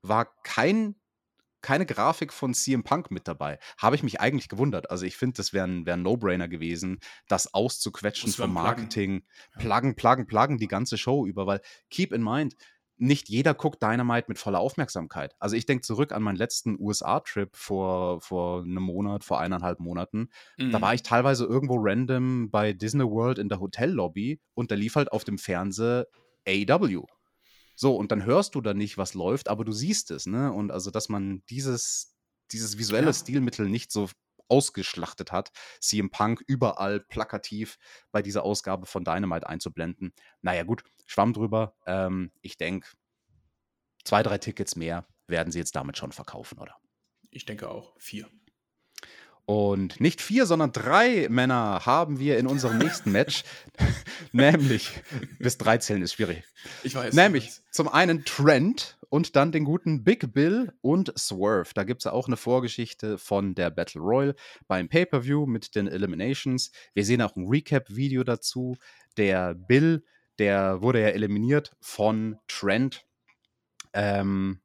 war 0.00 0.32
kein 0.42 0.96
keine 1.62 1.86
Grafik 1.86 2.32
von 2.32 2.54
CM 2.54 2.84
Punk 2.84 3.10
mit 3.10 3.26
dabei. 3.28 3.58
Habe 3.78 3.96
ich 3.96 4.02
mich 4.02 4.20
eigentlich 4.20 4.48
gewundert. 4.48 4.90
Also 4.90 5.06
ich 5.06 5.16
finde, 5.16 5.36
das 5.36 5.52
wäre 5.52 5.66
ein, 5.66 5.86
wär 5.86 5.94
ein 5.94 6.02
No-Brainer 6.02 6.48
gewesen, 6.48 6.98
das 7.28 7.54
auszuquetschen 7.54 8.32
vom 8.32 8.52
Marketing. 8.52 9.24
Pluggen, 9.58 9.94
pluggen, 9.94 10.26
pluggen 10.26 10.58
die 10.58 10.68
ganze 10.68 10.98
Show 10.98 11.26
über, 11.26 11.46
weil 11.46 11.60
keep 11.90 12.12
in 12.12 12.22
mind, 12.22 12.56
nicht 13.02 13.28
jeder 13.28 13.52
guckt 13.54 13.82
Dynamite 13.82 14.26
mit 14.28 14.38
voller 14.38 14.60
Aufmerksamkeit. 14.60 15.34
Also 15.40 15.56
ich 15.56 15.66
denke 15.66 15.82
zurück 15.82 16.12
an 16.12 16.22
meinen 16.22 16.36
letzten 16.36 16.76
USA-Trip 16.78 17.54
vor, 17.56 18.20
vor 18.20 18.62
einem 18.62 18.82
Monat, 18.82 19.24
vor 19.24 19.40
eineinhalb 19.40 19.80
Monaten. 19.80 20.28
Mhm. 20.56 20.70
Da 20.70 20.80
war 20.80 20.94
ich 20.94 21.02
teilweise 21.02 21.44
irgendwo 21.44 21.76
random 21.78 22.50
bei 22.50 22.72
Disney 22.72 23.04
World 23.04 23.38
in 23.38 23.48
der 23.48 23.60
Hotellobby 23.60 24.40
und 24.54 24.70
da 24.70 24.76
lief 24.76 24.94
halt 24.94 25.10
auf 25.10 25.24
dem 25.24 25.38
Fernseher 25.38 26.06
AW. 26.46 27.02
So, 27.82 27.96
und 27.96 28.12
dann 28.12 28.24
hörst 28.24 28.54
du 28.54 28.60
da 28.60 28.74
nicht, 28.74 28.96
was 28.96 29.12
läuft, 29.12 29.48
aber 29.48 29.64
du 29.64 29.72
siehst 29.72 30.12
es, 30.12 30.26
ne? 30.26 30.52
Und 30.52 30.70
also, 30.70 30.92
dass 30.92 31.08
man 31.08 31.42
dieses, 31.50 32.14
dieses 32.52 32.78
visuelle 32.78 33.08
ja. 33.08 33.12
Stilmittel 33.12 33.68
nicht 33.68 33.90
so 33.90 34.08
ausgeschlachtet 34.46 35.32
hat, 35.32 35.50
CM 35.80 36.08
Punk 36.08 36.44
überall 36.46 37.00
plakativ 37.00 37.78
bei 38.12 38.22
dieser 38.22 38.44
Ausgabe 38.44 38.86
von 38.86 39.02
Dynamite 39.02 39.48
einzublenden. 39.48 40.12
Naja, 40.42 40.62
gut, 40.62 40.84
schwamm 41.06 41.32
drüber. 41.32 41.74
Ähm, 41.84 42.30
ich 42.40 42.56
denke, 42.56 42.88
zwei, 44.04 44.22
drei 44.22 44.38
Tickets 44.38 44.76
mehr 44.76 45.08
werden 45.26 45.50
sie 45.50 45.58
jetzt 45.58 45.74
damit 45.74 45.98
schon 45.98 46.12
verkaufen, 46.12 46.60
oder? 46.60 46.76
Ich 47.32 47.46
denke 47.46 47.68
auch. 47.68 47.96
Vier. 47.98 48.30
Und 49.44 50.00
nicht 50.00 50.20
vier, 50.20 50.46
sondern 50.46 50.72
drei 50.72 51.26
Männer 51.28 51.84
haben 51.84 52.18
wir 52.20 52.38
in 52.38 52.46
unserem 52.46 52.78
nächsten 52.78 53.10
Match. 53.10 53.42
Nämlich, 54.32 55.02
bis 55.38 55.58
drei 55.58 55.78
zählen 55.78 56.02
ist 56.02 56.14
schwierig. 56.14 56.44
Ich 56.84 56.94
weiß. 56.94 57.12
Nämlich 57.14 57.44
ich 57.44 57.50
weiß. 57.50 57.62
zum 57.72 57.88
einen 57.88 58.24
Trent 58.24 58.98
und 59.08 59.36
dann 59.36 59.52
den 59.52 59.64
guten 59.64 60.04
Big 60.04 60.32
Bill 60.32 60.72
und 60.80 61.12
Swerve. 61.18 61.70
Da 61.74 61.84
gibt 61.84 62.00
es 62.00 62.04
ja 62.04 62.12
auch 62.12 62.28
eine 62.28 62.38
Vorgeschichte 62.38 63.18
von 63.18 63.54
der 63.54 63.70
Battle 63.70 64.00
Royal 64.00 64.34
beim 64.68 64.88
Pay-Per-View 64.88 65.44
mit 65.44 65.74
den 65.74 65.86
Eliminations. 65.86 66.70
Wir 66.94 67.04
sehen 67.04 67.20
auch 67.20 67.36
ein 67.36 67.46
Recap-Video 67.46 68.24
dazu. 68.24 68.78
Der 69.16 69.54
Bill, 69.54 70.04
der 70.38 70.80
wurde 70.80 71.02
ja 71.02 71.08
eliminiert 71.08 71.76
von 71.80 72.38
Trent. 72.48 73.04
Ähm, 73.92 74.62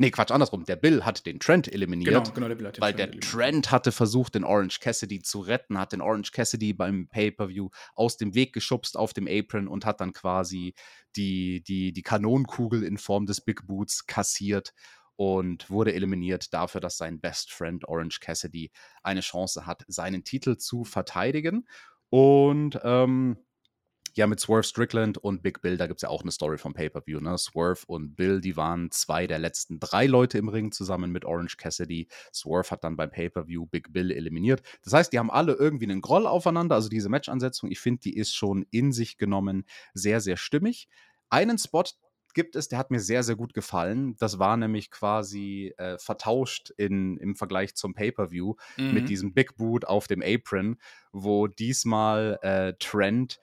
Nee, 0.00 0.10
Quatsch, 0.10 0.30
andersrum. 0.30 0.64
Der 0.64 0.76
Bill 0.76 1.04
hat 1.04 1.26
den 1.26 1.38
Trent 1.40 1.70
eliminiert. 1.70 2.24
Genau, 2.24 2.34
genau, 2.34 2.48
der 2.48 2.54
Bill 2.54 2.68
hat 2.68 2.78
den 2.78 2.80
weil 2.80 2.94
Trent 2.94 3.14
der. 3.16 3.20
Trent 3.20 3.70
hatte 3.70 3.92
versucht, 3.92 4.34
den 4.34 4.44
Orange 4.44 4.80
Cassidy 4.80 5.20
zu 5.20 5.40
retten, 5.40 5.78
hat 5.78 5.92
den 5.92 6.00
Orange 6.00 6.32
Cassidy 6.32 6.72
beim 6.72 7.06
Pay-Per-View 7.08 7.68
aus 7.94 8.16
dem 8.16 8.34
Weg 8.34 8.54
geschubst 8.54 8.96
auf 8.96 9.12
dem 9.12 9.28
Apron 9.28 9.68
und 9.68 9.84
hat 9.84 10.00
dann 10.00 10.14
quasi 10.14 10.72
die, 11.16 11.62
die, 11.62 11.92
die 11.92 12.02
Kanonenkugel 12.02 12.82
in 12.82 12.96
Form 12.96 13.26
des 13.26 13.42
Big 13.42 13.66
Boots 13.66 14.06
kassiert 14.06 14.72
und 15.16 15.68
wurde 15.68 15.92
eliminiert 15.92 16.54
dafür, 16.54 16.80
dass 16.80 16.96
sein 16.96 17.20
Best 17.20 17.52
Friend 17.52 17.86
Orange 17.86 18.20
Cassidy 18.20 18.70
eine 19.02 19.20
Chance 19.20 19.66
hat, 19.66 19.84
seinen 19.86 20.24
Titel 20.24 20.56
zu 20.56 20.84
verteidigen. 20.84 21.68
Und 22.08 22.80
ähm, 22.84 23.36
ja, 24.14 24.26
mit 24.26 24.40
Swerve 24.40 24.64
Strickland 24.64 25.18
und 25.18 25.42
Big 25.42 25.60
Bill, 25.62 25.76
da 25.76 25.86
gibt 25.86 25.98
es 25.98 26.02
ja 26.02 26.08
auch 26.08 26.22
eine 26.22 26.30
Story 26.30 26.58
vom 26.58 26.74
Pay-Per-View. 26.74 27.20
Ne? 27.20 27.36
Swerve 27.38 27.84
und 27.86 28.16
Bill, 28.16 28.40
die 28.40 28.56
waren 28.56 28.90
zwei 28.90 29.26
der 29.26 29.38
letzten 29.38 29.80
drei 29.80 30.06
Leute 30.06 30.38
im 30.38 30.48
Ring 30.48 30.72
zusammen 30.72 31.12
mit 31.12 31.24
Orange 31.24 31.56
Cassidy. 31.56 32.08
Swerve 32.32 32.70
hat 32.70 32.84
dann 32.84 32.96
beim 32.96 33.10
Pay-Per-View 33.10 33.66
Big 33.66 33.92
Bill 33.92 34.10
eliminiert. 34.10 34.62
Das 34.84 34.92
heißt, 34.92 35.12
die 35.12 35.18
haben 35.18 35.30
alle 35.30 35.54
irgendwie 35.54 35.86
einen 35.86 36.00
Groll 36.00 36.26
aufeinander. 36.26 36.74
Also 36.74 36.88
diese 36.88 37.08
Match-Ansetzung, 37.08 37.70
ich 37.70 37.80
finde, 37.80 38.00
die 38.00 38.16
ist 38.16 38.34
schon 38.34 38.66
in 38.70 38.92
sich 38.92 39.18
genommen 39.18 39.64
sehr, 39.94 40.20
sehr 40.20 40.36
stimmig. 40.36 40.88
Einen 41.28 41.58
Spot, 41.58 41.84
gibt 42.34 42.56
es, 42.56 42.68
der 42.68 42.78
hat 42.78 42.90
mir 42.90 43.00
sehr, 43.00 43.22
sehr 43.22 43.36
gut 43.36 43.54
gefallen. 43.54 44.16
Das 44.18 44.38
war 44.38 44.56
nämlich 44.56 44.90
quasi 44.90 45.74
äh, 45.78 45.98
vertauscht 45.98 46.70
in, 46.76 47.16
im 47.18 47.34
Vergleich 47.34 47.74
zum 47.74 47.94
Pay-Per-View 47.94 48.54
mhm. 48.76 48.94
mit 48.94 49.08
diesem 49.08 49.32
Big 49.34 49.56
Boot 49.56 49.84
auf 49.84 50.06
dem 50.06 50.22
Apron, 50.22 50.76
wo 51.12 51.46
diesmal 51.46 52.38
äh, 52.42 52.74
Trent 52.78 53.40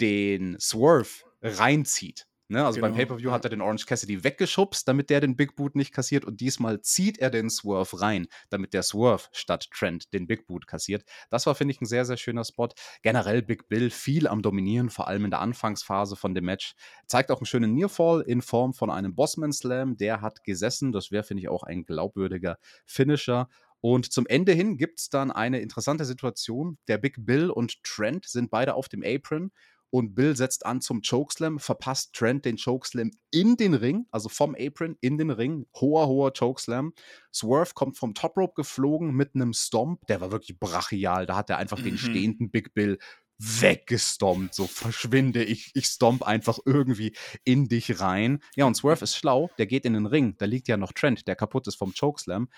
den 0.00 0.56
Swerve 0.60 1.24
reinzieht. 1.42 2.26
Ne? 2.48 2.64
Also 2.64 2.76
genau. 2.76 2.88
beim 2.88 2.96
Pay-Per-View 2.96 3.30
hat 3.30 3.44
er 3.44 3.50
den 3.50 3.62
Orange 3.62 3.86
Cassidy 3.86 4.22
weggeschubst, 4.22 4.86
damit 4.86 5.08
der 5.08 5.22
den 5.22 5.34
Big 5.34 5.56
Boot 5.56 5.74
nicht 5.76 5.92
kassiert 5.92 6.26
und 6.26 6.40
diesmal 6.40 6.82
zieht 6.82 7.18
er 7.18 7.30
den 7.30 7.48
Swerve 7.48 8.00
rein, 8.00 8.26
damit 8.50 8.74
der 8.74 8.82
Swerve 8.82 9.24
statt 9.32 9.68
Trent 9.72 10.12
den 10.12 10.26
Big 10.26 10.46
Boot 10.46 10.66
kassiert. 10.66 11.04
Das 11.30 11.46
war, 11.46 11.54
finde 11.54 11.72
ich, 11.72 11.80
ein 11.80 11.86
sehr, 11.86 12.04
sehr 12.04 12.18
schöner 12.18 12.44
Spot. 12.44 12.68
Generell 13.02 13.40
Big 13.40 13.68
Bill 13.68 13.88
viel 13.88 14.28
am 14.28 14.42
Dominieren, 14.42 14.90
vor 14.90 15.08
allem 15.08 15.24
in 15.24 15.30
der 15.30 15.40
Anfangsphase 15.40 16.16
von 16.16 16.34
dem 16.34 16.44
Match. 16.44 16.74
Zeigt 17.06 17.30
auch 17.30 17.38
einen 17.38 17.46
schönen 17.46 17.72
Nearfall 17.72 18.20
in 18.20 18.42
Form 18.42 18.74
von 18.74 18.90
einem 18.90 19.14
Bossman 19.14 19.52
Slam. 19.52 19.96
Der 19.96 20.20
hat 20.20 20.44
gesessen. 20.44 20.92
Das 20.92 21.10
wäre, 21.10 21.24
finde 21.24 21.42
ich, 21.42 21.48
auch 21.48 21.62
ein 21.62 21.86
glaubwürdiger 21.86 22.58
Finisher. 22.84 23.48
Und 23.80 24.12
zum 24.12 24.26
Ende 24.26 24.52
hin 24.52 24.76
gibt 24.76 25.00
es 25.00 25.08
dann 25.08 25.30
eine 25.30 25.60
interessante 25.60 26.04
Situation. 26.04 26.78
Der 26.88 26.98
Big 26.98 27.16
Bill 27.18 27.50
und 27.50 27.82
Trent 27.84 28.26
sind 28.26 28.50
beide 28.50 28.74
auf 28.74 28.88
dem 28.88 29.02
Apron 29.02 29.50
und 29.94 30.16
Bill 30.16 30.34
setzt 30.34 30.66
an 30.66 30.80
zum 30.80 31.02
Chokeslam, 31.02 31.60
verpasst 31.60 32.14
Trent 32.14 32.44
den 32.46 32.56
Chokeslam 32.56 33.12
in 33.30 33.56
den 33.56 33.74
Ring, 33.74 34.06
also 34.10 34.28
vom 34.28 34.56
Apron 34.58 34.96
in 35.00 35.18
den 35.18 35.30
Ring. 35.30 35.66
Hoher, 35.76 36.08
hoher 36.08 36.32
Chokeslam. 36.32 36.94
Swerve 37.32 37.74
kommt 37.74 37.96
vom 37.96 38.12
Top 38.12 38.36
Rope 38.36 38.54
geflogen 38.56 39.14
mit 39.14 39.36
einem 39.36 39.52
Stomp. 39.52 40.04
Der 40.08 40.20
war 40.20 40.32
wirklich 40.32 40.58
brachial. 40.58 41.26
Da 41.26 41.36
hat 41.36 41.48
er 41.48 41.58
einfach 41.58 41.78
mhm. 41.78 41.84
den 41.84 41.98
stehenden 41.98 42.50
Big 42.50 42.74
Bill 42.74 42.98
weggestompt. 43.38 44.52
So 44.52 44.66
verschwinde 44.66 45.44
ich, 45.44 45.70
ich 45.74 45.86
stomp 45.86 46.24
einfach 46.24 46.58
irgendwie 46.64 47.16
in 47.44 47.68
dich 47.68 48.00
rein. 48.00 48.40
Ja, 48.56 48.64
und 48.64 48.74
Swerve 48.74 49.04
ist 49.04 49.14
schlau. 49.14 49.48
Der 49.58 49.66
geht 49.66 49.84
in 49.84 49.92
den 49.92 50.06
Ring. 50.06 50.34
Da 50.38 50.46
liegt 50.46 50.66
ja 50.66 50.76
noch 50.76 50.90
Trent, 50.90 51.28
der 51.28 51.36
kaputt 51.36 51.68
ist 51.68 51.76
vom 51.76 51.94
Chokeslam. 51.94 52.48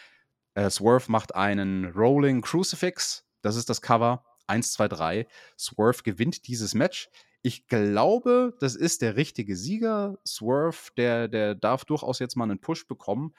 Äh, 0.55 0.71
Swerve 0.71 1.13
macht 1.13 1.35
einen 1.35 1.85
Rolling 1.93 2.41
Crucifix. 2.41 3.27
Das 3.43 3.57
ist 3.57 3.69
das 3.69 3.83
Cover. 3.83 4.25
1, 4.47 4.73
2, 4.73 4.89
3. 4.89 5.27
Swerve 5.59 6.03
gewinnt 6.03 6.47
dieses 6.49 6.75
Match. 6.75 7.09
Ich 7.43 7.67
glaube, 7.67 8.55
das 8.61 8.75
ist 8.75 9.03
der 9.03 9.17
richtige 9.17 9.57
Sieger. 9.57 10.19
Swerve, 10.27 10.91
der, 10.97 11.29
der 11.29 11.55
darf 11.55 11.85
durchaus 11.85 12.19
jetzt 12.19 12.37
mal 12.37 12.45
einen 12.45 12.61
Push 12.61 12.87
bekommen. 12.87 13.35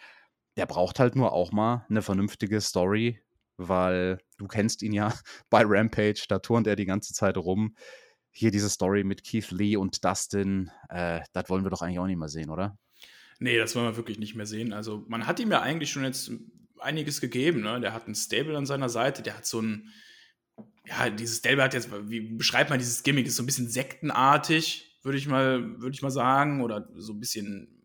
Der 0.55 0.65
braucht 0.65 0.99
halt 0.99 1.15
nur 1.15 1.33
auch 1.33 1.51
mal 1.51 1.85
eine 1.89 2.01
vernünftige 2.01 2.61
Story, 2.61 3.21
weil 3.57 4.19
du 4.37 4.47
kennst 4.47 4.81
ihn 4.81 4.93
ja 4.93 5.13
bei 5.49 5.63
Rampage, 5.65 6.25
da 6.27 6.39
turnt 6.39 6.67
er 6.67 6.75
die 6.75 6.85
ganze 6.85 7.13
Zeit 7.13 7.37
rum. 7.37 7.75
Hier 8.31 8.51
diese 8.51 8.69
Story 8.69 9.03
mit 9.03 9.23
Keith 9.23 9.51
Lee 9.51 9.77
und 9.77 10.05
Dustin, 10.05 10.71
äh, 10.89 11.21
das 11.33 11.49
wollen 11.49 11.65
wir 11.65 11.71
doch 11.71 11.81
eigentlich 11.81 11.99
auch 11.99 12.07
nicht 12.07 12.19
mehr 12.19 12.29
sehen, 12.29 12.49
oder? 12.49 12.77
Nee, 13.39 13.57
das 13.57 13.75
wollen 13.75 13.87
wir 13.87 13.97
wirklich 13.97 14.19
nicht 14.19 14.35
mehr 14.35 14.45
sehen. 14.45 14.73
Also, 14.73 15.05
man 15.07 15.27
hat 15.27 15.39
ihm 15.39 15.51
ja 15.51 15.61
eigentlich 15.61 15.91
schon 15.91 16.03
jetzt 16.03 16.31
einiges 16.79 17.21
gegeben. 17.21 17.61
Ne? 17.61 17.79
Der 17.81 17.93
hat 17.93 18.07
ein 18.07 18.15
Stable 18.15 18.57
an 18.57 18.65
seiner 18.65 18.89
Seite, 18.89 19.21
der 19.21 19.37
hat 19.37 19.45
so 19.45 19.61
ein, 19.61 19.93
ja, 20.87 21.09
dieses 21.09 21.41
Delbe 21.41 21.63
hat 21.63 21.73
jetzt, 21.73 21.89
wie 22.09 22.21
beschreibt 22.21 22.69
man 22.69 22.79
dieses 22.79 23.03
Gimmick? 23.03 23.27
Ist 23.27 23.35
so 23.35 23.43
ein 23.43 23.47
bisschen 23.47 23.69
sektenartig, 23.69 24.99
würde 25.03 25.17
ich 25.17 25.27
mal, 25.27 25.79
würde 25.79 25.93
ich 25.93 26.01
mal 26.01 26.11
sagen, 26.11 26.61
oder 26.61 26.89
so 26.95 27.13
ein 27.13 27.19
bisschen 27.19 27.76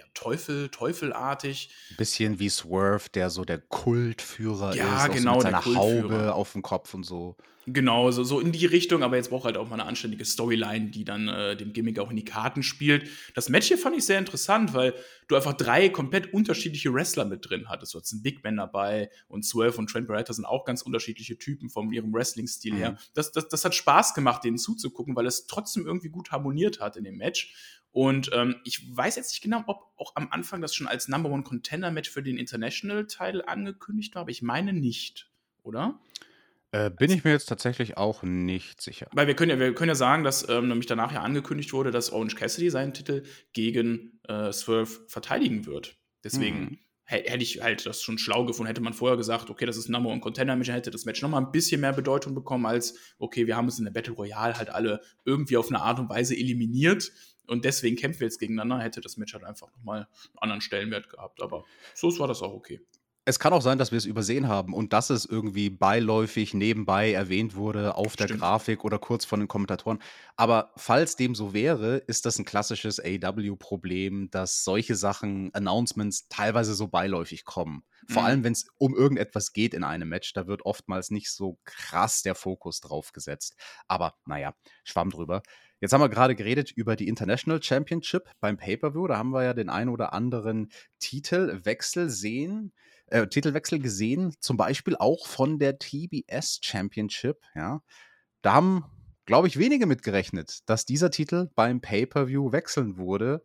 ja, 0.00 0.06
Teufel, 0.14 0.70
Teufelartig. 0.70 1.70
Ein 1.90 1.96
bisschen 1.96 2.38
wie 2.38 2.48
Swerve, 2.48 3.10
der 3.12 3.28
so 3.28 3.44
der 3.44 3.58
Kultführer 3.58 4.74
ja, 4.74 5.06
ist, 5.06 5.12
genau, 5.12 5.40
so 5.40 5.46
mit 5.46 5.62
seiner 5.62 5.64
Haube 5.64 6.34
auf 6.34 6.52
dem 6.52 6.62
Kopf 6.62 6.94
und 6.94 7.04
so. 7.04 7.36
Genau, 7.66 8.10
so, 8.10 8.24
so 8.24 8.40
in 8.40 8.52
die 8.52 8.64
Richtung, 8.64 9.02
aber 9.02 9.16
jetzt 9.16 9.28
braucht 9.28 9.44
halt 9.44 9.58
auch 9.58 9.68
mal 9.68 9.74
eine 9.74 9.84
anständige 9.84 10.24
Storyline, 10.24 10.88
die 10.88 11.04
dann 11.04 11.28
äh, 11.28 11.54
dem 11.54 11.74
Gimmick 11.74 11.98
auch 11.98 12.08
in 12.08 12.16
die 12.16 12.24
Karten 12.24 12.62
spielt. 12.62 13.08
Das 13.34 13.50
Match 13.50 13.68
hier 13.68 13.76
fand 13.76 13.94
ich 13.96 14.06
sehr 14.06 14.18
interessant, 14.18 14.72
weil 14.72 14.94
du 15.28 15.36
einfach 15.36 15.52
drei 15.52 15.90
komplett 15.90 16.32
unterschiedliche 16.32 16.92
Wrestler 16.94 17.26
mit 17.26 17.48
drin 17.48 17.68
hattest. 17.68 17.92
Du 17.92 17.98
hattest 17.98 18.14
einen 18.14 18.22
Big 18.22 18.42
Man 18.42 18.56
dabei 18.56 19.10
und 19.28 19.44
Swerve 19.44 19.76
und 19.76 19.90
Trent 19.90 20.08
Barretta 20.08 20.32
sind 20.32 20.46
auch 20.46 20.64
ganz 20.64 20.80
unterschiedliche 20.80 21.36
Typen 21.36 21.68
von 21.68 21.92
ihrem 21.92 22.14
Wrestling-Stil 22.14 22.72
mhm. 22.72 22.78
her. 22.78 22.98
Das, 23.12 23.30
das, 23.30 23.48
das 23.48 23.62
hat 23.62 23.74
Spaß 23.74 24.14
gemacht, 24.14 24.42
denen 24.42 24.56
zuzugucken, 24.56 25.14
weil 25.14 25.26
es 25.26 25.46
trotzdem 25.46 25.86
irgendwie 25.86 26.08
gut 26.08 26.32
harmoniert 26.32 26.80
hat 26.80 26.96
in 26.96 27.04
dem 27.04 27.18
Match. 27.18 27.54
Und 27.92 28.30
ähm, 28.32 28.56
ich 28.64 28.96
weiß 28.96 29.16
jetzt 29.16 29.32
nicht 29.32 29.42
genau, 29.42 29.64
ob 29.66 29.92
auch 29.96 30.14
am 30.14 30.28
Anfang 30.30 30.60
das 30.60 30.74
schon 30.74 30.86
als 30.86 31.08
Number 31.08 31.30
One 31.30 31.42
Contender 31.42 31.90
Match 31.90 32.10
für 32.10 32.22
den 32.22 32.38
International 32.38 33.06
Title 33.06 33.46
angekündigt 33.48 34.14
war, 34.14 34.22
aber 34.22 34.30
ich 34.30 34.42
meine 34.42 34.72
nicht, 34.72 35.30
oder? 35.62 36.00
Äh, 36.72 36.90
bin 36.90 37.10
ich 37.10 37.24
mir 37.24 37.32
jetzt 37.32 37.46
tatsächlich 37.46 37.96
auch 37.96 38.22
nicht 38.22 38.80
sicher. 38.80 39.08
Weil 39.12 39.26
wir 39.26 39.34
können 39.34 39.50
ja, 39.50 39.58
wir 39.58 39.74
können 39.74 39.88
ja 39.88 39.96
sagen, 39.96 40.22
dass 40.22 40.48
ähm, 40.48 40.68
nämlich 40.68 40.86
danach 40.86 41.12
ja 41.12 41.20
angekündigt 41.22 41.72
wurde, 41.72 41.90
dass 41.90 42.12
Orange 42.12 42.36
Cassidy 42.36 42.70
seinen 42.70 42.94
Titel 42.94 43.24
gegen 43.52 44.20
äh, 44.28 44.52
Swerve 44.52 45.00
verteidigen 45.08 45.66
wird. 45.66 45.96
Deswegen 46.22 46.60
mhm. 46.60 46.78
hätte 47.02 47.42
ich 47.42 47.60
halt 47.60 47.86
das 47.86 48.02
schon 48.02 48.18
schlau 48.18 48.44
gefunden, 48.44 48.68
hätte 48.68 48.82
man 48.82 48.92
vorher 48.92 49.16
gesagt, 49.16 49.50
okay, 49.50 49.66
das 49.66 49.76
ist 49.76 49.88
Number 49.88 50.10
One 50.10 50.20
Contender 50.20 50.54
Match, 50.54 50.70
hätte 50.70 50.92
das 50.92 51.06
Match 51.06 51.20
nochmal 51.22 51.42
ein 51.42 51.50
bisschen 51.50 51.80
mehr 51.80 51.92
Bedeutung 51.92 52.36
bekommen, 52.36 52.66
als, 52.66 52.94
okay, 53.18 53.48
wir 53.48 53.56
haben 53.56 53.66
es 53.66 53.80
in 53.80 53.84
der 53.84 53.92
Battle 53.92 54.12
Royale 54.12 54.56
halt 54.56 54.70
alle 54.70 55.00
irgendwie 55.24 55.56
auf 55.56 55.70
eine 55.70 55.80
Art 55.80 55.98
und 55.98 56.08
Weise 56.08 56.36
eliminiert 56.36 57.10
und 57.50 57.64
deswegen 57.64 57.96
kämpfen 57.96 58.20
wir 58.20 58.28
jetzt 58.28 58.38
gegeneinander, 58.38 58.78
hätte 58.78 59.00
das 59.00 59.16
Match 59.16 59.34
halt 59.34 59.44
einfach 59.44 59.70
nochmal 59.72 60.06
einen 60.06 60.38
anderen 60.38 60.60
Stellenwert 60.60 61.10
gehabt. 61.10 61.42
Aber 61.42 61.64
so 61.94 62.16
war 62.18 62.28
das 62.28 62.42
auch 62.42 62.52
okay. 62.52 62.80
Es 63.26 63.38
kann 63.38 63.52
auch 63.52 63.60
sein, 63.60 63.76
dass 63.76 63.90
wir 63.90 63.98
es 63.98 64.06
übersehen 64.06 64.48
haben 64.48 64.72
und 64.72 64.92
dass 64.92 65.10
es 65.10 65.26
irgendwie 65.26 65.68
beiläufig 65.68 66.54
nebenbei 66.54 67.12
erwähnt 67.12 67.54
wurde 67.54 67.94
auf 67.94 68.16
der 68.16 68.24
Stimmt. 68.24 68.40
Grafik 68.40 68.82
oder 68.82 68.98
kurz 68.98 69.24
von 69.24 69.40
den 69.40 69.48
Kommentatoren. 69.48 69.98
Aber 70.36 70.72
falls 70.76 71.16
dem 71.16 71.34
so 71.34 71.52
wäre, 71.52 71.98
ist 71.98 72.24
das 72.24 72.38
ein 72.38 72.44
klassisches 72.44 72.98
AW-Problem, 72.98 74.30
dass 74.30 74.64
solche 74.64 74.94
Sachen, 74.94 75.52
Announcements 75.54 76.28
teilweise 76.28 76.74
so 76.74 76.88
beiläufig 76.88 77.44
kommen. 77.44 77.84
Vor 78.08 78.22
mhm. 78.22 78.26
allem, 78.26 78.44
wenn 78.44 78.52
es 78.52 78.66
um 78.78 78.96
irgendetwas 78.96 79.52
geht 79.52 79.74
in 79.74 79.84
einem 79.84 80.08
Match, 80.08 80.32
da 80.32 80.46
wird 80.46 80.64
oftmals 80.64 81.10
nicht 81.10 81.30
so 81.30 81.58
krass 81.64 82.22
der 82.22 82.34
Fokus 82.34 82.80
drauf 82.80 83.12
gesetzt. 83.12 83.54
Aber 83.86 84.14
naja, 84.24 84.54
schwamm 84.82 85.10
drüber. 85.10 85.42
Jetzt 85.80 85.94
haben 85.94 86.02
wir 86.02 86.10
gerade 86.10 86.34
geredet 86.34 86.70
über 86.70 86.94
die 86.94 87.08
International 87.08 87.62
Championship 87.62 88.30
beim 88.38 88.58
Pay-Per-View. 88.58 89.06
Da 89.06 89.16
haben 89.16 89.30
wir 89.30 89.44
ja 89.44 89.54
den 89.54 89.70
ein 89.70 89.88
oder 89.88 90.12
anderen 90.12 90.70
Titelwechsel 90.98 92.10
sehen, 92.10 92.72
äh, 93.06 93.26
Titelwechsel 93.26 93.78
gesehen, 93.78 94.34
zum 94.40 94.58
Beispiel 94.58 94.94
auch 94.96 95.26
von 95.26 95.58
der 95.58 95.78
TBS 95.78 96.60
Championship. 96.62 97.40
Ja, 97.54 97.82
da 98.42 98.52
haben, 98.52 98.84
glaube 99.24 99.48
ich, 99.48 99.58
wenige 99.58 99.86
mitgerechnet, 99.86 100.60
dass 100.66 100.84
dieser 100.84 101.10
Titel 101.10 101.48
beim 101.54 101.80
Pay-Per-View 101.80 102.52
wechseln 102.52 102.98
wurde. 102.98 103.42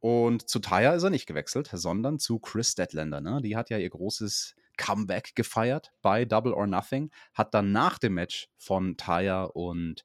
Und 0.00 0.48
zu 0.48 0.58
Taya 0.58 0.94
ist 0.94 1.04
er 1.04 1.10
nicht 1.10 1.26
gewechselt, 1.26 1.70
sondern 1.72 2.18
zu 2.18 2.40
Chris 2.40 2.72
Statlander. 2.72 3.20
Ne? 3.20 3.40
Die 3.42 3.56
hat 3.56 3.70
ja 3.70 3.78
ihr 3.78 3.90
großes 3.90 4.54
Comeback 4.76 5.34
gefeiert 5.36 5.92
bei 6.02 6.24
Double 6.24 6.52
or 6.52 6.66
Nothing, 6.66 7.10
hat 7.34 7.54
dann 7.54 7.70
nach 7.70 7.98
dem 7.98 8.14
Match 8.14 8.48
von 8.56 8.96
Taya 8.96 9.44
und 9.44 10.04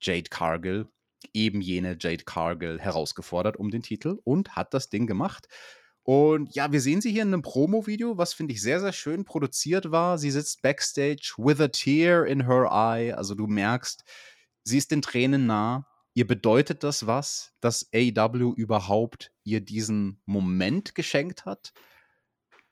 Jade 0.00 0.28
Cargill 0.30 0.88
eben 1.34 1.60
jene 1.60 1.96
Jade 1.98 2.24
Cargill 2.24 2.78
herausgefordert 2.80 3.56
um 3.56 3.70
den 3.70 3.82
Titel 3.82 4.18
und 4.24 4.56
hat 4.56 4.74
das 4.74 4.88
Ding 4.88 5.06
gemacht. 5.06 5.48
Und 6.06 6.54
ja, 6.54 6.70
wir 6.70 6.80
sehen 6.80 7.00
sie 7.00 7.10
hier 7.10 7.22
in 7.22 7.34
einem 7.34 7.42
Promo-Video, 7.42 8.16
was 8.16 8.32
finde 8.32 8.54
ich 8.54 8.62
sehr, 8.62 8.80
sehr 8.80 8.92
schön 8.92 9.24
produziert 9.24 9.90
war. 9.90 10.18
Sie 10.18 10.30
sitzt 10.30 10.62
backstage 10.62 11.34
with 11.36 11.60
a 11.60 11.66
tear 11.66 12.24
in 12.24 12.46
her 12.46 12.70
eye. 12.70 13.12
Also 13.12 13.34
du 13.34 13.48
merkst, 13.48 14.04
sie 14.62 14.78
ist 14.78 14.92
den 14.92 15.02
Tränen 15.02 15.46
nah. 15.46 15.88
Ihr 16.14 16.26
bedeutet 16.26 16.84
das 16.84 17.08
was, 17.08 17.52
dass 17.60 17.90
AEW 17.92 18.54
überhaupt 18.54 19.32
ihr 19.42 19.60
diesen 19.60 20.22
Moment 20.26 20.94
geschenkt 20.94 21.44
hat? 21.44 21.72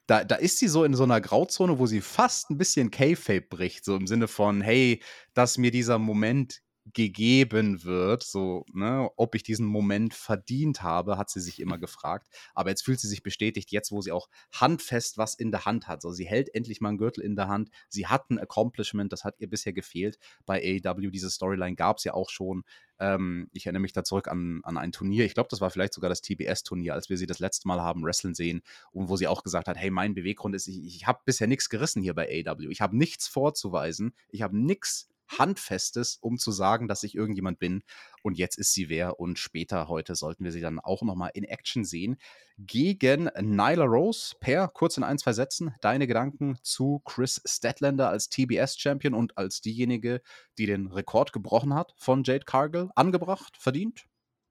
Da, 0.07 0.23
da 0.23 0.37
ist 0.37 0.59
sie 0.59 0.69
so 0.69 0.85
in 0.85 0.95
so 0.95 1.03
einer 1.03 1.21
Grauzone, 1.21 1.79
wo 1.79 1.87
sie 1.87 2.03
fast 2.03 2.51
ein 2.51 2.59
bisschen 2.59 2.91
K-Fape 2.91 3.49
bricht, 3.49 3.85
so 3.85 3.97
im 3.97 4.07
Sinne 4.07 4.29
von, 4.29 4.61
hey, 4.61 5.03
dass 5.35 5.59
mir 5.59 5.71
dieser 5.71 5.99
Moment 5.99 6.63
gegeben 6.93 7.83
wird, 7.85 8.23
so, 8.23 8.67
ne, 8.73 9.09
ob 9.17 9.35
ich 9.35 9.43
diesen 9.43 9.67
Moment 9.67 10.13
verdient 10.13 10.83
habe, 10.83 11.17
hat 11.17 11.31
sie 11.31 11.41
sich 11.41 11.61
immer 11.61 11.79
gefragt. 11.79 12.29
Aber 12.55 12.71
jetzt 12.71 12.85
fühlt 12.85 13.01
sie 13.01 13.09
sich 13.09 13.23
bestätigt, 13.23 13.73
jetzt 13.73 13.91
wo 13.91 14.03
sie 14.03 14.13
auch 14.13 14.29
handfest 14.53 15.17
was 15.17 15.35
in 15.35 15.51
der 15.51 15.65
Hand 15.65 15.89
hat. 15.89 16.03
So, 16.03 16.11
sie 16.11 16.27
hält 16.27 16.55
endlich 16.55 16.81
mal 16.81 16.91
einen 16.91 16.99
Gürtel 16.99 17.25
in 17.25 17.37
der 17.37 17.49
Hand. 17.49 17.71
Sie 17.89 18.07
hat 18.07 18.31
ein 18.31 18.39
Accomplishment, 18.39 19.13
das 19.13 19.25
hat 19.25 19.37
ihr 19.39 19.49
bisher 19.49 19.73
gefehlt. 19.73 20.19
Bei 20.45 20.61
AEW, 20.61 21.11
diese 21.11 21.31
Storyline 21.31 21.75
gab 21.75 21.99
es 21.99 22.05
ja 22.05 22.13
auch 22.13 22.29
schon. 22.29 22.65
Ähm, 22.99 23.49
ich 23.53 23.67
erinnere 23.67 23.81
mich 23.83 23.93
da 23.93 24.05
zurück 24.05 24.29
an, 24.29 24.61
an 24.65 24.77
ein 24.77 24.93
Turnier. 24.93 25.25
Ich 25.25 25.35
glaube, 25.35 25.49
das 25.51 25.63
war 25.63 25.71
vielleicht 25.71 25.95
sogar 25.95 26.11
das 26.11 26.21
TBS-Turnier, 26.21 26.93
als 26.93 27.09
wir 27.09 27.17
sie 27.17 27.27
das 27.27 27.39
letzte 27.39 27.67
Mal 27.67 27.81
haben 27.81 28.05
wrestlen 28.05 28.35
sehen 28.35 28.63
und 28.93 29.09
wo 29.09 29.17
sie 29.17 29.27
auch 29.27 29.43
gesagt 29.43 29.69
hat, 29.69 29.77
hey, 29.77 29.91
mein 29.91 30.15
Beweggrund 30.15 30.55
ist, 30.55 30.69
ich, 30.69 30.85
ich 30.85 31.07
habe 31.07 31.21
bisher 31.25 31.47
nichts 31.47 31.71
gerissen 31.71 32.03
hier 32.03 32.15
bei 32.15 32.29
AEW. 32.47 32.69
Ich 32.69 32.83
habe 32.83 32.97
nichts 32.97 33.27
vorzuweisen. 33.27 34.15
Ich 34.29 34.43
habe 34.43 34.57
nichts 34.57 35.09
Handfestes, 35.29 36.19
um 36.21 36.39
zu 36.39 36.53
sagen, 36.53 36.89
dass 36.89 37.03
ich 37.03 37.15
irgendjemand 37.15 37.59
bin. 37.59 37.83
Und 38.23 38.39
jetzt 38.39 38.59
ist 38.59 38.73
sie 38.73 38.89
wer. 38.89 39.21
Und 39.21 39.39
später 39.39 39.89
heute 39.89 40.15
sollten 40.15 40.45
wir 40.45 40.53
sie 40.53 40.61
dann 40.61 40.81
auch 40.81 41.03
nochmal 41.03 41.31
in 41.35 41.45
Action 41.45 41.85
sehen. 41.85 42.17
Gegen 42.59 43.31
Nyla 43.41 43.85
Rose. 43.85 44.35
Per, 44.41 44.69
kurz 44.69 44.97
in 44.97 45.03
ein, 45.03 45.19
zwei 45.19 45.33
Sätzen, 45.33 45.75
deine 45.81 46.07
Gedanken 46.07 46.59
zu 46.63 47.03
Chris 47.05 47.41
Statlander 47.45 48.09
als 48.09 48.29
TBS-Champion 48.29 49.15
und 49.15 49.37
als 49.37 49.61
diejenige, 49.61 50.23
die 50.59 50.67
den 50.67 50.87
Rekord 50.87 51.33
gebrochen 51.33 51.75
hat 51.75 51.95
von 51.97 52.23
Jade 52.25 52.45
Cargill. 52.45 52.91
Angebracht, 52.95 53.57
verdient? 53.59 54.07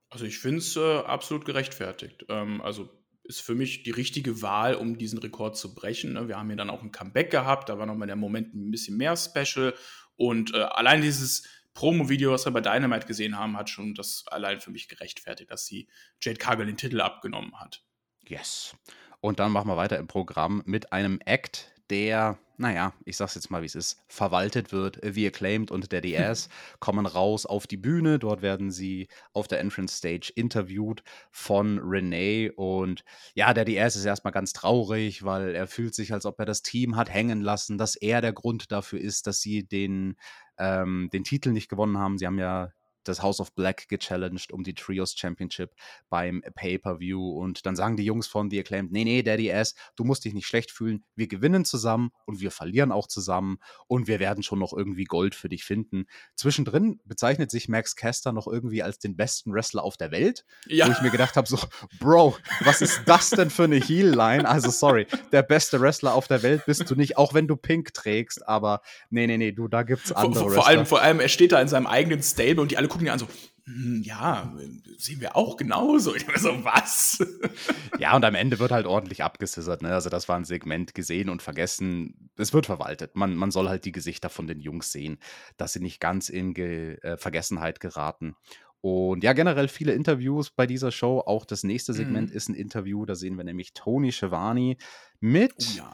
Also 0.09 0.25
ich 0.25 0.39
finde 0.39 0.59
es 0.59 0.75
äh, 0.75 0.97
absolut 0.99 1.45
gerechtfertigt. 1.45 2.25
Ähm, 2.29 2.61
also 2.61 2.89
ist 3.23 3.41
für 3.41 3.55
mich 3.55 3.83
die 3.83 3.91
richtige 3.91 4.41
Wahl, 4.41 4.75
um 4.75 4.97
diesen 4.97 5.19
Rekord 5.19 5.55
zu 5.55 5.73
brechen. 5.73 6.13
Ne? 6.13 6.27
Wir 6.27 6.37
haben 6.37 6.47
hier 6.47 6.57
dann 6.57 6.69
auch 6.69 6.83
ein 6.83 6.91
Comeback 6.91 7.31
gehabt, 7.31 7.69
da 7.69 7.77
war 7.77 7.85
nochmal 7.85 8.07
der 8.07 8.17
Moment 8.17 8.53
ein 8.53 8.69
bisschen 8.69 8.97
mehr 8.97 9.15
special 9.15 9.73
und 10.15 10.53
äh, 10.53 10.61
allein 10.61 11.01
dieses 11.01 11.47
Promo-Video, 11.73 12.31
was 12.31 12.45
wir 12.45 12.51
bei 12.51 12.61
Dynamite 12.61 13.07
gesehen 13.07 13.37
haben, 13.37 13.57
hat 13.57 13.69
schon 13.69 13.95
das 13.95 14.25
allein 14.27 14.59
für 14.59 14.71
mich 14.71 14.87
gerechtfertigt, 14.87 15.49
dass 15.49 15.65
sie 15.65 15.87
Jade 16.21 16.37
Cargill 16.37 16.67
den 16.67 16.77
Titel 16.77 17.01
abgenommen 17.01 17.59
hat. 17.59 17.83
Yes. 18.23 18.75
Und 19.21 19.39
dann 19.39 19.51
machen 19.51 19.67
wir 19.67 19.77
weiter 19.77 19.97
im 19.97 20.07
Programm 20.07 20.61
mit 20.65 20.93
einem 20.93 21.19
Act, 21.25 21.71
der, 21.89 22.37
naja, 22.57 22.93
ich 23.05 23.17
sag's 23.17 23.35
jetzt 23.35 23.49
mal, 23.49 23.61
wie 23.61 23.67
es 23.67 23.75
ist, 23.75 24.03
verwaltet 24.07 24.71
wird. 24.71 24.99
Wie 25.03 25.25
Acclaimed 25.25 25.71
und 25.71 25.91
Daddy 25.91 26.17
Ass 26.17 26.49
kommen 26.79 27.05
raus 27.05 27.45
auf 27.45 27.67
die 27.67 27.77
Bühne. 27.77 28.19
Dort 28.19 28.41
werden 28.41 28.71
sie 28.71 29.07
auf 29.33 29.47
der 29.47 29.59
Entrance 29.59 29.97
Stage 29.97 30.31
interviewt 30.35 31.03
von 31.31 31.79
Renee. 31.79 32.51
Und 32.55 33.03
ja, 33.33 33.53
Daddy 33.53 33.79
Ass 33.79 33.95
ist 33.95 34.05
erstmal 34.05 34.33
ganz 34.33 34.53
traurig, 34.53 35.23
weil 35.23 35.55
er 35.55 35.67
fühlt 35.67 35.95
sich, 35.95 36.13
als 36.13 36.25
ob 36.25 36.39
er 36.39 36.45
das 36.45 36.61
Team 36.61 36.95
hat 36.95 37.11
hängen 37.11 37.41
lassen, 37.41 37.77
dass 37.77 37.95
er 37.95 38.21
der 38.21 38.33
Grund 38.33 38.71
dafür 38.71 38.99
ist, 38.99 39.27
dass 39.27 39.41
sie 39.41 39.67
den, 39.67 40.15
ähm, 40.57 41.09
den 41.11 41.23
Titel 41.23 41.51
nicht 41.51 41.69
gewonnen 41.69 41.97
haben. 41.97 42.17
Sie 42.17 42.27
haben 42.27 42.39
ja 42.39 42.71
das 43.07 43.21
House 43.21 43.39
of 43.39 43.53
Black 43.53 43.87
gechallenged 43.89 44.51
um 44.51 44.63
die 44.63 44.73
Trios 44.73 45.13
Championship 45.17 45.71
beim 46.09 46.43
Pay-Per-View. 46.55 47.31
Und 47.31 47.65
dann 47.65 47.75
sagen 47.75 47.97
die 47.97 48.05
Jungs 48.05 48.27
von 48.27 48.49
The 48.49 48.59
Acclaimed, 48.59 48.91
nee, 48.91 49.03
nee, 49.03 49.23
Daddy 49.23 49.51
Ass, 49.51 49.75
du 49.95 50.03
musst 50.03 50.25
dich 50.25 50.33
nicht 50.33 50.47
schlecht 50.47 50.71
fühlen. 50.71 51.03
Wir 51.15 51.27
gewinnen 51.27 51.65
zusammen 51.65 52.11
und 52.25 52.39
wir 52.39 52.51
verlieren 52.51 52.91
auch 52.91 53.07
zusammen 53.07 53.57
und 53.87 54.07
wir 54.07 54.19
werden 54.19 54.43
schon 54.43 54.59
noch 54.59 54.73
irgendwie 54.73 55.05
Gold 55.05 55.35
für 55.35 55.49
dich 55.49 55.63
finden. 55.63 56.05
Zwischendrin 56.35 56.99
bezeichnet 57.05 57.51
sich 57.51 57.67
Max 57.67 57.95
Caster 57.95 58.31
noch 58.31 58.47
irgendwie 58.47 58.83
als 58.83 58.99
den 58.99 59.15
besten 59.15 59.53
Wrestler 59.53 59.83
auf 59.83 59.97
der 59.97 60.11
Welt. 60.11 60.45
Ja. 60.67 60.87
Wo 60.87 60.91
ich 60.91 61.01
mir 61.01 61.11
gedacht 61.11 61.35
habe, 61.35 61.47
so, 61.47 61.57
Bro, 61.99 62.37
was 62.61 62.81
ist 62.81 63.01
das 63.05 63.29
denn 63.29 63.49
für 63.49 63.65
eine 63.65 63.77
Heel-Line? 63.77 64.47
Also 64.47 64.69
sorry, 64.69 65.07
der 65.31 65.43
beste 65.43 65.79
Wrestler 65.81 66.13
auf 66.13 66.27
der 66.27 66.43
Welt 66.43 66.65
bist 66.65 66.89
du 66.89 66.95
nicht, 66.95 67.17
auch 67.17 67.33
wenn 67.33 67.47
du 67.47 67.55
Pink 67.55 67.93
trägst, 67.93 68.47
aber 68.47 68.81
nee, 69.09 69.27
nee, 69.27 69.37
nee, 69.37 69.51
du, 69.51 69.67
da 69.67 69.83
gibt's 69.83 70.11
andere 70.11 70.43
vor, 70.43 70.51
vor, 70.51 70.61
vor 70.61 70.67
allem, 70.67 70.85
vor 70.85 71.01
allem, 71.01 71.19
er 71.19 71.29
steht 71.29 71.51
da 71.51 71.61
in 71.61 71.67
seinem 71.67 71.87
eigenen 71.87 72.21
Stable 72.21 72.61
und 72.61 72.71
die 72.71 72.77
alle 72.77 72.87
gucken 72.93 73.07
ihn 73.07 73.11
an 73.11 73.19
so, 73.19 73.27
hm, 73.65 74.03
ja, 74.03 74.53
sehen 74.97 75.19
wir 75.19 75.35
auch 75.35 75.57
genauso. 75.57 76.15
Ich 76.15 76.25
so, 76.37 76.63
was? 76.63 77.17
Ja, 77.99 78.15
und 78.15 78.25
am 78.25 78.35
Ende 78.35 78.59
wird 78.59 78.71
halt 78.71 78.85
ordentlich 78.85 79.23
abgesissert. 79.23 79.81
Ne? 79.81 79.93
Also, 79.93 80.09
das 80.09 80.27
war 80.27 80.35
ein 80.35 80.45
Segment 80.45 80.93
gesehen 80.93 81.29
und 81.29 81.41
vergessen. 81.41 82.29
Es 82.37 82.53
wird 82.53 82.65
verwaltet. 82.65 83.15
Man, 83.15 83.35
man 83.35 83.51
soll 83.51 83.69
halt 83.69 83.85
die 83.85 83.91
Gesichter 83.91 84.29
von 84.29 84.47
den 84.47 84.59
Jungs 84.59 84.91
sehen, 84.91 85.19
dass 85.57 85.73
sie 85.73 85.79
nicht 85.79 85.99
ganz 85.99 86.29
in 86.29 86.53
Ge 86.53 86.97
äh, 87.01 87.17
Vergessenheit 87.17 87.79
geraten. 87.79 88.35
Und 88.81 89.23
ja, 89.23 89.33
generell 89.33 89.67
viele 89.67 89.93
Interviews 89.93 90.49
bei 90.51 90.67
dieser 90.67 90.91
Show. 90.91 91.23
Auch 91.25 91.45
das 91.45 91.63
nächste 91.63 91.93
Segment 91.93 92.31
mhm. 92.31 92.35
ist 92.35 92.49
ein 92.49 92.55
Interview. 92.55 93.05
Da 93.05 93.15
sehen 93.15 93.37
wir 93.37 93.43
nämlich 93.43 93.73
Tony 93.73 94.11
Schiavone 94.11 94.75
mit 95.19 95.53
oh, 95.57 95.77
ja. 95.77 95.93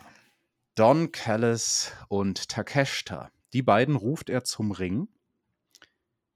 Don 0.76 1.12
Callis 1.12 1.92
und 2.08 2.50
Takeshita. 2.50 3.30
Die 3.54 3.62
beiden 3.62 3.96
ruft 3.96 4.30
er 4.30 4.44
zum 4.44 4.72
Ring 4.72 5.08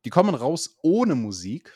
die 0.06 0.10
kommen 0.10 0.36
raus 0.36 0.78
ohne 0.82 1.16
Musik. 1.16 1.76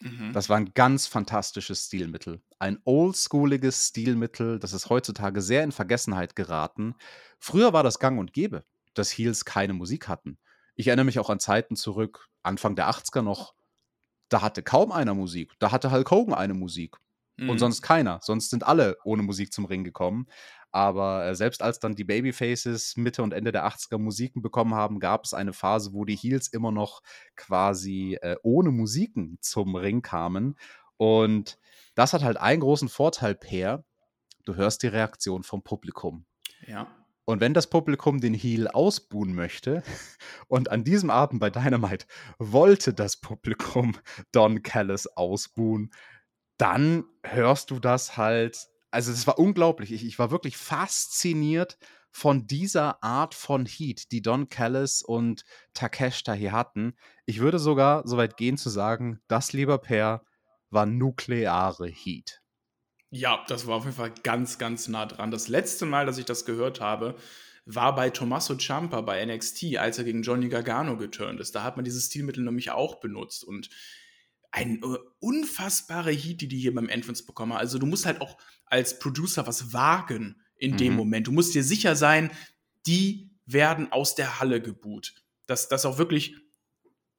Mhm. 0.00 0.32
Das 0.32 0.48
war 0.48 0.56
ein 0.56 0.72
ganz 0.74 1.06
fantastisches 1.06 1.86
Stilmittel. 1.86 2.40
Ein 2.58 2.78
oldschooliges 2.84 3.88
Stilmittel, 3.88 4.58
das 4.58 4.72
ist 4.72 4.90
heutzutage 4.90 5.42
sehr 5.42 5.64
in 5.64 5.72
Vergessenheit 5.72 6.36
geraten. 6.36 6.94
Früher 7.38 7.72
war 7.72 7.82
das 7.82 7.98
gang 7.98 8.18
und 8.18 8.32
gäbe, 8.32 8.64
dass 8.94 9.10
Heels 9.10 9.44
keine 9.44 9.74
Musik 9.74 10.08
hatten. 10.08 10.38
Ich 10.74 10.88
erinnere 10.88 11.06
mich 11.06 11.18
auch 11.18 11.30
an 11.30 11.40
Zeiten 11.40 11.76
zurück, 11.76 12.28
Anfang 12.42 12.76
der 12.76 12.88
80er 12.88 13.22
noch, 13.22 13.54
da 14.28 14.42
hatte 14.42 14.62
kaum 14.62 14.92
einer 14.92 15.14
Musik. 15.14 15.52
Da 15.58 15.72
hatte 15.72 15.90
Hulk 15.90 16.10
Hogan 16.10 16.34
eine 16.34 16.54
Musik. 16.54 16.96
Mhm. 17.36 17.50
Und 17.50 17.58
sonst 17.58 17.82
keiner. 17.82 18.20
Sonst 18.22 18.50
sind 18.50 18.64
alle 18.64 18.96
ohne 19.04 19.22
Musik 19.22 19.52
zum 19.52 19.64
Ring 19.64 19.84
gekommen. 19.84 20.26
Aber 20.70 21.24
äh, 21.24 21.34
selbst 21.34 21.62
als 21.62 21.78
dann 21.78 21.94
die 21.94 22.04
Babyfaces 22.04 22.96
Mitte 22.96 23.22
und 23.22 23.32
Ende 23.32 23.52
der 23.52 23.66
80er 23.66 23.98
Musiken 23.98 24.42
bekommen 24.42 24.74
haben, 24.74 25.00
gab 25.00 25.24
es 25.24 25.34
eine 25.34 25.52
Phase, 25.52 25.92
wo 25.92 26.04
die 26.04 26.16
Heels 26.16 26.48
immer 26.48 26.72
noch 26.72 27.02
quasi 27.36 28.18
äh, 28.20 28.36
ohne 28.42 28.70
Musiken 28.70 29.38
zum 29.40 29.76
Ring 29.76 30.02
kamen. 30.02 30.56
Und 30.96 31.58
das 31.94 32.12
hat 32.12 32.22
halt 32.22 32.36
einen 32.36 32.60
großen 32.60 32.88
Vorteil, 32.88 33.34
Per. 33.34 33.84
Du 34.44 34.56
hörst 34.56 34.82
die 34.82 34.88
Reaktion 34.88 35.42
vom 35.42 35.62
Publikum. 35.62 36.26
Ja. 36.66 36.86
Und 37.24 37.40
wenn 37.40 37.52
das 37.54 37.66
Publikum 37.66 38.20
den 38.20 38.34
Heel 38.34 38.68
ausbuhen 38.68 39.34
möchte, 39.34 39.82
und 40.48 40.70
an 40.70 40.84
diesem 40.84 41.10
Abend 41.10 41.40
bei 41.40 41.50
Dynamite 41.50 42.06
wollte 42.38 42.94
das 42.94 43.18
Publikum 43.18 43.96
Don 44.32 44.62
Callis 44.62 45.06
ausbuhen, 45.06 45.92
dann 46.56 47.04
hörst 47.22 47.70
du 47.70 47.78
das 47.78 48.16
halt 48.16 48.68
also 48.90 49.12
es 49.12 49.26
war 49.26 49.38
unglaublich. 49.38 49.92
Ich, 49.92 50.04
ich 50.04 50.18
war 50.18 50.30
wirklich 50.30 50.56
fasziniert 50.56 51.78
von 52.10 52.46
dieser 52.46 53.02
Art 53.02 53.34
von 53.34 53.66
Heat, 53.66 54.10
die 54.12 54.22
Don 54.22 54.48
Callis 54.48 55.02
und 55.02 55.44
Takeshita 55.74 56.32
hier 56.32 56.52
hatten. 56.52 56.94
Ich 57.26 57.40
würde 57.40 57.58
sogar 57.58 58.06
so 58.06 58.16
weit 58.16 58.36
gehen 58.36 58.56
zu 58.56 58.70
sagen, 58.70 59.20
das, 59.28 59.52
lieber 59.52 59.78
Pair, 59.78 60.22
war 60.70 60.86
nukleare 60.86 61.88
Heat. 61.88 62.42
Ja, 63.10 63.44
das 63.48 63.66
war 63.66 63.76
auf 63.76 63.84
jeden 63.84 63.96
Fall 63.96 64.12
ganz, 64.22 64.58
ganz 64.58 64.88
nah 64.88 65.06
dran. 65.06 65.30
Das 65.30 65.48
letzte 65.48 65.86
Mal, 65.86 66.06
dass 66.06 66.18
ich 66.18 66.26
das 66.26 66.44
gehört 66.44 66.80
habe, 66.80 67.16
war 67.64 67.94
bei 67.94 68.10
Tommaso 68.10 68.56
Ciampa 68.56 69.02
bei 69.02 69.24
NXT, 69.24 69.76
als 69.76 69.98
er 69.98 70.04
gegen 70.04 70.22
Johnny 70.22 70.48
Gargano 70.48 70.96
geturnt 70.96 71.40
ist. 71.40 71.54
Da 71.54 71.62
hat 71.62 71.76
man 71.76 71.84
dieses 71.84 72.06
Stilmittel 72.06 72.42
nämlich 72.42 72.70
auch 72.70 73.00
benutzt 73.00 73.44
und 73.44 73.68
ein 74.50 74.82
äh, 74.82 74.98
unfassbare 75.20 76.10
Heat, 76.10 76.40
die 76.40 76.48
die 76.48 76.58
hier 76.58 76.74
beim 76.74 76.88
Entrance 76.88 77.24
bekommen. 77.24 77.52
Also 77.52 77.78
du 77.78 77.86
musst 77.86 78.06
halt 78.06 78.20
auch 78.20 78.38
als 78.66 78.98
Producer 78.98 79.46
was 79.46 79.72
wagen 79.72 80.40
in 80.56 80.72
mhm. 80.72 80.76
dem 80.76 80.96
Moment. 80.96 81.26
Du 81.26 81.32
musst 81.32 81.54
dir 81.54 81.64
sicher 81.64 81.96
sein, 81.96 82.30
die 82.86 83.30
werden 83.46 83.92
aus 83.92 84.14
der 84.14 84.40
Halle 84.40 84.60
geboot. 84.60 85.14
Dass 85.46 85.68
das 85.68 85.86
auch 85.86 85.98
wirklich, 85.98 86.36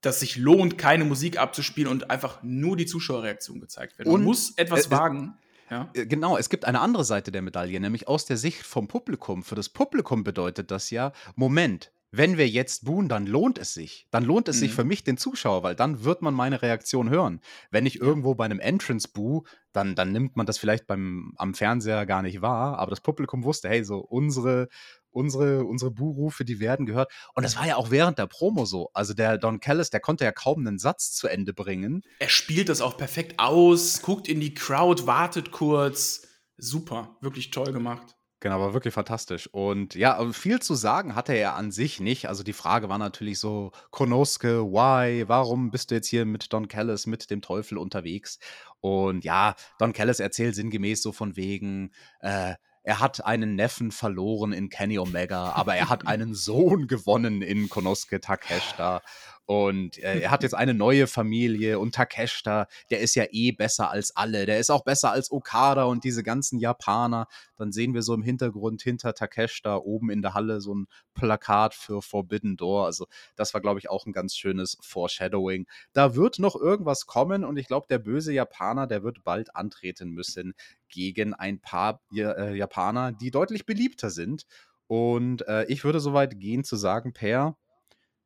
dass 0.01 0.19
sich 0.19 0.37
lohnt, 0.37 0.77
keine 0.77 1.05
Musik 1.05 1.37
abzuspielen 1.37 1.91
und 1.91 2.09
einfach 2.09 2.43
nur 2.43 2.77
die 2.77 2.85
Zuschauerreaktion 2.85 3.59
gezeigt 3.59 3.97
wird. 3.97 4.07
Man 4.07 4.23
muss 4.23 4.51
etwas 4.57 4.87
äh, 4.87 4.91
wagen. 4.91 5.37
Ja. 5.69 5.89
Äh, 5.93 6.05
genau, 6.05 6.37
es 6.37 6.49
gibt 6.49 6.65
eine 6.65 6.81
andere 6.81 7.03
Seite 7.03 7.31
der 7.31 7.41
Medaille, 7.41 7.79
nämlich 7.79 8.07
aus 8.07 8.25
der 8.25 8.37
Sicht 8.37 8.63
vom 8.63 8.87
Publikum. 8.87 9.43
Für 9.43 9.55
das 9.55 9.69
Publikum 9.69 10.23
bedeutet 10.23 10.71
das 10.71 10.89
ja, 10.89 11.11
Moment, 11.35 11.91
wenn 12.11 12.37
wir 12.37 12.47
jetzt 12.47 12.85
buhen, 12.85 13.07
dann 13.07 13.27
lohnt 13.27 13.57
es 13.57 13.73
sich. 13.73 14.07
Dann 14.09 14.23
lohnt 14.23 14.47
es 14.47 14.57
mhm. 14.57 14.59
sich 14.59 14.73
für 14.73 14.83
mich, 14.83 15.03
den 15.03 15.17
Zuschauer, 15.17 15.63
weil 15.63 15.75
dann 15.75 16.03
wird 16.03 16.21
man 16.21 16.33
meine 16.33 16.61
Reaktion 16.61 17.09
hören. 17.09 17.39
Wenn 17.69 17.85
ich 17.85 17.99
irgendwo 17.99 18.35
bei 18.35 18.45
einem 18.45 18.59
Entrance 18.59 19.07
buh, 19.13 19.43
dann, 19.73 19.95
dann 19.95 20.11
nimmt 20.11 20.35
man 20.35 20.45
das 20.45 20.57
vielleicht 20.57 20.87
beim, 20.87 21.33
am 21.37 21.53
Fernseher 21.53 22.05
gar 22.05 22.21
nicht 22.21 22.41
wahr, 22.41 22.79
aber 22.79 22.89
das 22.89 23.01
Publikum 23.01 23.43
wusste, 23.43 23.69
hey, 23.69 23.83
so 23.83 23.99
unsere, 23.99 24.69
unsere, 25.11 25.65
unsere 25.65 25.91
Buhrufe, 25.91 26.45
die 26.45 26.59
werden 26.59 26.85
gehört. 26.85 27.11
Und 27.35 27.43
das 27.43 27.57
war 27.57 27.67
ja 27.67 27.75
auch 27.75 27.91
während 27.91 28.17
der 28.17 28.27
Promo 28.27 28.65
so. 28.65 28.89
Also 28.93 29.13
der 29.13 29.37
Don 29.37 29.59
Callis, 29.59 29.91
der 29.91 29.99
konnte 29.99 30.23
ja 30.23 30.31
kaum 30.31 30.65
einen 30.65 30.79
Satz 30.79 31.11
zu 31.11 31.27
Ende 31.27 31.53
bringen. 31.53 32.01
Er 32.19 32.29
spielt 32.29 32.69
das 32.69 32.81
auch 32.81 32.97
perfekt 32.97 33.39
aus, 33.39 34.01
guckt 34.01 34.27
in 34.27 34.39
die 34.39 34.53
Crowd, 34.53 35.05
wartet 35.05 35.51
kurz. 35.51 36.27
Super, 36.57 37.17
wirklich 37.21 37.51
toll 37.51 37.71
gemacht. 37.71 38.18
Genau, 38.41 38.61
war 38.61 38.73
wirklich 38.73 38.93
fantastisch. 38.93 39.47
Und 39.51 39.95
ja, 39.95 40.31
viel 40.31 40.61
zu 40.61 40.73
sagen 40.73 41.13
hatte 41.15 41.33
er 41.33 41.55
an 41.55 41.71
sich 41.71 41.99
nicht. 41.99 42.29
Also 42.29 42.41
die 42.43 42.53
Frage 42.53 42.87
war 42.87 42.97
natürlich 42.97 43.37
so, 43.37 43.71
Konoske, 43.91 44.63
why, 44.63 45.25
warum 45.27 45.71
bist 45.71 45.91
du 45.91 45.95
jetzt 45.95 46.07
hier 46.07 46.25
mit 46.25 46.53
Don 46.53 46.69
Callis, 46.69 47.05
mit 47.05 47.29
dem 47.31 47.41
Teufel 47.41 47.77
unterwegs? 47.77 48.39
Und 48.79 49.25
ja, 49.25 49.55
Don 49.77 49.91
Callis 49.91 50.21
erzählt 50.21 50.55
sinngemäß 50.55 51.01
so 51.01 51.11
von 51.11 51.35
wegen, 51.35 51.91
äh, 52.21 52.53
er 52.83 52.99
hat 53.01 53.25
einen 53.25 53.55
Neffen 53.55 53.91
verloren 53.91 54.53
in 54.53 54.69
Kenny 54.69 54.99
Omega, 54.99 55.51
aber 55.51 55.75
er 55.75 55.89
hat 55.89 56.07
einen 56.07 56.33
Sohn 56.33 56.87
gewonnen 56.87 57.41
in 57.41 57.67
Konosuke 57.67 58.21
Takeshita. 58.21 59.01
Und 59.49 59.97
äh, 59.97 60.19
er 60.19 60.29
hat 60.29 60.43
jetzt 60.43 60.53
eine 60.53 60.75
neue 60.75 61.07
Familie 61.07 61.79
und 61.79 61.95
Takeshita, 61.95 62.67
der 62.91 62.99
ist 62.99 63.15
ja 63.15 63.25
eh 63.31 63.51
besser 63.51 63.89
als 63.89 64.15
alle. 64.15 64.45
Der 64.45 64.59
ist 64.59 64.69
auch 64.69 64.83
besser 64.83 65.11
als 65.11 65.31
Okada 65.31 65.85
und 65.85 66.03
diese 66.03 66.21
ganzen 66.21 66.59
Japaner. 66.59 67.27
Dann 67.55 67.71
sehen 67.71 67.95
wir 67.95 68.03
so 68.03 68.13
im 68.13 68.21
Hintergrund 68.21 68.83
hinter 68.83 69.15
Takeshita 69.15 69.77
oben 69.77 70.11
in 70.11 70.21
der 70.21 70.35
Halle 70.35 70.61
so 70.61 70.75
ein 70.75 70.85
Plakat 71.15 71.73
für 71.73 72.03
Forbidden 72.03 72.57
Door. 72.57 72.85
Also 72.85 73.07
das 73.35 73.55
war, 73.55 73.59
glaube 73.59 73.79
ich, 73.79 73.89
auch 73.89 74.05
ein 74.05 74.13
ganz 74.13 74.37
schönes 74.37 74.77
Foreshadowing. 74.83 75.65
Da 75.93 76.13
wird 76.13 76.37
noch 76.37 76.55
irgendwas 76.55 77.07
kommen 77.07 77.43
und 77.43 77.57
ich 77.57 77.65
glaube, 77.65 77.87
der 77.89 77.97
böse 77.97 78.31
Japaner, 78.31 78.85
der 78.85 79.01
wird 79.01 79.23
bald 79.23 79.55
antreten 79.55 80.11
müssen 80.11 80.53
gegen 80.89 81.33
ein 81.33 81.59
paar 81.59 82.03
äh, 82.13 82.53
Japaner, 82.55 83.13
die 83.13 83.31
deutlich 83.31 83.65
beliebter 83.65 84.11
sind. 84.11 84.45
Und 84.85 85.47
äh, 85.47 85.65
ich 85.69 85.83
würde 85.83 85.99
so 85.99 86.13
weit 86.13 86.39
gehen 86.39 86.63
zu 86.63 86.75
sagen, 86.75 87.13
Per, 87.13 87.57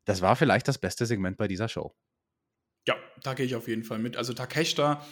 das 0.05 0.21
war 0.21 0.35
vielleicht 0.35 0.67
das 0.67 0.77
beste 0.77 1.05
Segment 1.05 1.37
bei 1.37 1.47
dieser 1.47 1.67
Show. 1.67 1.95
Ja, 2.87 2.95
da 3.21 3.33
gehe 3.33 3.45
ich 3.45 3.55
auf 3.55 3.67
jeden 3.67 3.83
Fall 3.83 3.99
mit. 3.99 4.17
Also 4.17 4.33
Takeshita 4.33 5.05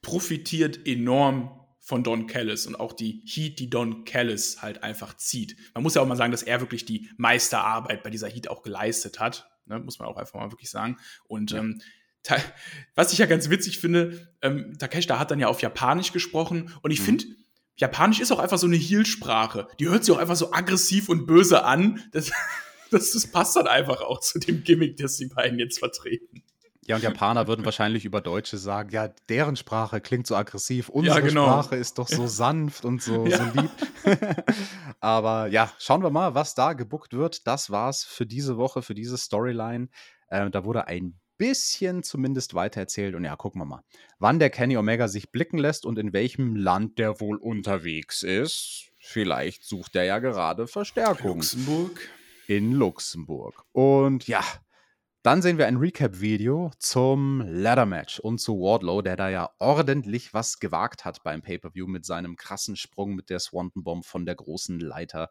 profitiert 0.00 0.86
enorm 0.86 1.60
von 1.80 2.02
Don 2.02 2.26
Callis 2.26 2.66
und 2.66 2.76
auch 2.76 2.92
die 2.92 3.22
Heat, 3.26 3.58
die 3.58 3.70
Don 3.70 4.04
Callis 4.04 4.62
halt 4.62 4.82
einfach 4.82 5.16
zieht. 5.16 5.56
Man 5.74 5.82
muss 5.82 5.94
ja 5.94 6.02
auch 6.02 6.06
mal 6.06 6.16
sagen, 6.16 6.32
dass 6.32 6.42
er 6.42 6.60
wirklich 6.60 6.84
die 6.84 7.10
Meisterarbeit 7.16 8.02
bei 8.02 8.10
dieser 8.10 8.28
Heat 8.28 8.48
auch 8.48 8.62
geleistet 8.62 9.20
hat. 9.20 9.50
Ne? 9.66 9.78
Muss 9.78 9.98
man 9.98 10.08
auch 10.08 10.16
einfach 10.16 10.34
mal 10.34 10.50
wirklich 10.50 10.70
sagen. 10.70 10.98
Und 11.24 11.52
ja. 11.52 11.58
ähm, 11.58 11.80
was 12.94 13.12
ich 13.12 13.18
ja 13.18 13.26
ganz 13.26 13.48
witzig 13.48 13.78
finde, 13.78 14.34
ähm, 14.42 14.76
Takeshita 14.78 15.18
hat 15.18 15.30
dann 15.30 15.40
ja 15.40 15.48
auf 15.48 15.62
Japanisch 15.62 16.12
gesprochen 16.12 16.74
und 16.82 16.90
ich 16.90 17.00
mhm. 17.00 17.04
finde, 17.04 17.24
Japanisch 17.76 18.20
ist 18.20 18.32
auch 18.32 18.40
einfach 18.40 18.58
so 18.58 18.66
eine 18.66 18.76
Heal-Sprache. 18.76 19.68
Die 19.78 19.88
hört 19.88 20.04
sich 20.04 20.14
auch 20.14 20.18
einfach 20.18 20.36
so 20.36 20.52
aggressiv 20.52 21.08
und 21.08 21.26
böse 21.26 21.64
an. 21.64 22.02
Das 22.12 22.32
Das, 22.90 23.12
das 23.12 23.26
passt 23.26 23.56
dann 23.56 23.66
einfach 23.66 24.00
auch 24.00 24.20
zu 24.20 24.38
dem 24.38 24.62
Gimmick, 24.64 24.96
das 24.96 25.16
die 25.16 25.26
beiden 25.26 25.58
jetzt 25.58 25.78
vertreten. 25.78 26.42
Ja, 26.86 26.96
und 26.96 27.02
Japaner 27.02 27.46
würden 27.46 27.66
wahrscheinlich 27.66 28.06
über 28.06 28.22
Deutsche 28.22 28.56
sagen, 28.56 28.88
ja, 28.92 29.08
deren 29.28 29.56
Sprache 29.56 30.00
klingt 30.00 30.26
so 30.26 30.34
aggressiv, 30.34 30.88
unsere 30.88 31.20
Ja, 31.20 31.26
genau. 31.26 31.44
Sprache 31.44 31.76
ist 31.76 31.98
doch 31.98 32.08
so 32.08 32.26
sanft 32.26 32.86
und 32.86 33.02
so, 33.02 33.26
Ja. 33.26 33.36
so 33.52 33.60
lieb. 33.60 33.70
Aber 35.00 35.48
ja, 35.48 35.70
schauen 35.78 36.02
wir 36.02 36.08
mal, 36.10 36.34
was 36.34 36.54
da 36.54 36.72
gebuckt 36.72 37.12
wird. 37.12 37.46
Das 37.46 37.70
war's 37.70 38.04
für 38.04 38.24
diese 38.24 38.56
Woche, 38.56 38.80
für 38.82 38.94
diese 38.94 39.18
Storyline. 39.18 39.88
Äh, 40.28 40.48
da 40.50 40.64
wurde 40.64 40.86
ein 40.88 41.18
bisschen 41.36 42.02
zumindest 42.02 42.54
weitererzählt 42.54 43.14
und 43.14 43.24
ja, 43.24 43.36
gucken 43.36 43.60
wir 43.60 43.66
mal, 43.66 43.82
wann 44.18 44.38
der 44.38 44.50
Kenny 44.50 44.76
Omega 44.76 45.08
sich 45.08 45.30
blicken 45.30 45.58
lässt 45.58 45.84
und 45.86 45.98
in 45.98 46.12
welchem 46.12 46.56
Land 46.56 46.98
der 46.98 47.20
wohl 47.20 47.36
unterwegs 47.36 48.22
ist. 48.22 48.86
Vielleicht 48.98 49.62
sucht 49.62 49.94
er 49.94 50.04
ja 50.04 50.18
gerade 50.18 50.66
Verstärkung 50.66 51.36
Luxemburg. 51.36 52.08
In 52.48 52.72
Luxemburg. 52.72 53.62
Und 53.72 54.26
ja, 54.26 54.42
dann 55.22 55.42
sehen 55.42 55.58
wir 55.58 55.66
ein 55.66 55.76
Recap-Video 55.76 56.70
zum 56.78 57.42
Ladder-Match 57.46 58.20
und 58.20 58.38
zu 58.38 58.54
Wardlow, 58.58 59.02
der 59.02 59.16
da 59.16 59.28
ja 59.28 59.50
ordentlich 59.58 60.32
was 60.32 60.58
gewagt 60.58 61.04
hat 61.04 61.22
beim 61.22 61.42
Pay-Per-View 61.42 61.86
mit 61.86 62.06
seinem 62.06 62.36
krassen 62.36 62.74
Sprung 62.76 63.14
mit 63.14 63.28
der 63.28 63.38
Swanton 63.38 63.84
Bomb 63.84 64.06
von 64.06 64.24
der 64.24 64.34
großen 64.34 64.80
Leiter. 64.80 65.28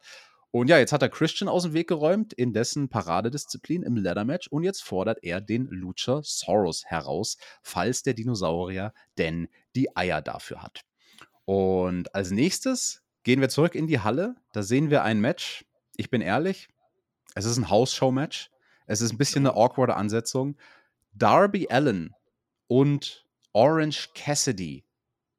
Und 0.51 0.69
ja, 0.69 0.77
jetzt 0.77 0.91
hat 0.91 1.01
er 1.01 1.09
Christian 1.09 1.49
aus 1.49 1.63
dem 1.63 1.73
Weg 1.73 1.87
geräumt 1.87 2.33
in 2.33 2.53
dessen 2.53 2.87
Paradedisziplin 2.87 3.81
im 3.81 3.97
Ladder-Match 3.97 4.47
und 4.49 4.63
jetzt 4.63 4.83
fordert 4.83 5.23
er 5.23 5.41
den 5.41 5.65
Lucha 5.71 6.21
Soros 6.23 6.85
heraus, 6.85 7.37
falls 7.63 8.03
der 8.03 8.13
Dinosaurier 8.13 8.93
denn 9.17 9.47
die 9.75 9.97
Eier 9.97 10.21
dafür 10.21 10.61
hat. 10.61 10.81
Und 11.45 12.13
als 12.13 12.29
nächstes 12.29 13.01
gehen 13.23 13.41
wir 13.41 13.49
zurück 13.49 13.73
in 13.73 13.87
die 13.87 14.01
Halle. 14.01 14.35
Da 14.53 14.61
sehen 14.61 14.91
wir 14.91 15.01
ein 15.03 15.19
Match. 15.19 15.65
Ich 15.95 16.11
bin 16.11 16.21
ehrlich, 16.21 16.69
es 17.37 17.45
ist 17.45 17.57
ein 17.57 17.69
House-Show-Match. 17.69 18.49
Es 18.87 19.01
ist 19.01 19.11
ein 19.11 19.17
bisschen 19.17 19.45
eine 19.45 19.55
awkwarde 19.55 19.95
Ansetzung. 19.95 20.57
Darby 21.13 21.67
Allen 21.69 22.15
und 22.67 23.25
Orange 23.53 24.09
Cassidy 24.13 24.83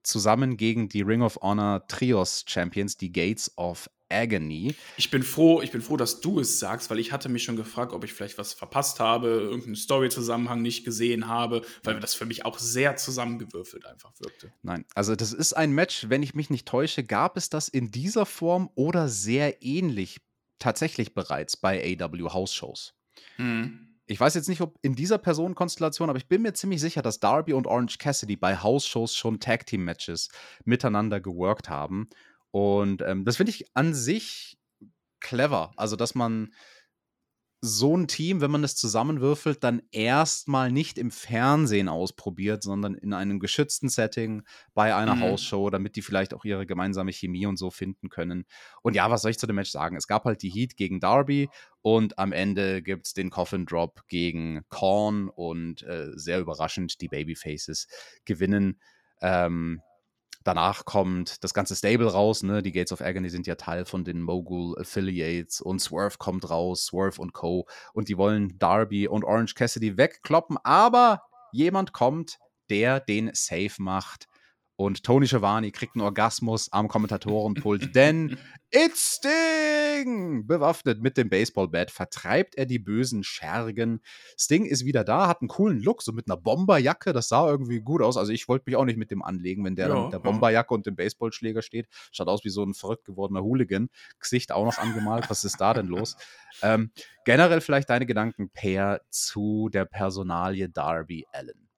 zusammen 0.02 0.56
gegen 0.56 0.88
die 0.88 1.02
Ring 1.02 1.22
of 1.22 1.38
Honor 1.42 1.86
Trios 1.88 2.44
Champions, 2.46 2.96
die 2.96 3.12
Gates 3.12 3.52
of 3.56 3.90
Agony. 4.10 4.74
Ich 4.96 5.10
bin 5.10 5.22
froh, 5.22 5.60
ich 5.60 5.70
bin 5.70 5.82
froh, 5.82 5.96
dass 5.96 6.20
du 6.20 6.40
es 6.40 6.58
sagst, 6.58 6.88
weil 6.88 6.98
ich 6.98 7.12
hatte 7.12 7.28
mich 7.28 7.42
schon 7.42 7.56
gefragt, 7.56 7.92
ob 7.92 8.04
ich 8.04 8.14
vielleicht 8.14 8.38
was 8.38 8.54
verpasst 8.54 9.00
habe, 9.00 9.28
irgendeinen 9.28 9.76
Story-Zusammenhang 9.76 10.62
nicht 10.62 10.84
gesehen 10.84 11.26
habe, 11.26 11.62
weil 11.82 12.00
das 12.00 12.14
für 12.14 12.24
mich 12.24 12.44
auch 12.46 12.58
sehr 12.58 12.96
zusammengewürfelt 12.96 13.84
einfach 13.84 14.12
wirkte. 14.18 14.52
Nein, 14.62 14.86
also 14.94 15.14
das 15.14 15.32
ist 15.32 15.52
ein 15.52 15.72
Match, 15.72 16.08
wenn 16.08 16.22
ich 16.22 16.34
mich 16.34 16.48
nicht 16.48 16.66
täusche, 16.66 17.04
gab 17.04 17.36
es 17.36 17.50
das 17.50 17.68
in 17.68 17.90
dieser 17.90 18.24
Form 18.24 18.70
oder 18.74 19.08
sehr 19.08 19.62
ähnlich 19.62 20.20
tatsächlich 20.58 21.14
bereits 21.14 21.56
bei 21.56 21.96
AW 22.00 22.30
House 22.30 22.54
Shows. 22.54 22.94
Hm. 23.36 23.88
Ich 24.10 24.18
weiß 24.18 24.34
jetzt 24.34 24.48
nicht, 24.48 24.62
ob 24.62 24.78
in 24.80 24.94
dieser 24.94 25.18
Personenkonstellation, 25.18 26.08
aber 26.08 26.16
ich 26.16 26.28
bin 26.28 26.40
mir 26.40 26.54
ziemlich 26.54 26.80
sicher, 26.80 27.02
dass 27.02 27.20
Darby 27.20 27.52
und 27.52 27.66
Orange 27.66 27.98
Cassidy 27.98 28.36
bei 28.36 28.56
House-Shows 28.56 29.14
schon 29.14 29.38
Tag-Team-Matches 29.38 30.30
miteinander 30.64 31.20
geworkt 31.20 31.68
haben. 31.68 32.08
Und 32.50 33.02
ähm, 33.02 33.26
das 33.26 33.36
finde 33.36 33.50
ich 33.50 33.66
an 33.74 33.92
sich 33.92 34.58
clever. 35.20 35.72
Also, 35.76 35.94
dass 35.94 36.14
man 36.14 36.54
so 37.60 37.96
ein 37.96 38.06
Team, 38.06 38.40
wenn 38.40 38.50
man 38.52 38.62
es 38.62 38.76
zusammenwürfelt, 38.76 39.64
dann 39.64 39.82
erstmal 39.90 40.70
nicht 40.70 40.96
im 40.98 41.10
Fernsehen 41.10 41.88
ausprobiert, 41.88 42.62
sondern 42.62 42.94
in 42.94 43.12
einem 43.12 43.40
geschützten 43.40 43.88
Setting 43.88 44.42
bei 44.74 44.94
einer 44.94 45.16
Mhm. 45.16 45.20
Hausshow, 45.20 45.68
damit 45.70 45.96
die 45.96 46.02
vielleicht 46.02 46.34
auch 46.34 46.44
ihre 46.44 46.66
gemeinsame 46.66 47.12
Chemie 47.12 47.46
und 47.46 47.56
so 47.58 47.70
finden 47.70 48.08
können. 48.10 48.44
Und 48.82 48.94
ja, 48.94 49.10
was 49.10 49.22
soll 49.22 49.32
ich 49.32 49.38
zu 49.38 49.46
dem 49.46 49.56
Match 49.56 49.70
sagen? 49.70 49.96
Es 49.96 50.06
gab 50.06 50.24
halt 50.24 50.42
die 50.42 50.50
Heat 50.50 50.76
gegen 50.76 51.00
Darby 51.00 51.48
und 51.82 52.18
am 52.18 52.32
Ende 52.32 52.82
gibt 52.82 53.06
es 53.06 53.12
den 53.12 53.30
Coffin 53.30 53.66
Drop 53.66 54.06
gegen 54.08 54.62
Korn 54.68 55.28
und 55.28 55.82
äh, 55.82 56.10
sehr 56.14 56.40
überraschend, 56.40 57.00
die 57.00 57.08
Babyfaces 57.08 57.88
gewinnen. 58.24 58.80
Ähm, 59.20 59.82
danach 60.48 60.86
kommt 60.86 61.44
das 61.44 61.52
ganze 61.52 61.76
Stable 61.76 62.10
raus, 62.10 62.42
ne? 62.42 62.62
Die 62.62 62.72
Gates 62.72 62.90
of 62.90 63.02
Agony 63.02 63.28
sind 63.28 63.46
ja 63.46 63.54
Teil 63.54 63.84
von 63.84 64.02
den 64.02 64.22
Mogul 64.22 64.78
Affiliates 64.80 65.60
und 65.60 65.78
Swerve 65.78 66.16
kommt 66.16 66.48
raus, 66.48 66.86
Swerve 66.86 67.20
und 67.20 67.34
Co. 67.34 67.68
Und 67.92 68.08
die 68.08 68.16
wollen 68.16 68.58
Darby 68.58 69.06
und 69.06 69.24
Orange 69.24 69.54
Cassidy 69.54 69.98
wegkloppen, 69.98 70.56
aber 70.64 71.20
jemand 71.52 71.92
kommt, 71.92 72.38
der 72.70 72.98
den 72.98 73.30
Safe 73.34 73.74
macht. 73.76 74.27
Und 74.80 75.02
Tony 75.02 75.26
Schiavone 75.26 75.72
kriegt 75.72 75.96
einen 75.96 76.04
Orgasmus 76.04 76.72
am 76.72 76.86
Kommentatorenpult, 76.86 77.92
denn 77.96 78.38
It's 78.70 79.16
Sting! 79.16 80.46
Bewaffnet 80.46 81.02
mit 81.02 81.16
dem 81.16 81.28
Baseballbat 81.28 81.90
vertreibt 81.90 82.54
er 82.54 82.64
die 82.64 82.78
bösen 82.78 83.24
Schergen. 83.24 84.00
Sting 84.38 84.66
ist 84.66 84.84
wieder 84.84 85.02
da, 85.02 85.26
hat 85.26 85.40
einen 85.40 85.48
coolen 85.48 85.80
Look, 85.80 86.00
so 86.02 86.12
mit 86.12 86.28
einer 86.28 86.36
Bomberjacke. 86.36 87.12
Das 87.12 87.26
sah 87.26 87.48
irgendwie 87.48 87.80
gut 87.80 88.02
aus. 88.02 88.16
Also 88.16 88.30
ich 88.30 88.46
wollte 88.46 88.64
mich 88.66 88.76
auch 88.76 88.84
nicht 88.84 88.98
mit 88.98 89.10
dem 89.10 89.20
anlegen, 89.20 89.64
wenn 89.64 89.74
der 89.74 89.88
Ja, 89.88 89.94
da 89.94 90.02
mit 90.04 90.12
der 90.12 90.20
ja. 90.20 90.22
Bomberjacke 90.30 90.72
und 90.72 90.86
dem 90.86 90.94
Baseballschläger 90.94 91.62
steht. 91.62 91.88
Schaut 92.12 92.28
aus 92.28 92.44
wie 92.44 92.50
so 92.50 92.62
ein 92.62 92.72
verrückt 92.72 93.04
gewordener 93.04 93.42
Hooligan. 93.42 93.88
Gesicht 94.20 94.52
auch 94.52 94.64
noch 94.64 94.78
angemalt. 94.78 95.28
Was 95.28 95.42
ist 95.42 95.60
da 95.60 95.74
denn 95.74 95.86
los? 95.86 96.16
Ähm, 96.60 96.90
generell 97.24 97.60
vielleicht 97.60 97.88
deine 97.88 98.04
Gedanken, 98.04 98.50
Per, 98.50 99.00
zu 99.10 99.68
der 99.72 99.84
Personalie 99.84 100.68
Darby 100.68 101.24
Allen. 101.30 101.68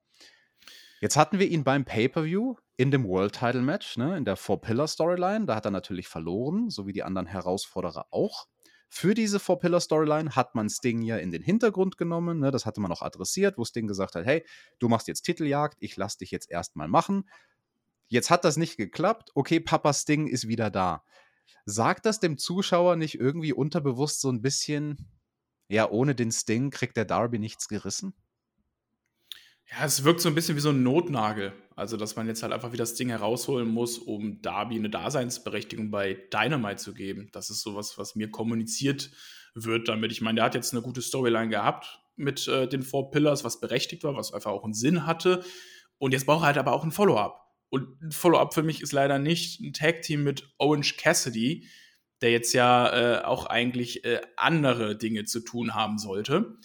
Jetzt 1.01 1.17
hatten 1.17 1.37
wir 1.37 1.47
ihn 1.47 1.63
beim 1.63 1.83
Pay-Per-View 1.85 2.55
in 2.81 2.89
dem 2.89 3.07
World 3.07 3.35
Title 3.35 3.61
Match, 3.61 3.95
ne, 3.97 4.17
in 4.17 4.25
der 4.25 4.35
Four-Pillar-Storyline. 4.35 5.45
Da 5.45 5.53
hat 5.53 5.65
er 5.65 5.71
natürlich 5.71 6.07
verloren, 6.07 6.71
so 6.71 6.87
wie 6.87 6.93
die 6.93 7.03
anderen 7.03 7.27
Herausforderer 7.27 8.07
auch. 8.09 8.47
Für 8.89 9.13
diese 9.13 9.39
Four-Pillar-Storyline 9.39 10.35
hat 10.35 10.55
man 10.55 10.67
Sting 10.67 11.03
ja 11.03 11.17
in 11.17 11.29
den 11.29 11.43
Hintergrund 11.43 11.99
genommen. 11.99 12.39
Ne, 12.39 12.49
das 12.49 12.65
hatte 12.65 12.81
man 12.81 12.91
auch 12.91 13.03
adressiert, 13.03 13.59
wo 13.59 13.65
Sting 13.65 13.85
gesagt 13.85 14.15
hat: 14.15 14.25
Hey, 14.25 14.43
du 14.79 14.89
machst 14.89 15.07
jetzt 15.07 15.21
Titeljagd, 15.21 15.77
ich 15.79 15.95
lass 15.95 16.17
dich 16.17 16.31
jetzt 16.31 16.49
erstmal 16.49 16.87
machen. 16.87 17.29
Jetzt 18.07 18.31
hat 18.31 18.45
das 18.45 18.57
nicht 18.57 18.77
geklappt. 18.77 19.29
Okay, 19.35 19.59
Papa 19.59 19.93
Sting 19.93 20.25
ist 20.25 20.47
wieder 20.47 20.71
da. 20.71 21.03
Sagt 21.65 22.07
das 22.07 22.19
dem 22.19 22.39
Zuschauer 22.39 22.95
nicht 22.95 23.13
irgendwie 23.13 23.53
unterbewusst 23.53 24.21
so 24.21 24.31
ein 24.31 24.41
bisschen, 24.41 25.07
ja, 25.67 25.87
ohne 25.87 26.15
den 26.15 26.31
Sting 26.31 26.71
kriegt 26.71 26.97
der 26.97 27.05
Darby 27.05 27.37
nichts 27.37 27.67
gerissen? 27.67 28.15
Ja, 29.71 29.85
es 29.85 30.03
wirkt 30.03 30.19
so 30.19 30.27
ein 30.27 30.35
bisschen 30.35 30.57
wie 30.57 30.61
so 30.61 30.69
ein 30.69 30.83
Notnagel. 30.83 31.53
Also, 31.77 31.95
dass 31.95 32.17
man 32.17 32.27
jetzt 32.27 32.43
halt 32.43 32.51
einfach 32.51 32.73
wieder 32.73 32.83
das 32.83 32.95
Ding 32.95 33.09
herausholen 33.09 33.67
muss, 33.67 33.97
um 33.97 34.41
Darby 34.41 34.75
eine 34.75 34.89
Daseinsberechtigung 34.89 35.89
bei 35.89 36.15
Dynamite 36.31 36.75
zu 36.75 36.93
geben. 36.93 37.29
Das 37.31 37.49
ist 37.49 37.61
sowas, 37.61 37.97
was 37.97 38.15
mir 38.15 38.29
kommuniziert 38.29 39.11
wird 39.55 39.87
damit. 39.87 40.11
Ich 40.11 40.21
meine, 40.21 40.35
der 40.35 40.45
hat 40.45 40.55
jetzt 40.55 40.73
eine 40.73 40.81
gute 40.81 41.01
Storyline 41.01 41.49
gehabt 41.49 42.01
mit 42.17 42.47
äh, 42.49 42.67
den 42.67 42.83
Four 42.83 43.11
Pillars, 43.11 43.45
was 43.45 43.61
berechtigt 43.61 44.03
war, 44.03 44.15
was 44.15 44.33
einfach 44.33 44.51
auch 44.51 44.65
einen 44.65 44.73
Sinn 44.73 45.05
hatte. 45.05 45.43
Und 45.97 46.11
jetzt 46.11 46.25
braucht 46.25 46.43
er 46.43 46.47
halt 46.47 46.57
aber 46.57 46.73
auch 46.73 46.83
ein 46.83 46.91
Follow-up. 46.91 47.39
Und 47.69 48.01
ein 48.01 48.11
Follow-up 48.11 48.53
für 48.53 48.63
mich 48.63 48.81
ist 48.81 48.91
leider 48.91 49.19
nicht 49.19 49.61
ein 49.61 49.71
Tag-Team 49.71 50.23
mit 50.23 50.53
Orange 50.57 50.97
Cassidy, 50.97 51.69
der 52.21 52.31
jetzt 52.31 52.51
ja 52.51 53.21
äh, 53.21 53.23
auch 53.23 53.45
eigentlich 53.45 54.03
äh, 54.03 54.19
andere 54.35 54.97
Dinge 54.97 55.23
zu 55.23 55.39
tun 55.39 55.73
haben 55.73 55.97
sollte. 55.97 56.57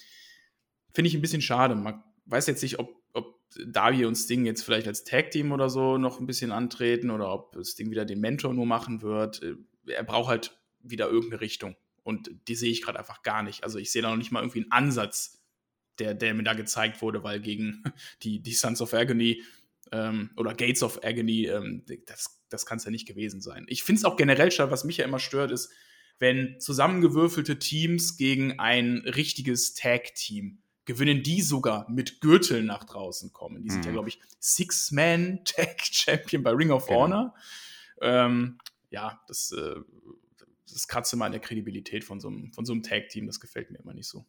Finde 0.93 1.09
ich 1.09 1.15
ein 1.15 1.23
bisschen 1.23 1.43
schade. 1.43 1.77
Man 1.77 2.03
weiß 2.27 2.47
jetzt 2.47 2.63
nicht, 2.63 2.79
ob, 2.79 2.95
ob 3.13 3.41
Darby 3.67 4.05
und 4.05 4.17
Sting 4.17 4.45
jetzt 4.45 4.63
vielleicht 4.63 4.87
als 4.87 5.05
Tag-Team 5.05 5.53
oder 5.53 5.71
so 5.71 5.99
noch 5.99 6.21
ein 6.21 6.27
bisschen 6.27 6.53
antreten 6.53 7.11
oder 7.11 7.33
ob 7.33 7.57
Sting 7.65 7.91
wieder 7.91 8.05
den 8.05 8.21
Mentor 8.21 8.53
nur 8.55 8.67
machen 8.67 9.03
wird. 9.03 9.43
Äh, 9.43 9.55
Er 9.87 10.05
braucht 10.05 10.29
halt 10.29 10.59
wieder 10.81 11.09
irgendeine 11.09 11.41
Richtung. 11.41 11.77
Und 12.03 12.31
die 12.47 12.55
sehe 12.55 12.71
ich 12.71 12.83
gerade 12.83 12.99
einfach 12.99 13.23
gar 13.23 13.43
nicht. 13.43 13.65
Also 13.65 13.79
ich 13.79 13.91
sehe 13.91 14.03
da 14.03 14.11
noch 14.11 14.17
nicht 14.17 14.31
mal 14.31 14.41
irgendwie 14.41 14.63
einen 14.63 14.71
Ansatz, 14.73 15.43
der, 15.99 16.15
der 16.15 16.35
mir 16.35 16.45
da 16.45 16.55
gezeigt 16.55 17.03
wurde, 17.03 17.25
weil 17.25 17.41
gegen 17.41 17.83
die, 18.23 18.41
die 18.41 18.53
Sons 18.55 18.81
of 18.81 18.95
Agony 18.95 19.43
ähm, 19.93 20.31
oder 20.37 20.55
Gates 20.55 20.83
of 20.83 21.03
Agony, 21.03 21.47
ähm, 21.47 21.85
das, 22.07 22.45
das 22.49 22.67
kann 22.67 22.79
es 22.79 22.85
ja 22.85 22.91
nicht 22.91 23.09
gewesen 23.09 23.41
sein. 23.41 23.67
Ich 23.69 23.83
finde 23.83 24.01
es 24.01 24.05
auch 24.05 24.17
generell 24.17 24.53
schade, 24.53 24.71
was 24.71 24.85
mich 24.85 24.99
ja 24.99 25.05
immer 25.05 25.19
stört, 25.19 25.51
ist, 25.51 25.73
wenn 26.19 26.61
zusammengewürfelte 26.61 27.59
Teams 27.59 28.17
gegen 28.17 28.59
ein 28.59 28.99
richtiges 28.99 29.75
Tag-Team 29.75 30.63
gewinnen, 30.87 31.23
die 31.23 31.43
sogar 31.43 31.89
mit 31.91 32.21
Gürteln 32.21 32.67
nach 32.67 32.85
draußen 32.85 33.33
kommen. 33.33 33.63
Die 33.63 33.71
sind 33.71 33.85
ja, 33.85 33.91
Mhm. 33.91 33.95
glaube 33.95 34.09
ich, 34.09 34.21
Six-Man-Tag-Champion 34.41 36.43
bei 36.43 36.51
Ring 36.53 36.71
of 36.71 36.87
Genau. 36.87 37.01
Honor. 37.01 37.35
Ähm, 38.01 38.59
ja, 38.91 39.21
das, 39.29 39.53
äh, 39.53 39.75
das 40.71 40.89
kratzt 40.89 41.13
immer 41.13 41.27
an 41.27 41.33
der 41.33 41.41
Kredibilität 41.41 42.05
von 42.05 42.21
so 42.21 42.29
einem, 42.29 42.53
von 42.53 42.65
so 42.65 42.73
einem 42.73 42.83
Tag-Team. 42.83 43.27
Das 43.27 43.41
gefällt 43.41 43.71
mir 43.71 43.79
immer 43.79 43.95
nicht 43.95 44.09
so. 44.09 44.25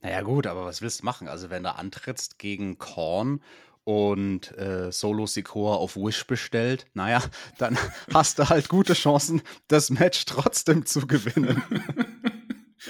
Naja, 0.00 0.22
gut, 0.22 0.46
aber 0.46 0.64
was 0.64 0.80
willst 0.82 1.00
du 1.00 1.04
machen? 1.04 1.28
Also, 1.28 1.50
wenn 1.50 1.62
du 1.62 1.74
antrittst 1.74 2.38
gegen 2.38 2.78
Korn 2.78 3.42
und 3.84 4.56
äh, 4.56 4.90
Solo 4.90 5.26
Sikoa 5.26 5.74
auf 5.76 5.96
Wish 5.96 6.26
bestellt, 6.26 6.86
naja, 6.94 7.22
dann 7.58 7.76
hast 8.14 8.38
du 8.38 8.48
halt 8.48 8.68
gute 8.68 8.94
Chancen, 8.94 9.42
das 9.68 9.90
Match 9.90 10.24
trotzdem 10.24 10.86
zu 10.86 11.06
gewinnen. 11.06 11.62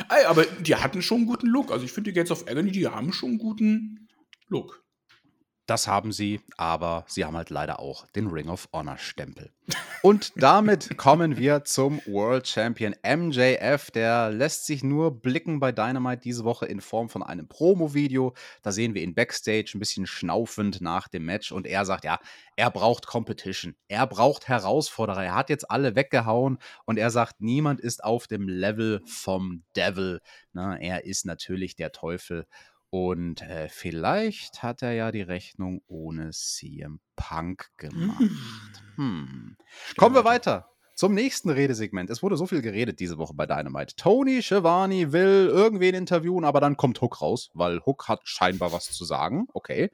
Ey, 0.09 0.25
aber 0.27 0.45
die 0.45 0.77
hatten 0.77 1.03
schon 1.03 1.19
einen 1.19 1.27
guten 1.27 1.47
Look. 1.47 1.71
Also 1.71 1.85
ich 1.85 1.93
finde, 1.93 2.11
die 2.11 2.15
Gates 2.15 2.31
of 2.31 2.49
Agony, 2.49 2.71
die 2.71 2.87
haben 2.87 3.13
schon 3.13 3.31
einen 3.31 3.39
guten 3.39 4.09
Look. 4.49 4.84
Das 5.67 5.89
haben 5.89 6.13
sie, 6.13 6.41
aber 6.59 7.05
sie 7.09 7.25
haben 7.25 7.37
halt 7.37 7.49
leider 7.49 7.81
auch 7.81 8.07
den 8.09 8.27
Ring 8.27 8.49
of 8.51 8.69
Honor 8.73 8.99
Stempel. 8.99 9.51
Und 10.03 10.33
damit 10.37 10.95
kommen 10.99 11.39
wir 11.39 11.65
zum 11.65 12.03
World 12.05 12.47
Champion 12.47 12.95
MJF. 13.03 13.91
Der 13.91 14.31
lässt 14.31 14.67
sich 14.67 14.85
nur 14.85 15.23
blicken 15.23 15.61
bei 15.61 15.73
Dynamite 15.73 16.21
diese 16.21 16.45
Woche 16.45 16.67
in 16.67 16.83
Form 16.83 17.09
von 17.09 17.23
einem 17.23 17.49
Promo-Video. 17.49 18.35
Da 18.61 18.73
sehen 18.73 18.95
wir 18.95 19.03
ihn 19.03 19.15
backstage 19.15 19.73
ein 19.75 19.79
bisschen 19.79 20.07
schnaufend 20.07 20.83
nach 20.83 21.09
dem 21.09 21.25
Match 21.25 21.51
und 21.51 21.67
er 21.67 21.87
sagt, 21.87 22.05
ja, 22.05 22.19
er 22.57 22.71
braucht 22.71 23.07
Competition. 23.07 23.75
Er 23.89 24.07
braucht 24.07 24.49
Herausforderer. 24.49 25.25
Er 25.25 25.35
hat 25.35 25.49
jetzt 25.49 25.71
alle 25.71 25.97
weggehauen 25.97 26.59
und 26.85 26.99
er 26.99 27.11
sagt, 27.11 27.41
niemand 27.41 27.81
ist 27.81 28.05
auf 28.05 28.27
dem 28.27 28.49
Level 28.49 29.01
vom 29.07 29.65
Devil. 29.75 30.21
Na, 30.53 30.77
er 30.77 31.07
ist 31.07 31.25
natürlich 31.25 31.75
der 31.77 31.93
Teufel. 31.93 32.47
Und 32.95 33.43
äh, 33.43 33.69
vielleicht 33.69 34.63
hat 34.63 34.81
er 34.81 34.93
ja 34.93 35.11
die 35.11 35.23
Rechnung 35.23 35.83
ohne 35.89 36.31
CM 36.31 37.01
Punk 37.17 37.71
gemacht. 37.77 38.21
Hm. 38.95 39.57
Kommen 39.97 40.15
wir 40.15 40.25
weiter 40.25 40.71
zum 40.95 41.13
nächsten 41.13 41.51
Redesegment. 41.51 42.09
Es 42.09 42.23
wurde 42.23 42.37
so 42.37 42.47
viel 42.47 42.63
geredet 42.63 43.01
diese 43.01 43.19
Woche 43.19 43.35
bei 43.35 43.47
Dynamite. 43.47 43.97
Tony 43.97 44.41
Schiavone 44.41 45.11
will 45.11 45.51
irgendwen 45.53 45.97
interviewen, 45.97 46.45
aber 46.45 46.61
dann 46.61 46.77
kommt 46.77 47.01
Hook 47.01 47.21
raus, 47.21 47.51
weil 47.53 47.81
Hook 47.85 48.07
hat 48.07 48.21
scheinbar 48.23 48.71
was 48.71 48.85
zu 48.85 49.05
sagen. 49.05 49.49
Okay. 49.55 49.91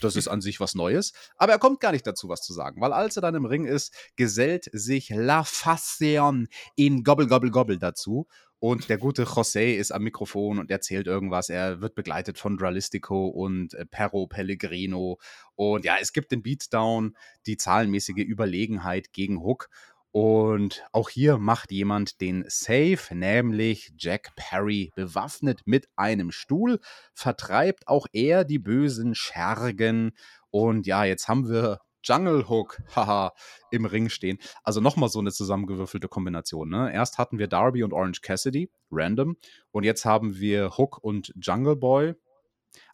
Das 0.00 0.16
ist 0.16 0.26
an 0.26 0.40
sich 0.40 0.58
was 0.58 0.74
Neues. 0.74 1.12
Aber 1.36 1.52
er 1.52 1.60
kommt 1.60 1.78
gar 1.78 1.92
nicht 1.92 2.08
dazu, 2.08 2.28
was 2.28 2.42
zu 2.42 2.52
sagen, 2.52 2.80
weil 2.80 2.92
als 2.92 3.14
er 3.14 3.22
dann 3.22 3.36
im 3.36 3.44
Ring 3.44 3.66
ist, 3.66 3.94
gesellt 4.16 4.68
sich 4.72 5.10
La 5.10 5.44
Fascion 5.44 6.48
in 6.74 7.04
Gobble 7.04 7.28
Gobble 7.28 7.52
Gobble 7.52 7.78
dazu. 7.78 8.26
Und 8.62 8.88
der 8.88 8.98
gute 8.98 9.24
José 9.24 9.74
ist 9.74 9.90
am 9.90 10.04
Mikrofon 10.04 10.60
und 10.60 10.70
erzählt 10.70 11.08
irgendwas. 11.08 11.48
Er 11.48 11.80
wird 11.80 11.96
begleitet 11.96 12.38
von 12.38 12.56
Dralistico 12.56 13.26
und 13.26 13.74
äh, 13.74 13.84
Perro 13.84 14.28
Pellegrino. 14.28 15.18
Und 15.56 15.84
ja, 15.84 15.96
es 16.00 16.12
gibt 16.12 16.30
den 16.30 16.44
Beatdown, 16.44 17.16
die 17.46 17.56
zahlenmäßige 17.56 18.18
Überlegenheit 18.18 19.12
gegen 19.12 19.42
Hook. 19.42 19.68
Und 20.12 20.84
auch 20.92 21.10
hier 21.10 21.38
macht 21.38 21.72
jemand 21.72 22.20
den 22.20 22.44
Save, 22.46 23.00
nämlich 23.10 23.94
Jack 23.98 24.30
Perry, 24.36 24.92
bewaffnet 24.94 25.62
mit 25.64 25.88
einem 25.96 26.30
Stuhl, 26.30 26.78
vertreibt 27.14 27.88
auch 27.88 28.06
er 28.12 28.44
die 28.44 28.60
bösen 28.60 29.16
Schergen. 29.16 30.12
Und 30.50 30.86
ja, 30.86 31.04
jetzt 31.04 31.26
haben 31.26 31.48
wir 31.48 31.80
Jungle 32.02 32.48
Hook, 32.48 32.82
haha, 32.96 33.32
im 33.70 33.84
Ring 33.84 34.08
stehen. 34.08 34.38
Also 34.62 34.80
nochmal 34.80 35.08
so 35.08 35.18
eine 35.18 35.32
zusammengewürfelte 35.32 36.08
Kombination. 36.08 36.68
Ne? 36.68 36.92
Erst 36.92 37.18
hatten 37.18 37.38
wir 37.38 37.48
Darby 37.48 37.82
und 37.82 37.92
Orange 37.92 38.20
Cassidy, 38.22 38.70
random. 38.90 39.36
Und 39.70 39.84
jetzt 39.84 40.04
haben 40.04 40.38
wir 40.38 40.76
Hook 40.76 40.98
und 41.02 41.32
Jungle 41.40 41.76
Boy, 41.76 42.14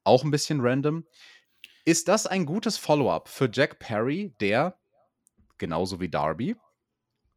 auch 0.04 0.24
ein 0.24 0.30
bisschen 0.30 0.60
random. 0.60 1.04
Ist 1.84 2.08
das 2.08 2.26
ein 2.26 2.44
gutes 2.44 2.76
Follow-up 2.76 3.28
für 3.28 3.48
Jack 3.50 3.78
Perry, 3.78 4.34
der, 4.40 4.78
genauso 5.56 6.00
wie 6.00 6.10
Darby, 6.10 6.54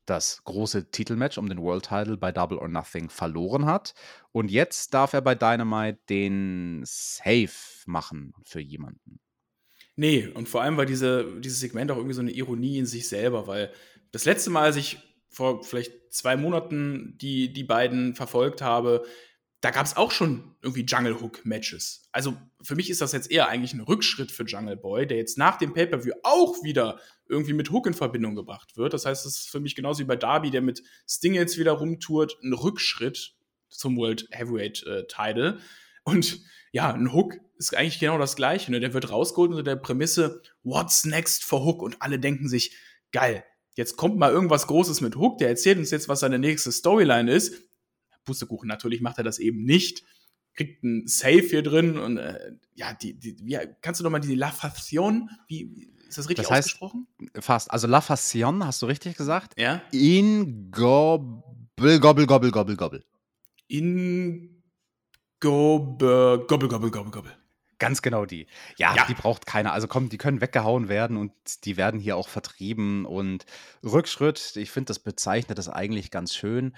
das 0.06 0.44
große 0.44 0.92
Titelmatch 0.92 1.38
um 1.38 1.48
den 1.48 1.62
World 1.62 1.86
Title 1.86 2.18
bei 2.18 2.34
Double 2.34 2.58
or 2.58 2.68
Nothing 2.68 3.10
verloren 3.10 3.66
hat. 3.66 3.94
Und 4.34 4.52
jetzt 4.52 4.94
darf 4.94 5.14
er 5.14 5.22
bei 5.22 5.36
Dynamite 5.36 6.00
den 6.10 6.82
Save 6.84 7.54
machen 7.86 8.34
für 8.44 8.60
jemanden. 8.60 9.21
Nee, 10.02 10.26
und 10.34 10.49
vor 10.49 10.64
allem 10.64 10.78
war 10.78 10.88
diese, 10.88 11.32
dieses 11.41 11.60
Segment 11.60 11.91
auch 11.91 11.97
irgendwie 11.97 12.16
so 12.16 12.22
eine 12.22 12.32
Ironie 12.32 12.80
in 12.80 12.88
sich 12.88 13.08
selber, 13.08 13.45
weil 13.45 13.72
das 14.12 14.26
letzte 14.26 14.49
Mal, 14.49 14.64
als 14.64 14.76
ich 14.76 14.97
vor 15.30 15.64
vielleicht 15.64 16.12
zwei 16.12 16.36
Monaten 16.36 17.20
die, 17.22 17.54
die 17.54 17.64
beiden 17.64 18.16
verfolgt 18.16 18.64
habe, 18.64 19.06
da 19.60 19.70
gab 19.70 19.86
es 19.86 19.95
auch 19.95 20.10
schon 20.10 20.56
irgendwie 20.64 20.86
Jungle 20.86 21.22
Hook 21.22 21.45
Matches. 21.45 22.10
Also 22.12 22.36
für 22.64 22.74
mich 22.74 22.89
ist 22.89 23.02
das 23.02 23.12
jetzt 23.12 23.30
eher 23.30 23.47
eigentlich 23.47 23.76
ein 23.76 23.82
Rückschritt 23.82 24.32
für 24.32 24.43
Jungle 24.43 24.76
Boy, 24.76 25.06
der 25.06 25.18
jetzt 25.18 25.38
nach 25.38 25.60
dem 25.60 25.76
Pay-Per-View 25.76 26.14
auch 26.24 26.64
wieder 26.64 26.99
irgendwie 27.30 27.54
mit 27.54 27.70
Hook 27.70 27.86
in 27.86 27.93
Verbindung 27.93 28.34
gebracht 28.34 28.78
wird. 28.78 28.95
Das 28.95 29.06
heißt, 29.06 29.24
es 29.28 29.41
ist 29.41 29.52
für 29.52 29.60
mich 29.60 29.76
genauso 29.76 29.99
wie 29.99 30.08
bei 30.08 30.16
Darby, 30.16 30.49
der 30.49 30.64
mit 30.64 30.82
Sting 31.08 31.36
jetzt 31.36 31.60
wieder 31.60 31.74
rumtourt, 31.74 32.39
ein 32.41 32.54
Rückschritt 32.54 33.36
zum 33.70 33.97
World 33.97 34.28
Heavyweight 34.32 34.82
äh, 34.88 35.06
Title. 35.06 35.60
Und 36.04 36.41
ja, 36.72 36.93
ein 36.93 37.14
Hook 37.14 37.38
ist 37.58 37.76
eigentlich 37.76 37.99
genau 37.99 38.18
das 38.18 38.36
Gleiche. 38.36 38.72
Ne? 38.72 38.80
Der 38.80 38.93
wird 38.93 39.10
rausgeholt 39.10 39.52
unter 39.52 39.64
der 39.64 39.76
Prämisse, 39.76 40.41
what's 40.64 41.06
next 41.06 41.43
for 41.43 41.64
Hook? 41.66 41.82
Und 41.82 42.02
alle 42.02 42.20
denken 42.20 42.47
sich, 42.47 42.76
geil, 43.12 43.43
jetzt 43.76 43.97
kommt 43.97 44.18
mal 44.18 44.32
irgendwas 44.32 44.68
Großes 44.68 45.02
mit 45.02 45.16
Hook, 45.16 45.38
der 45.38 45.49
erzählt 45.49 45.78
uns 45.78 45.91
jetzt, 45.91 46.10
was 46.10 46.22
seine 46.22 46.39
nächste 46.39 46.72
Storyline 46.72 47.32
ist. 47.32 47.56
Pustekuchen, 48.26 48.68
natürlich 48.68 49.02
macht 49.02 49.18
er 49.18 49.24
das 49.24 49.39
eben 49.39 49.64
nicht. 49.64 50.04
Kriegt 50.54 50.84
ein 50.84 51.08
Safe 51.08 51.41
hier 51.41 51.64
drin 51.64 51.97
und 51.97 52.18
äh, 52.18 52.52
ja, 52.76 52.93
die, 52.93 53.18
die, 53.18 53.38
wie, 53.41 53.58
kannst 53.82 53.99
du 53.99 54.04
noch 54.04 54.12
mal 54.12 54.20
die 54.20 54.36
La 54.36 54.52
Fassion, 54.52 55.30
wie, 55.47 55.91
ist 56.08 56.18
das 56.18 56.28
richtig 56.28 56.45
das 56.45 56.52
heißt, 56.52 56.68
ausgesprochen? 56.68 57.08
Fast. 57.39 57.72
Also 57.72 57.88
La 57.88 58.02
Fassion, 58.02 58.66
hast 58.66 58.82
du 58.82 58.86
richtig 58.86 59.16
gesagt? 59.16 59.54
Ja. 59.58 59.82
In 59.91 60.70
Gobble, 60.70 61.99
Gobble, 61.99 62.28
Gobble, 62.28 62.52
Gobble, 62.52 62.76
Gobble. 62.76 63.04
In 63.68 64.51
Gobble, 65.42 66.46
Gobble, 66.48 66.70
Gobble, 66.70 66.92
Gobble, 66.92 67.12
Gobble. 67.12 67.38
Ganz 67.82 68.04
genau 68.04 68.26
die. 68.26 68.46
Ja, 68.78 68.96
ja, 68.96 69.06
die 69.08 69.16
braucht 69.16 69.48
keiner. 69.48 69.74
Also 69.74 69.88
komm, 69.88 70.08
die 70.08 70.20
können 70.20 70.39
weggehauen 70.39 70.88
werden 70.88 71.18
und 71.18 71.32
die 71.66 71.78
werden 71.78 72.00
hier 72.00 72.16
auch 72.16 72.30
vertrieben. 72.30 73.06
Und 73.06 73.46
Rückschritt, 73.84 74.56
ich 74.56 74.70
finde, 74.70 74.89
das 74.89 75.00
bezeichnet 75.00 75.58
das 75.58 75.68
eigentlich 75.68 76.12
ganz 76.12 76.36
schön. 76.36 76.76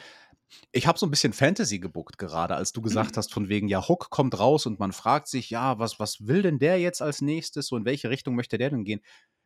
Ich 0.71 0.87
habe 0.87 0.97
so 0.97 1.05
ein 1.05 1.09
bisschen 1.09 1.33
Fantasy 1.33 1.79
gebuckt 1.79 2.17
gerade, 2.17 2.55
als 2.55 2.71
du 2.71 2.81
gesagt 2.81 3.11
mhm. 3.11 3.17
hast, 3.17 3.33
von 3.33 3.49
wegen, 3.49 3.67
ja, 3.67 3.85
Hook 3.85 4.11
kommt 4.11 4.39
raus 4.39 4.65
und 4.65 4.79
man 4.79 4.93
fragt 4.93 5.27
sich, 5.27 5.49
ja, 5.49 5.77
was, 5.77 5.99
was 5.99 6.25
will 6.25 6.41
denn 6.41 6.57
der 6.57 6.79
jetzt 6.79 7.01
als 7.01 7.19
nächstes? 7.19 7.67
So 7.67 7.75
in 7.75 7.83
welche 7.83 8.09
Richtung 8.09 8.35
möchte 8.35 8.57
der 8.57 8.69
denn 8.69 8.85
gehen? 8.85 9.01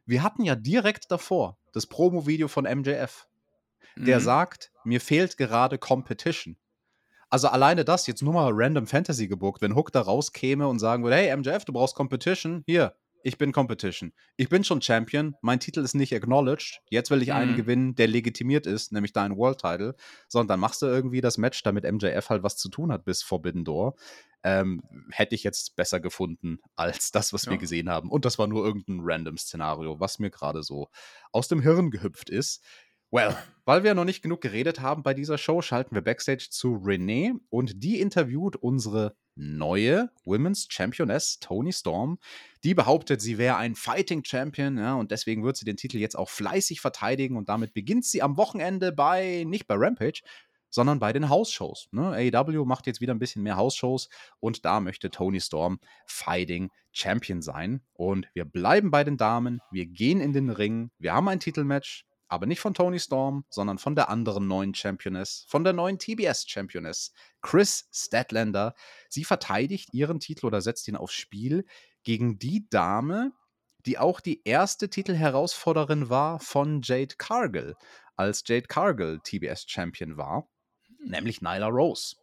Wir 0.05 0.21
hatten 0.21 0.43
ja 0.43 0.53
direkt 0.53 1.09
davor 1.09 1.57
das 1.73 1.87
Promo-Video 1.87 2.47
von 2.47 2.65
MJF, 2.65 3.27
der 3.95 4.19
mhm. 4.19 4.23
sagt, 4.23 4.71
mir 4.83 5.01
fehlt 5.01 5.37
gerade 5.37 5.79
Competition. 5.79 6.55
Also 7.29 7.49
alleine 7.49 7.83
das, 7.83 8.07
jetzt 8.07 8.21
nur 8.21 8.33
mal 8.33 8.51
random 8.53 8.87
Fantasy 8.87 9.27
gebuckt, 9.27 9.61
wenn 9.61 9.75
Hook 9.75 9.91
da 9.91 10.01
rauskäme 10.01 10.67
und 10.67 10.79
sagen 10.79 11.03
würde, 11.03 11.17
hey 11.17 11.35
MJF, 11.35 11.65
du 11.65 11.73
brauchst 11.73 11.95
Competition, 11.95 12.63
hier, 12.65 12.95
ich 13.23 13.37
bin 13.37 13.51
Competition. 13.51 14.13
Ich 14.37 14.47
bin 14.47 14.63
schon 14.63 14.81
Champion, 14.81 15.35
mein 15.41 15.59
Titel 15.59 15.81
ist 15.81 15.95
nicht 15.95 16.15
acknowledged, 16.15 16.81
jetzt 16.89 17.11
will 17.11 17.21
ich 17.21 17.33
einen 17.33 17.51
mhm. 17.51 17.55
gewinnen, 17.57 17.95
der 17.95 18.07
legitimiert 18.07 18.65
ist, 18.65 18.93
nämlich 18.93 19.11
deinen 19.11 19.35
World 19.35 19.59
Title, 19.59 19.95
sondern 20.29 20.47
dann 20.47 20.59
machst 20.61 20.81
du 20.81 20.85
irgendwie 20.85 21.19
das 21.19 21.37
Match, 21.37 21.61
damit 21.63 21.83
MJF 21.83 22.29
halt 22.29 22.43
was 22.43 22.55
zu 22.55 22.69
tun 22.69 22.89
hat 22.91 23.03
bis 23.03 23.23
Forbidden 23.23 23.65
Door. 23.65 23.95
Ähm, 24.43 24.81
hätte 25.11 25.35
ich 25.35 25.43
jetzt 25.43 25.75
besser 25.75 25.99
gefunden 25.99 26.59
als 26.77 27.11
das, 27.11 27.33
was 27.33 27.45
ja. 27.45 27.51
wir 27.51 27.57
gesehen 27.57 27.89
haben. 27.89 28.09
Und 28.09 28.23
das 28.23 28.39
war 28.39 28.47
nur 28.47 28.63
irgendein 28.63 28.99
random 29.01 29.37
Szenario, 29.37 29.99
was 29.99 30.19
mir 30.19 30.29
gerade 30.29 30.63
so 30.63 30.89
aus 31.33 31.49
dem 31.49 31.59
Hirn 31.59 31.91
gehüpft 31.91 32.29
ist. 32.29 32.63
Well, 33.09 33.37
weil 33.63 33.83
wir 33.83 33.93
noch 33.93 34.03
nicht 34.03 34.21
genug 34.21 34.41
geredet 34.41 34.81
haben 34.81 35.01
bei 35.01 35.13
dieser 35.13 35.37
Show, 35.37 35.61
schalten 35.61 35.95
wir 35.95 36.01
Backstage 36.01 36.47
zu 36.49 36.75
Renee 36.75 37.33
und 37.49 37.83
die 37.83 38.01
interviewt 38.01 38.57
unsere 38.57 39.15
neue 39.35 40.09
Women's 40.25 40.67
Championess 40.69 41.39
Tony 41.39 41.71
Storm. 41.71 42.17
Die 42.63 42.73
behauptet, 42.73 43.21
sie 43.21 43.37
wäre 43.37 43.57
ein 43.57 43.75
Fighting 43.75 44.23
Champion 44.25 44.77
ja, 44.77 44.95
und 44.95 45.11
deswegen 45.11 45.43
wird 45.43 45.55
sie 45.55 45.65
den 45.65 45.77
Titel 45.77 45.99
jetzt 45.99 46.17
auch 46.17 46.29
fleißig 46.29 46.81
verteidigen 46.81 47.37
und 47.37 47.47
damit 47.47 47.73
beginnt 47.73 48.03
sie 48.03 48.21
am 48.21 48.35
Wochenende 48.35 48.91
bei, 48.91 49.45
nicht 49.47 49.67
bei 49.67 49.75
Rampage, 49.77 50.21
sondern 50.69 50.99
bei 50.99 51.13
den 51.13 51.29
House-Shows. 51.29 51.89
Ne? 51.91 52.31
AEW 52.33 52.65
macht 52.65 52.87
jetzt 52.87 52.99
wieder 52.99 53.13
ein 53.13 53.19
bisschen 53.19 53.43
mehr 53.43 53.55
House-Shows 53.55 54.09
und 54.39 54.65
da 54.65 54.79
möchte 54.79 55.09
Tony 55.09 55.39
Storm 55.39 55.79
Fighting 56.05 56.71
Champion 56.91 57.41
sein. 57.41 57.81
Und 57.93 58.27
wir 58.33 58.45
bleiben 58.45 58.91
bei 58.91 59.03
den 59.03 59.17
Damen, 59.17 59.61
wir 59.71 59.85
gehen 59.85 60.19
in 60.19 60.33
den 60.33 60.49
Ring, 60.49 60.89
wir 60.97 61.13
haben 61.13 61.27
ein 61.27 61.39
Titelmatch, 61.39 62.06
aber 62.27 62.45
nicht 62.45 62.59
von 62.59 62.73
Tony 62.73 62.99
Storm, 62.99 63.45
sondern 63.49 63.77
von 63.77 63.95
der 63.95 64.09
anderen 64.09 64.47
neuen 64.47 64.73
Championess, 64.73 65.45
von 65.47 65.63
der 65.63 65.73
neuen 65.73 65.97
TBS-Championess, 65.97 67.13
Chris 67.41 67.87
Statlander. 67.91 68.73
Sie 69.09 69.23
verteidigt 69.23 69.93
ihren 69.93 70.19
Titel 70.19 70.45
oder 70.45 70.61
setzt 70.61 70.87
ihn 70.87 70.95
aufs 70.95 71.13
Spiel 71.13 71.65
gegen 72.03 72.39
die 72.39 72.67
Dame, 72.69 73.31
die 73.85 73.97
auch 73.97 74.19
die 74.19 74.41
erste 74.43 74.89
Titelherausforderin 74.89 76.09
war 76.09 76.39
von 76.39 76.81
Jade 76.83 77.15
Cargill, 77.17 77.75
als 78.15 78.43
Jade 78.45 78.67
Cargill 78.67 79.19
TBS-Champion 79.23 80.17
war, 80.17 80.49
nämlich 80.99 81.41
Nyla 81.41 81.67
Rose. 81.67 82.15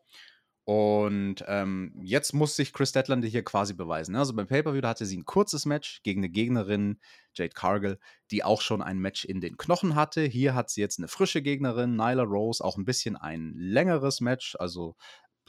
Und 0.64 1.44
ähm, 1.46 1.92
jetzt 2.02 2.32
muss 2.32 2.57
sich 2.57 2.72
Chris 2.72 2.88
Statlander 2.88 3.28
hier 3.28 3.44
quasi 3.44 3.74
beweisen. 3.74 4.12
Ne? 4.12 4.18
Also 4.18 4.34
beim 4.34 4.46
Pay-Per-View, 4.46 4.82
hatte 4.82 5.05
sie 5.05 5.18
ein 5.18 5.26
kurzes 5.26 5.66
Match 5.66 6.02
gegen 6.02 6.20
eine 6.20 6.30
Gegnerin, 6.30 7.00
Jade 7.35 7.55
Cargill, 7.55 7.99
die 8.30 8.45
auch 8.45 8.61
schon 8.61 8.82
ein 8.82 8.99
Match 8.99 9.24
in 9.24 9.41
den 9.41 9.57
Knochen 9.57 9.95
hatte. 9.95 10.22
Hier 10.22 10.55
hat 10.55 10.70
sie 10.70 10.80
jetzt 10.80 10.99
eine 10.99 11.09
frische 11.09 11.43
Gegnerin, 11.43 11.97
Nyla 11.97 12.22
Rose, 12.22 12.64
auch 12.64 12.76
ein 12.76 12.85
bisschen 12.85 13.16
ein 13.16 13.55
längeres 13.57 14.20
Match, 14.20 14.57
also 14.59 14.97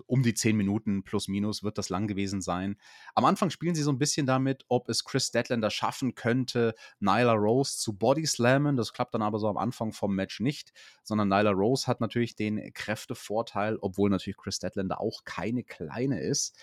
um 0.07 0.23
die 0.23 0.33
10 0.33 0.55
Minuten 0.55 1.03
plus 1.03 1.27
minus 1.27 1.63
wird 1.63 1.77
das 1.77 1.89
lang 1.89 2.07
gewesen 2.07 2.41
sein. 2.41 2.77
Am 3.13 3.25
Anfang 3.25 3.49
spielen 3.49 3.75
sie 3.75 3.83
so 3.83 3.91
ein 3.91 3.97
bisschen 3.97 4.25
damit, 4.25 4.65
ob 4.67 4.89
es 4.89 5.03
Chris 5.03 5.27
Statlander 5.27 5.69
schaffen 5.69 6.15
könnte, 6.15 6.75
Nyla 6.99 7.33
Rose 7.33 7.77
zu 7.77 7.93
bodyslammen. 7.93 8.77
Das 8.77 8.93
klappt 8.93 9.13
dann 9.13 9.21
aber 9.21 9.39
so 9.39 9.47
am 9.47 9.57
Anfang 9.57 9.93
vom 9.93 10.15
Match 10.15 10.39
nicht, 10.39 10.73
sondern 11.03 11.29
Nyla 11.29 11.51
Rose 11.51 11.87
hat 11.87 12.01
natürlich 12.01 12.35
den 12.35 12.73
Kräftevorteil, 12.73 13.77
obwohl 13.81 14.09
natürlich 14.09 14.37
Chris 14.37 14.57
Statlander 14.57 14.99
auch 14.99 15.23
keine 15.23 15.63
kleine 15.63 16.21
ist. 16.21 16.57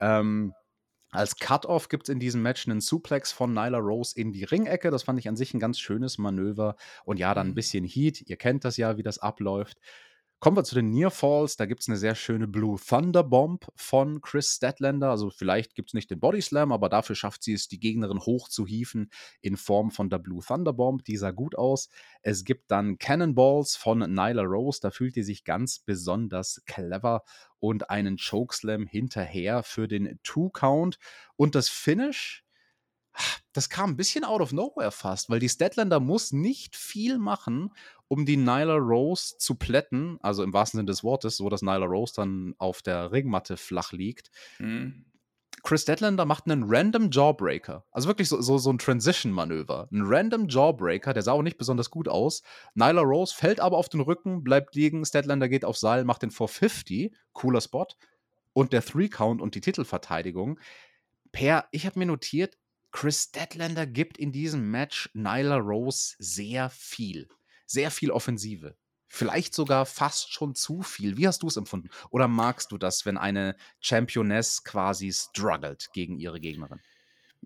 Ähm, 0.00 0.52
Als 1.14 1.36
Cut-Off 1.36 1.88
gibt 1.88 2.08
es 2.08 2.12
in 2.12 2.18
diesem 2.18 2.42
Match 2.42 2.66
einen 2.66 2.80
Suplex 2.80 3.30
von 3.32 3.52
Nyla 3.54 3.78
Rose 3.78 4.18
in 4.18 4.32
die 4.32 4.44
Ringecke. 4.44 4.90
Das 4.90 5.04
fand 5.04 5.18
ich 5.18 5.28
an 5.28 5.36
sich 5.36 5.54
ein 5.54 5.60
ganz 5.60 5.78
schönes 5.78 6.18
Manöver. 6.18 6.76
Und 7.04 7.18
ja, 7.18 7.34
dann 7.34 7.48
ein 7.48 7.50
Mhm. 7.50 7.54
bisschen 7.54 7.84
Heat. 7.84 8.22
Ihr 8.28 8.36
kennt 8.36 8.64
das 8.64 8.76
ja, 8.76 8.96
wie 8.96 9.02
das 9.04 9.18
abläuft. 9.18 9.78
Kommen 10.44 10.58
wir 10.58 10.64
zu 10.64 10.74
den 10.74 10.90
Near 10.90 11.10
Falls. 11.10 11.56
Da 11.56 11.64
gibt 11.64 11.80
es 11.80 11.88
eine 11.88 11.96
sehr 11.96 12.14
schöne 12.14 12.46
Blue 12.46 12.78
Thunder 12.78 13.24
Bomb 13.24 13.66
von 13.76 14.20
Chris 14.20 14.56
Statlander. 14.56 15.08
Also 15.08 15.30
vielleicht 15.30 15.74
gibt 15.74 15.88
es 15.88 15.94
nicht 15.94 16.10
den 16.10 16.20
Body 16.20 16.42
Slam, 16.42 16.70
aber 16.70 16.90
dafür 16.90 17.16
schafft 17.16 17.42
sie 17.42 17.54
es, 17.54 17.66
die 17.66 17.80
Gegnerin 17.80 18.20
hoch 18.20 18.50
zu 18.50 18.66
hieven 18.66 19.08
in 19.40 19.56
Form 19.56 19.90
von 19.90 20.10
der 20.10 20.18
Blue 20.18 20.42
Thunder 20.46 20.74
Bomb. 20.74 21.02
Die 21.06 21.16
sah 21.16 21.30
gut 21.30 21.56
aus. 21.56 21.88
Es 22.20 22.44
gibt 22.44 22.70
dann 22.70 22.98
Cannonballs 22.98 23.76
von 23.76 24.00
Nyla 24.00 24.42
Rose. 24.42 24.80
Da 24.82 24.90
fühlt 24.90 25.16
die 25.16 25.22
sich 25.22 25.44
ganz 25.44 25.78
besonders 25.78 26.60
clever 26.66 27.22
und 27.58 27.88
einen 27.88 28.18
Chokeslam 28.18 28.86
hinterher 28.86 29.62
für 29.62 29.88
den 29.88 30.20
Two-Count. 30.24 30.98
Und 31.36 31.54
das 31.54 31.70
Finish, 31.70 32.44
das 33.52 33.68
kam 33.70 33.90
ein 33.90 33.96
bisschen 33.96 34.24
out 34.24 34.40
of 34.40 34.52
nowhere 34.52 34.90
fast, 34.90 35.30
weil 35.30 35.38
die 35.38 35.48
Statlander 35.48 36.00
muss 36.00 36.32
nicht 36.32 36.76
viel 36.76 37.18
machen, 37.18 37.70
um 38.08 38.26
die 38.26 38.36
Nyla 38.36 38.76
Rose 38.76 39.36
zu 39.38 39.54
plätten, 39.54 40.18
also 40.22 40.42
im 40.42 40.52
wahrsten 40.52 40.78
Sinne 40.78 40.90
des 40.90 41.04
Wortes, 41.04 41.36
so 41.36 41.48
dass 41.48 41.62
Nyla 41.62 41.86
Rose 41.86 42.14
dann 42.14 42.54
auf 42.58 42.82
der 42.82 43.12
Ringmatte 43.12 43.56
flach 43.56 43.92
liegt. 43.92 44.30
Mhm. 44.58 45.04
Chris 45.62 45.82
Statlander 45.82 46.26
macht 46.26 46.44
einen 46.44 46.64
random 46.66 47.10
Jawbreaker. 47.10 47.86
Also 47.90 48.06
wirklich 48.06 48.28
so, 48.28 48.42
so, 48.42 48.58
so 48.58 48.70
ein 48.70 48.76
Transition-Manöver. 48.76 49.88
Ein 49.90 50.02
random 50.04 50.46
Jawbreaker, 50.46 51.14
der 51.14 51.22
sah 51.22 51.32
auch 51.32 51.42
nicht 51.42 51.56
besonders 51.56 51.90
gut 51.90 52.06
aus. 52.06 52.42
Nyla 52.74 53.00
Rose 53.00 53.34
fällt 53.34 53.60
aber 53.60 53.78
auf 53.78 53.88
den 53.88 54.00
Rücken, 54.00 54.44
bleibt 54.44 54.74
liegen. 54.74 55.06
Statlander 55.06 55.48
geht 55.48 55.64
auf 55.64 55.78
Seil, 55.78 56.04
macht 56.04 56.22
den 56.22 56.30
450. 56.30 57.14
Cooler 57.32 57.62
Spot. 57.62 57.86
Und 58.52 58.74
der 58.74 58.84
Three-Count 58.84 59.40
und 59.40 59.54
die 59.54 59.62
Titelverteidigung. 59.62 60.60
Per, 61.32 61.66
ich 61.70 61.86
habe 61.86 61.98
mir 61.98 62.06
notiert, 62.06 62.58
Chris 62.92 63.22
Statlander 63.22 63.86
gibt 63.86 64.18
in 64.18 64.32
diesem 64.32 64.70
Match 64.70 65.08
Nyla 65.14 65.56
Rose 65.56 66.14
sehr 66.18 66.68
viel. 66.68 67.26
Sehr 67.66 67.90
viel 67.90 68.10
Offensive. 68.10 68.76
Vielleicht 69.08 69.54
sogar 69.54 69.86
fast 69.86 70.32
schon 70.32 70.54
zu 70.54 70.82
viel. 70.82 71.16
Wie 71.16 71.28
hast 71.28 71.42
du 71.42 71.46
es 71.46 71.56
empfunden? 71.56 71.88
Oder 72.10 72.26
magst 72.26 72.72
du 72.72 72.78
das, 72.78 73.06
wenn 73.06 73.16
eine 73.16 73.54
Championess 73.80 74.64
quasi 74.64 75.12
struggelt 75.12 75.90
gegen 75.92 76.18
ihre 76.18 76.40
Gegnerin? 76.40 76.80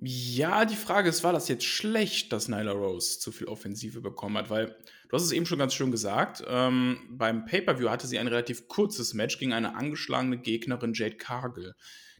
Ja, 0.00 0.64
die 0.64 0.76
Frage 0.76 1.08
ist, 1.08 1.24
war 1.24 1.32
das 1.32 1.48
jetzt 1.48 1.64
schlecht, 1.64 2.32
dass 2.32 2.48
Nyla 2.48 2.70
Rose 2.70 3.18
zu 3.18 3.32
viel 3.32 3.48
Offensive 3.48 4.00
bekommen 4.00 4.38
hat? 4.38 4.48
Weil, 4.48 4.76
du 5.08 5.16
hast 5.16 5.24
es 5.24 5.32
eben 5.32 5.44
schon 5.44 5.58
ganz 5.58 5.74
schön 5.74 5.90
gesagt, 5.90 6.42
ähm, 6.46 7.00
beim 7.10 7.44
Pay-Per-View 7.44 7.90
hatte 7.90 8.06
sie 8.06 8.18
ein 8.18 8.28
relativ 8.28 8.68
kurzes 8.68 9.12
Match 9.12 9.38
gegen 9.38 9.52
eine 9.52 9.74
angeschlagene 9.74 10.38
Gegnerin, 10.38 10.94
Jade 10.94 11.16
Cargill. 11.16 11.74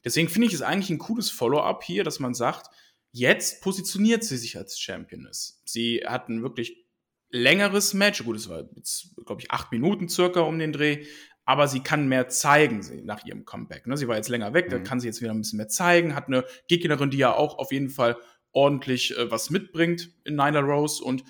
Deswegen 0.04 0.28
finde 0.28 0.48
ich 0.48 0.54
es 0.54 0.62
eigentlich 0.62 0.90
ein 0.90 0.98
cooles 0.98 1.30
Follow-up 1.30 1.84
hier, 1.84 2.02
dass 2.02 2.18
man 2.18 2.34
sagt, 2.34 2.68
jetzt 3.12 3.62
positioniert 3.62 4.24
sie 4.24 4.36
sich 4.36 4.56
als 4.56 4.80
Championess. 4.80 5.62
Sie 5.64 6.02
hat 6.04 6.28
ein 6.28 6.42
wirklich 6.42 6.87
längeres 7.30 7.94
Match, 7.94 8.24
gut, 8.24 8.36
es 8.36 8.48
war 8.48 8.64
jetzt, 8.76 9.14
glaube 9.26 9.40
ich, 9.42 9.50
acht 9.50 9.70
Minuten 9.72 10.08
circa 10.08 10.40
um 10.40 10.58
den 10.58 10.72
Dreh, 10.72 11.04
aber 11.44 11.68
sie 11.68 11.80
kann 11.80 12.08
mehr 12.08 12.28
zeigen 12.28 12.82
sie- 12.82 13.02
nach 13.02 13.24
ihrem 13.24 13.44
Comeback. 13.44 13.86
Ne? 13.86 13.96
Sie 13.96 14.08
war 14.08 14.16
jetzt 14.16 14.28
länger 14.28 14.52
weg, 14.54 14.70
Mhm. 14.72 14.84
kann 14.84 15.00
sie 15.00 15.06
jetzt 15.06 15.20
wieder 15.20 15.32
ein 15.32 15.40
bisschen 15.40 15.56
mehr 15.58 15.68
zeigen, 15.68 16.14
hat 16.14 16.26
eine 16.28 16.44
Gegnerin, 16.68 17.10
die 17.10 17.18
ja 17.18 17.34
auch 17.34 17.58
auf 17.58 17.72
jeden 17.72 17.90
Fall 17.90 18.16
ordentlich 18.52 19.16
äh, 19.16 19.30
was 19.30 19.50
mitbringt 19.50 20.10
in 20.24 20.34
Nyla 20.36 20.60
Rose. 20.60 21.02
Und 21.02 21.24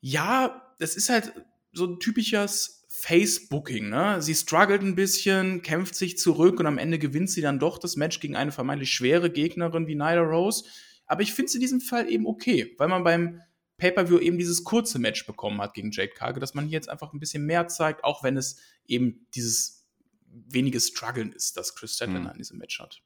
ja, 0.00 0.62
das 0.78 0.96
ist 0.96 1.08
halt 1.08 1.32
so 1.72 1.86
ein 1.86 1.98
typisches 2.00 2.86
Face-Booking. 2.90 3.88
Ne? 3.88 4.20
Sie 4.20 4.34
struggelt 4.34 4.82
ein 4.82 4.94
bisschen, 4.94 5.62
kämpft 5.62 5.94
sich 5.94 6.18
zurück 6.18 6.60
und 6.60 6.66
am 6.66 6.78
Ende 6.78 6.98
gewinnt 6.98 7.30
sie 7.30 7.40
dann 7.40 7.58
doch 7.58 7.78
das 7.78 7.96
Match 7.96 8.20
gegen 8.20 8.36
eine 8.36 8.52
vermeintlich 8.52 8.92
schwere 8.92 9.30
Gegnerin 9.30 9.86
wie 9.86 9.94
Nyla 9.94 10.20
Rose. 10.22 10.64
Aber 11.06 11.22
ich 11.22 11.32
finde 11.32 11.46
es 11.48 11.54
in 11.54 11.60
diesem 11.60 11.80
Fall 11.80 12.08
eben 12.10 12.26
okay, 12.26 12.74
weil 12.78 12.88
man 12.88 13.02
beim 13.04 13.40
Pay-Per-View 13.82 14.18
eben 14.20 14.38
dieses 14.38 14.62
kurze 14.62 15.00
Match 15.00 15.26
bekommen 15.26 15.60
hat 15.60 15.74
gegen 15.74 15.90
Jade 15.90 16.12
Cargill, 16.14 16.40
dass 16.40 16.54
man 16.54 16.66
hier 16.66 16.74
jetzt 16.74 16.88
einfach 16.88 17.12
ein 17.12 17.18
bisschen 17.18 17.44
mehr 17.44 17.66
zeigt, 17.66 18.04
auch 18.04 18.22
wenn 18.22 18.36
es 18.36 18.58
eben 18.86 19.26
dieses 19.34 19.88
wenige 20.28 20.78
Struggeln 20.80 21.32
ist, 21.32 21.56
das 21.56 21.74
Chris 21.74 21.96
Statlander 21.96 22.28
Mhm. 22.30 22.34
in 22.34 22.38
diesem 22.38 22.58
Match 22.58 22.78
hat. 22.78 23.02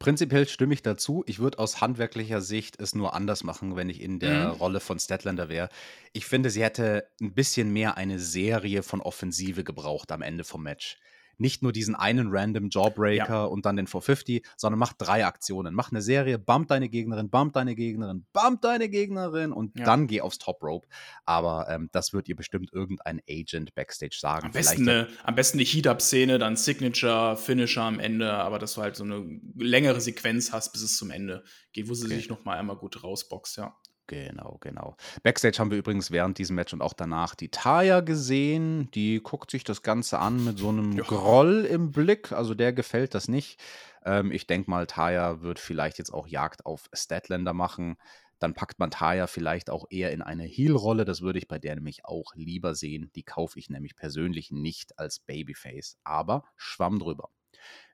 Prinzipiell 0.00 0.48
stimme 0.48 0.74
ich 0.74 0.82
dazu. 0.82 1.22
Ich 1.26 1.38
würde 1.38 1.58
aus 1.60 1.80
handwerklicher 1.80 2.40
Sicht 2.40 2.80
es 2.80 2.96
nur 2.96 3.14
anders 3.14 3.44
machen, 3.44 3.76
wenn 3.76 3.88
ich 3.90 4.00
in 4.00 4.18
der 4.18 4.46
Mhm. 4.48 4.50
Rolle 4.60 4.80
von 4.80 4.98
Statlander 4.98 5.48
wäre. 5.48 5.68
Ich 6.12 6.26
finde, 6.26 6.50
sie 6.50 6.64
hätte 6.64 7.08
ein 7.20 7.34
bisschen 7.34 7.70
mehr 7.72 7.96
eine 7.96 8.18
Serie 8.18 8.82
von 8.82 9.00
Offensive 9.00 9.62
gebraucht 9.62 10.10
am 10.10 10.22
Ende 10.22 10.42
vom 10.42 10.64
Match. 10.64 10.98
Nicht 11.38 11.62
nur 11.62 11.72
diesen 11.72 11.94
einen 11.94 12.28
random 12.30 12.68
Jawbreaker 12.70 13.28
Ja. 13.28 13.44
und 13.44 13.64
dann 13.64 13.76
den 13.76 13.86
450, 13.86 14.44
sondern 14.56 14.78
mach 14.78 14.92
drei 14.92 15.24
Aktionen. 15.24 15.74
Mach 15.74 15.90
eine 15.90 16.02
Serie, 16.02 16.38
bump 16.38 16.68
deine 16.68 16.88
Gegnerin, 16.88 17.30
bump 17.30 17.52
deine 17.54 17.74
Gegnerin, 17.74 18.26
bump 18.32 18.60
deine 18.62 18.88
Gegnerin 18.88 19.52
und 19.52 19.78
Ja. 19.78 19.84
dann 19.84 20.06
geh 20.08 20.20
aufs 20.20 20.38
Top 20.38 20.62
Rope. 20.62 20.88
Aber 21.24 21.66
ähm, 21.68 21.88
das 21.92 22.12
wird 22.12 22.28
ihr 22.28 22.36
bestimmt 22.36 22.72
irgendein 22.72 23.20
Agent 23.28 23.74
backstage 23.74 24.16
sagen. 24.20 24.46
Am 24.46 24.52
besten, 24.52 24.82
Vielleicht 24.84 25.06
eine, 25.08 25.08
am 25.24 25.34
besten 25.34 25.58
eine 25.58 25.64
Heat-Up-Szene, 25.66 26.38
dann 26.38 26.56
Signature, 26.56 27.36
Finisher 27.36 27.82
am 27.82 28.00
Ende, 28.00 28.32
aber 28.32 28.58
dass 28.58 28.74
du 28.74 28.82
halt 28.82 28.96
so 28.96 29.04
eine 29.04 29.24
längere 29.56 30.00
Sequenz 30.00 30.52
hast, 30.52 30.72
bis 30.72 30.82
es 30.82 30.96
zum 30.96 31.10
Ende 31.10 31.44
geht, 31.72 31.88
wo 31.88 31.94
sie 31.94 32.06
Okay. 32.06 32.16
sich 32.16 32.28
noch 32.28 32.44
mal 32.44 32.58
einmal 32.58 32.76
gut 32.76 33.02
rausboxt, 33.04 33.58
ja. 33.58 33.76
Genau, 34.08 34.56
genau. 34.60 34.96
Backstage 35.22 35.58
haben 35.58 35.70
wir 35.70 35.76
übrigens 35.76 36.10
während 36.10 36.38
diesem 36.38 36.56
Match 36.56 36.72
und 36.72 36.80
auch 36.80 36.94
danach 36.94 37.34
die 37.34 37.50
Taya 37.50 38.00
gesehen. 38.00 38.90
Die 38.92 39.20
guckt 39.22 39.50
sich 39.50 39.64
das 39.64 39.82
Ganze 39.82 40.18
an 40.18 40.42
mit 40.44 40.58
so 40.58 40.70
einem. 40.70 40.96
Groll 40.96 41.66
im 41.66 41.92
Blick. 41.92 42.32
Also 42.32 42.54
der 42.54 42.72
gefällt 42.72 43.14
das 43.14 43.28
nicht. 43.28 43.60
Ähm, 44.04 44.32
ich 44.32 44.46
denke 44.46 44.70
mal, 44.70 44.86
Taya 44.86 45.42
wird 45.42 45.58
vielleicht 45.58 45.98
jetzt 45.98 46.12
auch 46.12 46.26
Jagd 46.26 46.64
auf 46.64 46.88
Statlander 46.94 47.52
machen. 47.52 47.96
Dann 48.38 48.54
packt 48.54 48.78
man 48.78 48.90
Taya 48.90 49.26
vielleicht 49.26 49.68
auch 49.68 49.84
eher 49.90 50.10
in 50.12 50.22
eine 50.22 50.44
Heel-Rolle. 50.44 51.04
Das 51.04 51.20
würde 51.20 51.38
ich 51.38 51.46
bei 51.46 51.58
der 51.58 51.74
nämlich 51.74 52.06
auch 52.06 52.34
lieber 52.34 52.74
sehen. 52.74 53.10
Die 53.14 53.24
kaufe 53.24 53.58
ich 53.58 53.68
nämlich 53.68 53.94
persönlich 53.94 54.50
nicht 54.50 54.98
als 54.98 55.20
Babyface. 55.20 55.98
Aber 56.02 56.44
schwamm 56.56 56.98
drüber. 56.98 57.28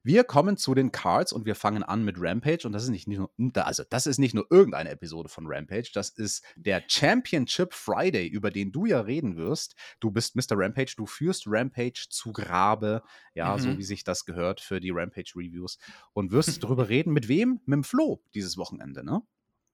Wir 0.07 0.25
kommen 0.25 0.59
zu 0.59 0.75
den 0.75 0.93
Cards 0.93 1.33
und 1.33 1.47
wir 1.47 1.55
fangen 1.55 1.83
an 1.83 2.05
mit 2.05 2.17
Rampage 2.19 2.67
und 2.67 2.73
das 2.73 2.83
ist 2.83 2.91
nicht 2.91 3.09
nur, 3.09 3.31
also 3.55 3.85
das 3.89 4.07
ist 4.07 4.19
nicht 4.19 4.35
nur 4.35 4.47
irgendeine 4.51 4.91
Episode 4.91 5.31
von 5.31 5.47
Rampage, 5.47 5.91
das 5.95 6.11
ist 6.11 6.45
der 6.57 6.83
Championship 6.89 7.73
Friday, 7.73 8.27
über 8.27 8.51
den 8.51 8.71
du 8.71 8.85
ja 8.85 9.01
reden 9.01 9.37
wirst. 9.37 9.75
Du 10.01 10.11
bist 10.11 10.37
Mr. 10.37 10.57
Rampage, 10.59 10.93
du 10.97 11.07
führst 11.07 11.45
Rampage 11.47 12.07
zu 12.11 12.33
Grabe, 12.33 13.03
ja, 13.35 13.59
so 13.59 13.69
Mhm. 13.69 13.79
wie 13.79 13.83
sich 13.85 14.05
das 14.05 14.27
gehört 14.27 14.61
für 14.61 14.79
die 14.81 14.91
Rampage 14.91 15.33
Reviews 15.37 15.79
und 16.13 16.31
wirst 16.59 16.63
darüber 16.63 16.89
reden, 16.91 17.13
mit 17.15 17.29
wem? 17.29 17.61
Mit 17.65 17.77
dem 17.77 17.85
Flo 17.85 18.23
dieses 18.35 18.59
Wochenende, 18.59 19.05
ne? 19.05 19.23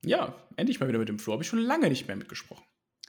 Ja, 0.05 0.35
endlich 0.57 0.81
mal 0.81 0.89
wieder 0.89 0.99
mit 1.01 1.09
dem 1.09 1.19
Flo. 1.19 1.33
Habe 1.35 1.43
ich 1.43 1.49
schon 1.49 1.59
lange 1.59 1.89
nicht 1.89 2.07
mehr 2.07 2.17
mitgesprochen. 2.17 2.65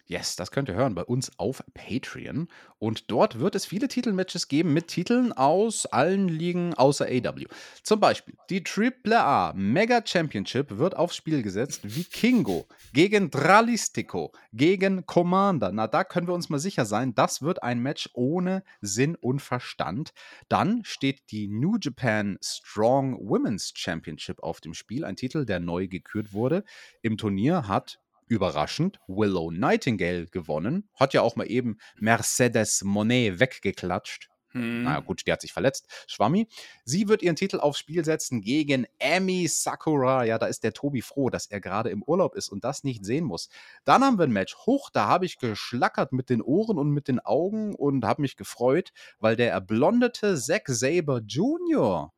Yes, 0.06 0.36
das 0.36 0.52
könnt 0.52 0.68
ihr 0.68 0.76
hören 0.76 0.96
bei 0.96 1.04
uns 1.04 1.32
auf 1.38 1.64
Patreon. 1.74 2.48
Und 2.80 3.12
dort 3.12 3.40
wird 3.40 3.56
es 3.56 3.66
viele 3.66 3.88
Titelmatches 3.88 4.48
geben 4.48 4.74
mit 4.74 4.88
Titeln 4.88 5.32
aus 5.32 5.86
allen 5.86 6.28
Ligen 6.28 6.74
außer 6.74 7.06
AW. 7.06 7.46
Zum 7.84 8.00
Beispiel 8.00 8.36
die 8.50 8.64
AAA 8.66 9.54
Mega 9.56 10.02
Championship 10.06 10.78
wird 10.78 10.98
aufs 10.98 11.16
Spiel 11.16 11.44
gesetzt. 11.44 11.82
Vikingo 11.84 12.68
gegen 12.92 13.30
Dralistico 13.32 14.34
gegen 14.52 15.06
Commander. 15.06 15.72
Na, 15.72 15.88
da 15.88 16.04
können 16.04 16.28
wir 16.28 16.34
uns 16.34 16.50
mal 16.50 16.60
sicher 16.60 16.86
sein, 16.86 17.16
das 17.16 17.42
wird 17.42 17.64
ein 17.64 17.80
Match 17.80 18.10
ohne 18.14 18.64
Sinn 18.82 19.16
und 19.16 19.42
Verstand. 19.42 20.14
Dann 20.50 20.84
steht 20.84 21.32
die 21.32 21.48
New 21.48 21.78
Japan 21.80 22.38
Strong 22.44 23.18
Women's 23.30 23.72
Championship 23.76 24.42
auf 24.44 24.60
dem 24.60 24.74
Spiel. 24.74 25.06
Ein 25.06 25.16
Titel, 25.16 25.46
der 25.46 25.60
neu 25.60 25.88
gekürt 25.88 26.34
wurde. 26.34 26.64
Im 27.02 27.18
Turnier 27.18 27.68
hat 27.68 28.01
überraschend 28.32 28.98
Willow 29.08 29.52
Nightingale 29.52 30.26
gewonnen. 30.28 30.88
Hat 30.96 31.14
ja 31.14 31.22
auch 31.22 31.36
mal 31.36 31.52
eben 31.52 31.80
Mercedes 32.00 32.82
Monet 32.82 33.42
weggeklatscht. 33.42 34.30
Hm. 34.52 34.84
Naja, 34.84 35.02
gut, 35.02 35.28
die 35.28 35.34
hat 35.34 35.42
sich 35.42 35.52
verletzt. 35.52 35.86
Schwammi. 36.08 36.48
Sie 36.86 37.10
wird 37.10 37.24
ihren 37.24 37.36
Titel 37.36 37.60
aufs 37.60 37.80
Spiel 37.80 38.06
setzen 38.06 38.40
gegen 38.40 38.88
Amy 39.02 39.48
Sakura. 39.50 40.24
Ja, 40.24 40.38
da 40.38 40.46
ist 40.46 40.64
der 40.64 40.72
Tobi 40.72 41.02
froh, 41.02 41.30
dass 41.30 41.48
er 41.48 41.60
gerade 41.60 41.90
im 41.90 42.04
Urlaub 42.04 42.36
ist 42.36 42.48
und 42.48 42.64
das 42.64 42.86
nicht 42.86 43.06
sehen 43.06 43.26
muss. 43.26 43.50
Dann 43.84 44.02
haben 44.02 44.18
wir 44.18 44.24
ein 44.24 44.32
Match. 44.32 44.56
Hoch, 44.66 44.90
da 44.92 45.08
habe 45.08 45.26
ich 45.26 45.38
geschlackert 45.38 46.14
mit 46.14 46.30
den 46.30 46.42
Ohren 46.42 46.78
und 46.78 46.90
mit 46.92 47.10
den 47.10 47.20
Augen 47.20 47.76
und 47.76 48.06
habe 48.06 48.22
mich 48.22 48.38
gefreut, 48.38 48.94
weil 49.20 49.36
der 49.36 49.52
erblondete 49.52 50.38
Zack 50.38 50.70
Saber 50.70 51.20
Jr. 51.20 52.14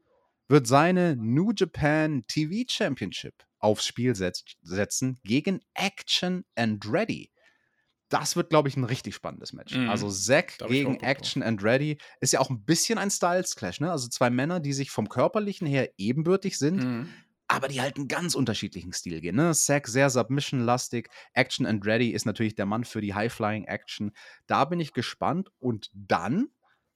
wird 0.53 0.67
seine 0.67 1.15
New 1.15 1.51
Japan 1.55 2.23
TV 2.27 2.63
Championship 2.69 3.33
aufs 3.57 3.87
Spiel 3.87 4.13
setz 4.15 4.43
setzen 4.61 5.17
gegen 5.23 5.61
Action 5.73 6.45
and 6.55 6.85
Ready. 6.87 7.31
Das 8.09 8.35
wird, 8.35 8.51
glaube 8.51 8.69
ich, 8.69 8.77
ein 8.77 8.83
richtig 8.83 9.15
spannendes 9.15 9.51
Match. 9.53 9.75
Mhm. 9.75 9.89
Also 9.89 10.11
Zack 10.11 10.59
gegen. 10.67 10.99
Action 10.99 11.41
and 11.41 11.63
Ready 11.63 11.97
ist 12.21 12.33
ja 12.33 12.39
auch 12.39 12.51
ein 12.51 12.63
bisschen 12.63 12.99
ein 12.99 13.09
Styles 13.09 13.55
Clash, 13.55 13.79
ne? 13.79 13.91
Also 13.91 14.07
zwei 14.09 14.29
Männer, 14.29 14.59
die 14.59 14.73
sich 14.73 14.91
vom 14.91 15.09
körperlichen 15.09 15.65
her 15.65 15.89
ebenbürtig 15.97 16.59
sind, 16.59 16.83
Mhm. 16.83 17.09
aber 17.47 17.67
die 17.67 17.81
halt 17.81 17.97
einen 17.97 18.07
ganz 18.07 18.35
unterschiedlichen 18.35 18.93
Stil 18.93 19.21
gehen. 19.21 19.35
Ne? 19.35 19.53
Zack 19.55 19.87
sehr 19.87 20.11
Submission-lastig, 20.11 21.09
Action 21.33 21.65
and 21.65 21.83
Ready 21.83 22.11
ist 22.11 22.25
natürlich 22.27 22.53
der 22.53 22.67
Mann 22.67 22.83
für 22.83 23.01
die 23.01 23.15
High-Flying-Action. 23.15 24.11
Da 24.45 24.65
bin 24.65 24.79
ich 24.79 24.93
gespannt. 24.93 25.49
Und 25.57 25.89
dann 25.95 26.49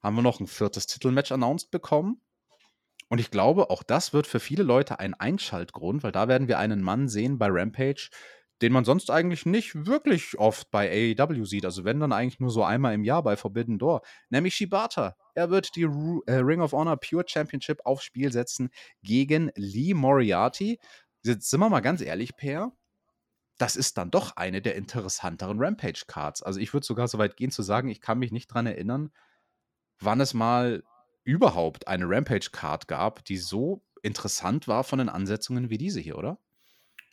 haben 0.03 0.15
wir 0.15 0.21
noch 0.21 0.39
ein 0.39 0.45
viertes 0.45 0.85
Titelmatch 0.85 1.31
announced 1.31 1.71
bekommen. 1.71 2.21
Und 3.09 3.19
ich 3.19 3.31
glaube, 3.31 3.69
auch 3.69 3.83
das 3.83 4.13
wird 4.13 4.27
für 4.27 4.39
viele 4.39 4.63
Leute 4.63 4.99
ein 4.99 5.13
Einschaltgrund, 5.13 6.03
weil 6.03 6.11
da 6.11 6.27
werden 6.27 6.47
wir 6.47 6.59
einen 6.59 6.81
Mann 6.81 7.07
sehen 7.07 7.37
bei 7.37 7.47
Rampage, 7.49 8.09
den 8.61 8.73
man 8.73 8.85
sonst 8.85 9.11
eigentlich 9.11 9.45
nicht 9.45 9.85
wirklich 9.85 10.37
oft 10.39 10.71
bei 10.71 11.15
AEW 11.17 11.45
sieht. 11.45 11.63
Also 11.63 11.85
wenn 11.85 11.99
dann 11.99 12.11
eigentlich 12.11 12.39
nur 12.39 12.49
so 12.49 12.63
einmal 12.63 12.93
im 12.93 13.03
Jahr 13.03 13.23
bei 13.23 13.37
Forbidden 13.37 13.77
Door, 13.77 14.01
nämlich 14.29 14.55
Shibata. 14.55 15.15
Er 15.35 15.49
wird 15.51 15.75
die 15.75 15.83
Ru 15.83 16.21
äh, 16.25 16.35
Ring 16.35 16.61
of 16.61 16.71
Honor 16.71 16.97
Pure 16.97 17.25
Championship 17.27 17.79
aufs 17.85 18.03
Spiel 18.03 18.31
setzen 18.31 18.69
gegen 19.03 19.51
Lee 19.55 19.93
Moriarty. 19.93 20.79
Jetzt 21.23 21.49
sind 21.49 21.59
wir 21.59 21.69
mal 21.69 21.81
ganz 21.81 22.01
ehrlich, 22.01 22.35
Per. 22.35 22.71
Das 23.59 23.75
ist 23.75 23.97
dann 23.97 24.11
doch 24.11 24.35
eine 24.35 24.61
der 24.61 24.75
interessanteren 24.75 25.59
Rampage-Cards. 25.59 26.43
Also 26.43 26.59
ich 26.59 26.73
würde 26.73 26.85
sogar 26.85 27.07
so 27.07 27.17
weit 27.17 27.37
gehen 27.37 27.51
zu 27.51 27.63
sagen, 27.63 27.89
ich 27.89 28.01
kann 28.01 28.19
mich 28.19 28.31
nicht 28.31 28.47
dran 28.47 28.67
erinnern, 28.67 29.11
wann 29.99 30.21
es 30.21 30.33
mal 30.33 30.83
überhaupt 31.27 31.87
eine 31.89 32.05
Rampage-Card 32.07 32.87
gab, 32.87 33.25
die 33.25 33.37
so 33.37 33.83
interessant 34.01 34.67
war 34.67 34.85
von 34.85 34.99
den 34.99 35.09
Ansetzungen 35.09 35.69
wie 35.69 35.77
diese 35.77 35.99
hier, 35.99 36.17
oder? 36.17 36.39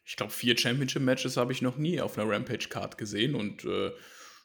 Ich 0.07 0.17
glaube, 0.17 0.33
vier 0.33 0.57
Championship-Matches 0.57 1.37
habe 1.37 1.53
ich 1.53 1.63
noch 1.63 1.77
nie 1.77 2.01
auf 2.01 2.17
einer 2.17 2.31
Rampage-Card 2.31 2.97
gesehen 2.97 3.35
und 3.35 3.65
äh, 3.65 3.91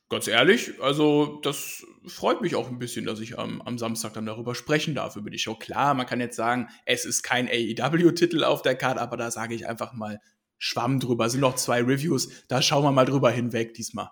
ganz 0.10 0.28
ehrlich, 0.28 0.82
also 0.82 1.40
das 1.44 1.86
freut 2.08 2.42
mich 2.42 2.56
auch 2.56 2.68
ein 2.68 2.80
bisschen, 2.80 3.06
dass 3.06 3.20
ich 3.20 3.38
am, 3.38 3.62
am 3.62 3.78
Samstag 3.78 4.14
dann 4.14 4.26
darüber 4.26 4.56
sprechen 4.56 4.96
darf, 4.96 5.16
über 5.16 5.30
die 5.30 5.38
Show. 5.38 5.54
Klar, 5.54 5.94
man 5.94 6.08
kann 6.08 6.20
jetzt 6.20 6.36
sagen, 6.36 6.70
es 6.86 7.06
ist 7.06 7.22
kein 7.22 7.48
AEW-Titel 7.48 8.44
auf 8.44 8.64
der 8.64 8.76
Card, 8.76 8.98
aber 8.98 9.18
da 9.18 9.30
sage 9.30 9.54
ich 9.54 9.68
einfach 9.68 9.94
mal 9.94 10.20
Schwamm 10.58 11.00
drüber. 11.00 11.28
Es 11.28 11.34
sind 11.34 11.42
noch 11.42 11.56
zwei 11.56 11.84
Reviews, 11.84 12.48
da 12.48 12.64
schauen 12.64 12.84
wir 12.84 12.92
mal 12.92 13.06
drüber 13.06 13.30
hinweg 13.30 13.76
diesmal. 13.76 14.10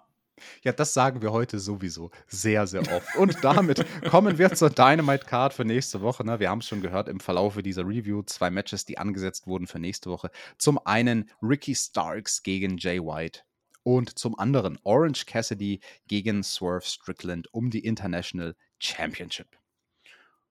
Ja, 0.64 0.72
das 0.72 0.94
sagen 0.94 1.22
wir 1.22 1.32
heute 1.32 1.60
sowieso 1.60 2.12
sehr, 2.28 2.68
sehr 2.68 2.82
oft. 2.82 3.16
Und 3.16 3.44
damit 3.44 3.86
kommen 4.10 4.38
wir 4.38 4.54
zur 4.54 4.70
Dynamite 4.70 5.26
Card 5.26 5.54
für 5.54 5.66
nächste 5.66 6.02
Woche. 6.02 6.26
Ne? 6.26 6.40
Wir 6.40 6.50
haben 6.50 6.60
es 6.60 6.68
schon 6.68 6.82
gehört 6.82 7.08
im 7.08 7.20
Verlauf 7.20 7.58
dieser 7.58 7.86
Review. 7.86 8.24
Zwei 8.24 8.50
Matches, 8.50 8.86
die 8.86 8.98
angesetzt 8.98 9.48
wurden 9.48 9.68
für 9.68 9.80
nächste 9.80 10.10
Woche. 10.10 10.30
Zum 10.58 10.80
einen 10.86 11.30
Ricky 11.42 11.76
Starks 11.76 12.44
gegen 12.44 12.78
Jay 12.78 13.00
White. 13.00 13.42
Und 13.84 14.20
zum 14.20 14.38
anderen 14.38 14.78
Orange 14.84 15.26
Cassidy 15.26 15.80
gegen 16.08 16.44
Swerve 16.44 16.86
Strickland 16.86 17.54
um 17.54 17.70
die 17.70 17.86
International 17.86 18.56
Championship. 18.80 19.48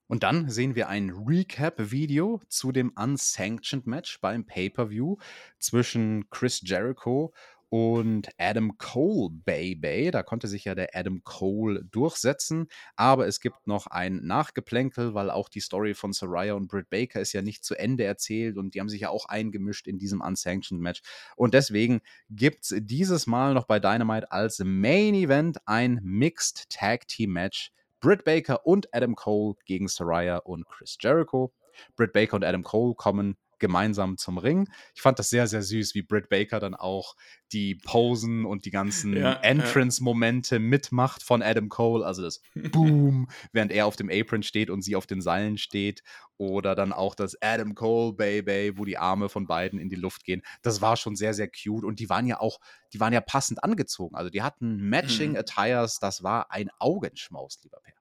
Und 0.08 0.22
dann 0.22 0.48
sehen 0.48 0.76
wir 0.76 0.88
ein 0.88 1.10
Recap-Video 1.10 2.40
zu 2.48 2.70
dem 2.70 2.92
Unsanctioned 2.96 3.86
Match 3.86 4.20
beim 4.20 4.46
Pay-Per-View 4.46 5.16
zwischen 5.58 6.30
Chris 6.30 6.60
Jericho 6.64 7.32
und 7.32 7.34
Adam 7.70 8.78
Cole 8.78 9.30
Baby. 9.44 10.10
Da 10.10 10.22
konnte 10.22 10.48
sich 10.48 10.64
ja 10.64 10.74
der 10.74 10.90
Adam 10.94 11.22
Cole 11.24 11.84
durchsetzen. 11.84 12.68
Aber 12.96 13.26
es 13.26 13.40
gibt 13.40 13.66
noch 13.66 13.86
ein 13.86 14.26
Nachgeplänkel, 14.26 15.14
weil 15.14 15.30
auch 15.30 15.48
die 15.48 15.60
Story 15.60 15.94
von 15.94 16.12
Soraya 16.12 16.54
und 16.54 16.68
Britt 16.68 16.90
Baker 16.90 17.20
ist 17.20 17.32
ja 17.32 17.42
nicht 17.42 17.64
zu 17.64 17.74
Ende 17.74 18.04
erzählt 18.04 18.56
und 18.56 18.74
die 18.74 18.80
haben 18.80 18.88
sich 18.88 19.02
ja 19.02 19.10
auch 19.10 19.26
eingemischt 19.26 19.86
in 19.86 19.98
diesem 19.98 20.20
Unsanctioned 20.20 20.82
Match. 20.82 21.02
Und 21.36 21.54
deswegen 21.54 22.00
gibt 22.30 22.64
es 22.64 22.74
dieses 22.78 23.26
Mal 23.26 23.54
noch 23.54 23.66
bei 23.66 23.80
Dynamite 23.80 24.30
als 24.30 24.60
Main 24.64 25.14
Event 25.14 25.58
ein 25.66 26.00
Mixed 26.02 26.70
Tag 26.70 27.08
Team 27.08 27.32
Match. 27.32 27.72
Britt 28.00 28.24
Baker 28.24 28.66
und 28.66 28.94
Adam 28.94 29.16
Cole 29.16 29.56
gegen 29.64 29.88
Soraya 29.88 30.38
und 30.38 30.68
Chris 30.68 30.96
Jericho. 31.00 31.52
Britt 31.96 32.12
Baker 32.12 32.36
und 32.36 32.44
Adam 32.44 32.62
Cole 32.62 32.94
kommen 32.94 33.36
gemeinsam 33.58 34.16
zum 34.16 34.38
Ring. 34.38 34.68
Ich 34.94 35.02
fand 35.02 35.18
das 35.18 35.30
sehr, 35.30 35.46
sehr 35.46 35.62
süß, 35.62 35.94
wie 35.94 36.02
Britt 36.02 36.28
Baker 36.28 36.60
dann 36.60 36.74
auch 36.74 37.16
die 37.52 37.76
Posen 37.76 38.44
und 38.44 38.64
die 38.64 38.70
ganzen 38.70 39.16
ja, 39.16 39.34
Entrance-Momente 39.34 40.56
ja. 40.56 40.60
mitmacht 40.60 41.22
von 41.22 41.42
Adam 41.42 41.68
Cole. 41.68 42.04
Also 42.04 42.22
das 42.22 42.40
Boom, 42.54 43.28
während 43.52 43.72
er 43.72 43.86
auf 43.86 43.96
dem 43.96 44.10
Apron 44.10 44.42
steht 44.42 44.70
und 44.70 44.82
sie 44.82 44.96
auf 44.96 45.06
den 45.06 45.20
Seilen 45.20 45.58
steht. 45.58 46.02
Oder 46.38 46.74
dann 46.74 46.92
auch 46.92 47.14
das 47.14 47.40
Adam 47.40 47.74
Cole 47.74 48.12
Baby, 48.12 48.76
wo 48.76 48.84
die 48.84 48.98
Arme 48.98 49.28
von 49.28 49.46
beiden 49.46 49.78
in 49.78 49.88
die 49.88 49.96
Luft 49.96 50.24
gehen. 50.24 50.42
Das 50.62 50.82
war 50.82 50.96
schon 50.96 51.16
sehr, 51.16 51.32
sehr 51.32 51.48
cute. 51.48 51.84
Und 51.84 51.98
die 51.98 52.10
waren 52.10 52.26
ja 52.26 52.40
auch, 52.40 52.58
die 52.92 53.00
waren 53.00 53.12
ja 53.12 53.20
passend 53.20 53.64
angezogen. 53.64 54.16
Also 54.16 54.30
die 54.30 54.42
hatten 54.42 54.76
Matching 54.88 55.30
mhm. 55.30 55.38
Attires. 55.38 55.98
Das 55.98 56.22
war 56.22 56.50
ein 56.50 56.68
Augenschmaus, 56.78 57.58
lieber 57.62 57.78
Per. 57.82 57.94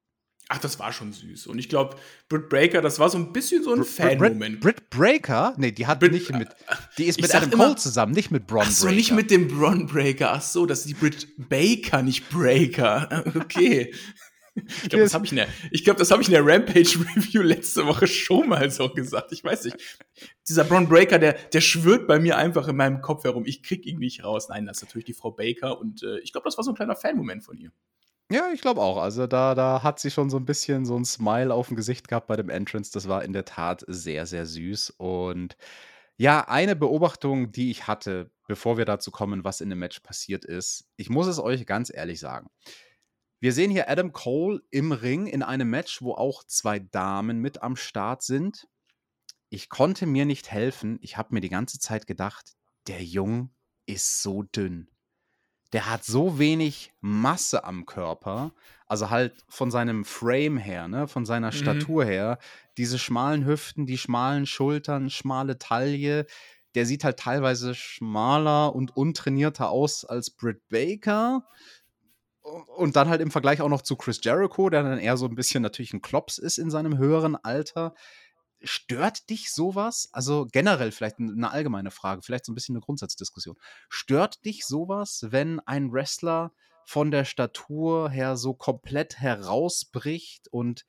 Ach, 0.47 0.59
das 0.59 0.77
war 0.77 0.93
schon 0.93 1.11
süß. 1.11 1.47
Und 1.47 1.57
ich 1.57 1.69
glaube, 1.69 1.95
Britt 2.29 2.49
Breaker, 2.49 2.81
das 2.81 2.99
war 2.99 3.09
so 3.09 3.17
ein 3.17 3.33
bisschen 3.33 3.63
so 3.63 3.73
ein 3.73 3.83
Fan-Moment. 3.83 4.59
Britt 4.59 4.91
Breaker? 4.91 5.55
Nee, 5.57 5.71
die 5.71 5.87
hat 5.87 5.99
Brit, 5.99 6.11
nicht 6.11 6.31
mit. 6.31 6.49
Die 6.99 7.05
ist 7.05 7.19
mit 7.19 7.33
Adam 7.33 7.49
Cole 7.49 7.65
immer, 7.69 7.77
zusammen, 7.77 8.13
nicht 8.13 8.29
mit 8.29 8.45
Bron 8.45 8.59
Breaker. 8.59 8.71
Ach 8.71 8.75
so, 8.75 8.91
nicht 8.91 9.11
mit 9.11 9.31
dem 9.31 9.47
Bron 9.47 9.87
Breaker. 9.87 10.33
Ach 10.33 10.41
so, 10.41 10.67
das 10.67 10.79
ist 10.79 10.89
die 10.89 10.93
Britt 10.93 11.27
Baker, 11.49 12.01
nicht 12.03 12.29
Breaker. 12.29 13.23
Okay. 13.35 13.93
Ich 14.55 14.89
glaube, 14.89 15.03
das 15.03 15.13
habe 15.13 15.25
ich, 15.25 15.31
in 15.31 15.37
der, 15.37 15.47
ich 15.71 15.83
glaub, 15.83 15.99
hab 15.99 16.21
ich 16.21 16.27
in 16.27 16.33
der 16.33 16.45
Rampage-Review 16.45 17.41
letzte 17.41 17.85
Woche 17.85 18.07
schon 18.07 18.47
mal 18.47 18.71
so 18.71 18.87
gesagt. 18.87 19.33
Ich 19.33 19.43
weiß 19.43 19.65
nicht. 19.65 19.77
Dieser 20.47 20.63
Bron 20.63 20.87
Breaker, 20.87 21.19
der, 21.19 21.33
der 21.33 21.59
schwirrt 21.59 22.07
bei 22.07 22.19
mir 22.19 22.37
einfach 22.37 22.67
in 22.69 22.77
meinem 22.77 23.01
Kopf 23.01 23.25
herum. 23.25 23.43
Ich 23.45 23.63
krieg 23.63 23.85
ihn 23.85 23.99
nicht 23.99 24.23
raus. 24.23 24.47
Nein, 24.47 24.65
das 24.65 24.77
ist 24.77 24.83
natürlich 24.83 25.05
die 25.05 25.13
Frau 25.13 25.31
Baker. 25.31 25.77
Und 25.77 26.03
äh, 26.03 26.19
ich 26.19 26.31
glaube, 26.31 26.45
das 26.45 26.55
war 26.57 26.63
so 26.63 26.71
ein 26.71 26.75
kleiner 26.75 26.95
Fan-Moment 26.95 27.43
von 27.43 27.57
ihr. 27.57 27.71
Ja, 28.31 28.51
ich 28.51 28.61
glaube 28.61 28.81
auch. 28.81 28.97
Also 28.97 29.27
da, 29.27 29.53
da 29.53 29.83
hat 29.83 29.99
sie 29.99 30.09
schon 30.09 30.29
so 30.31 30.37
ein 30.37 30.45
bisschen 30.45 30.85
so 30.85 30.95
ein 30.97 31.05
Smile 31.05 31.53
auf 31.53 31.67
dem 31.67 31.75
Gesicht 31.75 32.07
gehabt 32.07 32.27
bei 32.27 32.35
dem 32.35 32.49
Entrance. 32.49 32.91
Das 32.91 33.07
war 33.07 33.23
in 33.23 33.33
der 33.33 33.45
Tat 33.45 33.83
sehr, 33.87 34.25
sehr 34.25 34.47
süß. 34.47 34.91
Und 34.97 35.57
ja, 36.17 36.47
eine 36.47 36.75
Beobachtung, 36.75 37.51
die 37.51 37.69
ich 37.69 37.87
hatte, 37.87 38.31
bevor 38.47 38.77
wir 38.77 38.85
dazu 38.85 39.11
kommen, 39.11 39.43
was 39.43 39.61
in 39.61 39.69
dem 39.69 39.79
Match 39.79 39.99
passiert 39.99 40.43
ist, 40.43 40.87
ich 40.97 41.09
muss 41.09 41.27
es 41.27 41.39
euch 41.39 41.65
ganz 41.67 41.91
ehrlich 41.93 42.19
sagen. 42.19 42.49
Wir 43.39 43.53
sehen 43.53 43.69
hier 43.69 43.89
Adam 43.89 44.11
Cole 44.11 44.61
im 44.71 44.91
Ring 44.91 45.27
in 45.27 45.43
einem 45.43 45.69
Match, 45.69 46.01
wo 46.01 46.13
auch 46.13 46.43
zwei 46.45 46.79
Damen 46.79 47.39
mit 47.41 47.61
am 47.61 47.75
Start 47.75 48.23
sind. 48.23 48.67
Ich 49.49 49.69
konnte 49.69 50.07
mir 50.07 50.25
nicht 50.25 50.51
helfen. 50.51 50.97
Ich 51.01 51.17
habe 51.17 51.33
mir 51.33 51.41
die 51.41 51.49
ganze 51.49 51.79
Zeit 51.79 52.07
gedacht, 52.07 52.53
der 52.87 53.03
Jung 53.03 53.53
ist 53.85 54.23
so 54.23 54.41
dünn 54.41 54.89
der 55.73 55.89
hat 55.89 56.03
so 56.03 56.39
wenig 56.39 56.93
Masse 57.01 57.63
am 57.63 57.85
Körper, 57.85 58.51
also 58.87 59.09
halt 59.09 59.33
von 59.49 59.71
seinem 59.71 60.05
Frame 60.05 60.57
her, 60.57 60.87
ne, 60.87 61.07
von 61.07 61.25
seiner 61.25 61.47
mhm. 61.47 61.53
Statur 61.53 62.05
her, 62.05 62.37
diese 62.77 62.99
schmalen 62.99 63.45
Hüften, 63.45 63.85
die 63.85 63.97
schmalen 63.97 64.45
Schultern, 64.45 65.09
schmale 65.09 65.57
Taille, 65.57 66.25
der 66.75 66.85
sieht 66.85 67.03
halt 67.03 67.17
teilweise 67.17 67.73
schmaler 67.73 68.75
und 68.75 68.95
untrainierter 68.95 69.69
aus 69.69 70.05
als 70.05 70.29
Britt 70.29 70.67
Baker. 70.69 71.47
Und 72.77 72.95
dann 72.95 73.09
halt 73.09 73.21
im 73.21 73.31
Vergleich 73.31 73.61
auch 73.61 73.69
noch 73.69 73.81
zu 73.81 73.95
Chris 73.95 74.19
Jericho, 74.21 74.69
der 74.69 74.83
dann 74.83 74.99
eher 74.99 75.17
so 75.17 75.25
ein 75.25 75.33
bisschen 75.33 75.63
natürlich 75.63 75.93
ein 75.93 76.03
Klops 76.03 76.37
ist 76.37 76.59
in 76.59 76.69
seinem 76.69 76.99
höheren 76.99 77.35
Alter. 77.35 77.95
Stört 78.65 79.29
dich 79.29 79.53
sowas? 79.53 80.09
Also 80.11 80.47
generell 80.51 80.91
vielleicht 80.91 81.19
eine 81.19 81.51
allgemeine 81.51 81.91
Frage, 81.91 82.21
vielleicht 82.21 82.45
so 82.45 82.51
ein 82.51 82.55
bisschen 82.55 82.75
eine 82.75 82.81
Grundsatzdiskussion. 82.81 83.55
Stört 83.89 84.43
dich 84.43 84.65
sowas, 84.65 85.27
wenn 85.29 85.59
ein 85.61 85.91
Wrestler 85.91 86.51
von 86.85 87.11
der 87.11 87.25
Statur 87.25 88.09
her 88.09 88.37
so 88.37 88.53
komplett 88.53 89.19
herausbricht 89.19 90.47
und 90.51 90.85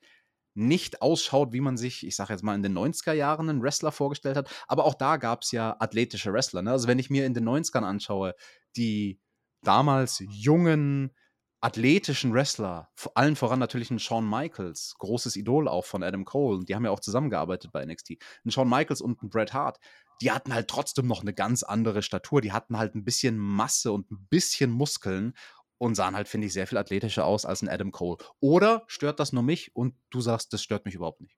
nicht 0.53 1.03
ausschaut, 1.03 1.53
wie 1.53 1.61
man 1.61 1.77
sich, 1.77 2.05
ich 2.05 2.15
sage 2.15 2.33
jetzt 2.33 2.43
mal, 2.43 2.55
in 2.55 2.63
den 2.63 2.77
90er 2.77 3.13
Jahren 3.13 3.49
einen 3.49 3.61
Wrestler 3.61 3.91
vorgestellt 3.91 4.37
hat. 4.37 4.49
Aber 4.67 4.85
auch 4.85 4.95
da 4.95 5.17
gab 5.17 5.43
es 5.43 5.51
ja 5.51 5.75
athletische 5.79 6.33
Wrestler. 6.33 6.63
Ne? 6.63 6.71
Also 6.71 6.87
wenn 6.87 6.97
ich 6.97 7.11
mir 7.11 7.27
in 7.27 7.35
den 7.35 7.47
90ern 7.47 7.83
anschaue, 7.83 8.33
die 8.75 9.21
damals 9.61 10.23
jungen, 10.27 11.15
athletischen 11.61 12.33
Wrestler, 12.33 12.89
vor 12.95 13.17
allen 13.17 13.35
voran 13.35 13.59
natürlich 13.59 13.89
ein 13.89 13.99
Shawn 13.99 14.29
Michaels, 14.29 14.95
großes 14.99 15.35
Idol 15.35 15.67
auch 15.67 15.85
von 15.85 16.03
Adam 16.03 16.23
Cole, 16.25 16.63
die 16.65 16.75
haben 16.75 16.85
ja 16.85 16.91
auch 16.91 16.99
zusammengearbeitet 16.99 17.71
bei 17.71 17.83
NXT, 17.85 18.17
ein 18.45 18.51
Shawn 18.51 18.69
Michaels 18.69 19.01
und 19.01 19.23
ein 19.23 19.29
Bret 19.29 19.53
Hart, 19.53 19.79
die 20.21 20.31
hatten 20.31 20.53
halt 20.53 20.67
trotzdem 20.67 21.07
noch 21.07 21.21
eine 21.21 21.33
ganz 21.33 21.63
andere 21.63 22.01
Statur, 22.01 22.41
die 22.41 22.51
hatten 22.51 22.77
halt 22.77 22.95
ein 22.95 23.03
bisschen 23.03 23.37
Masse 23.37 23.91
und 23.91 24.11
ein 24.11 24.27
bisschen 24.29 24.71
Muskeln 24.71 25.33
und 25.77 25.95
sahen 25.95 26.15
halt, 26.15 26.27
finde 26.27 26.47
ich, 26.47 26.53
sehr 26.53 26.67
viel 26.67 26.77
athletischer 26.77 27.25
aus 27.25 27.45
als 27.45 27.61
ein 27.61 27.69
Adam 27.69 27.91
Cole. 27.91 28.17
Oder 28.39 28.83
stört 28.87 29.19
das 29.19 29.33
nur 29.33 29.43
mich 29.43 29.75
und 29.75 29.95
du 30.09 30.21
sagst, 30.21 30.53
das 30.53 30.63
stört 30.63 30.85
mich 30.85 30.95
überhaupt 30.95 31.21
nicht? 31.21 31.37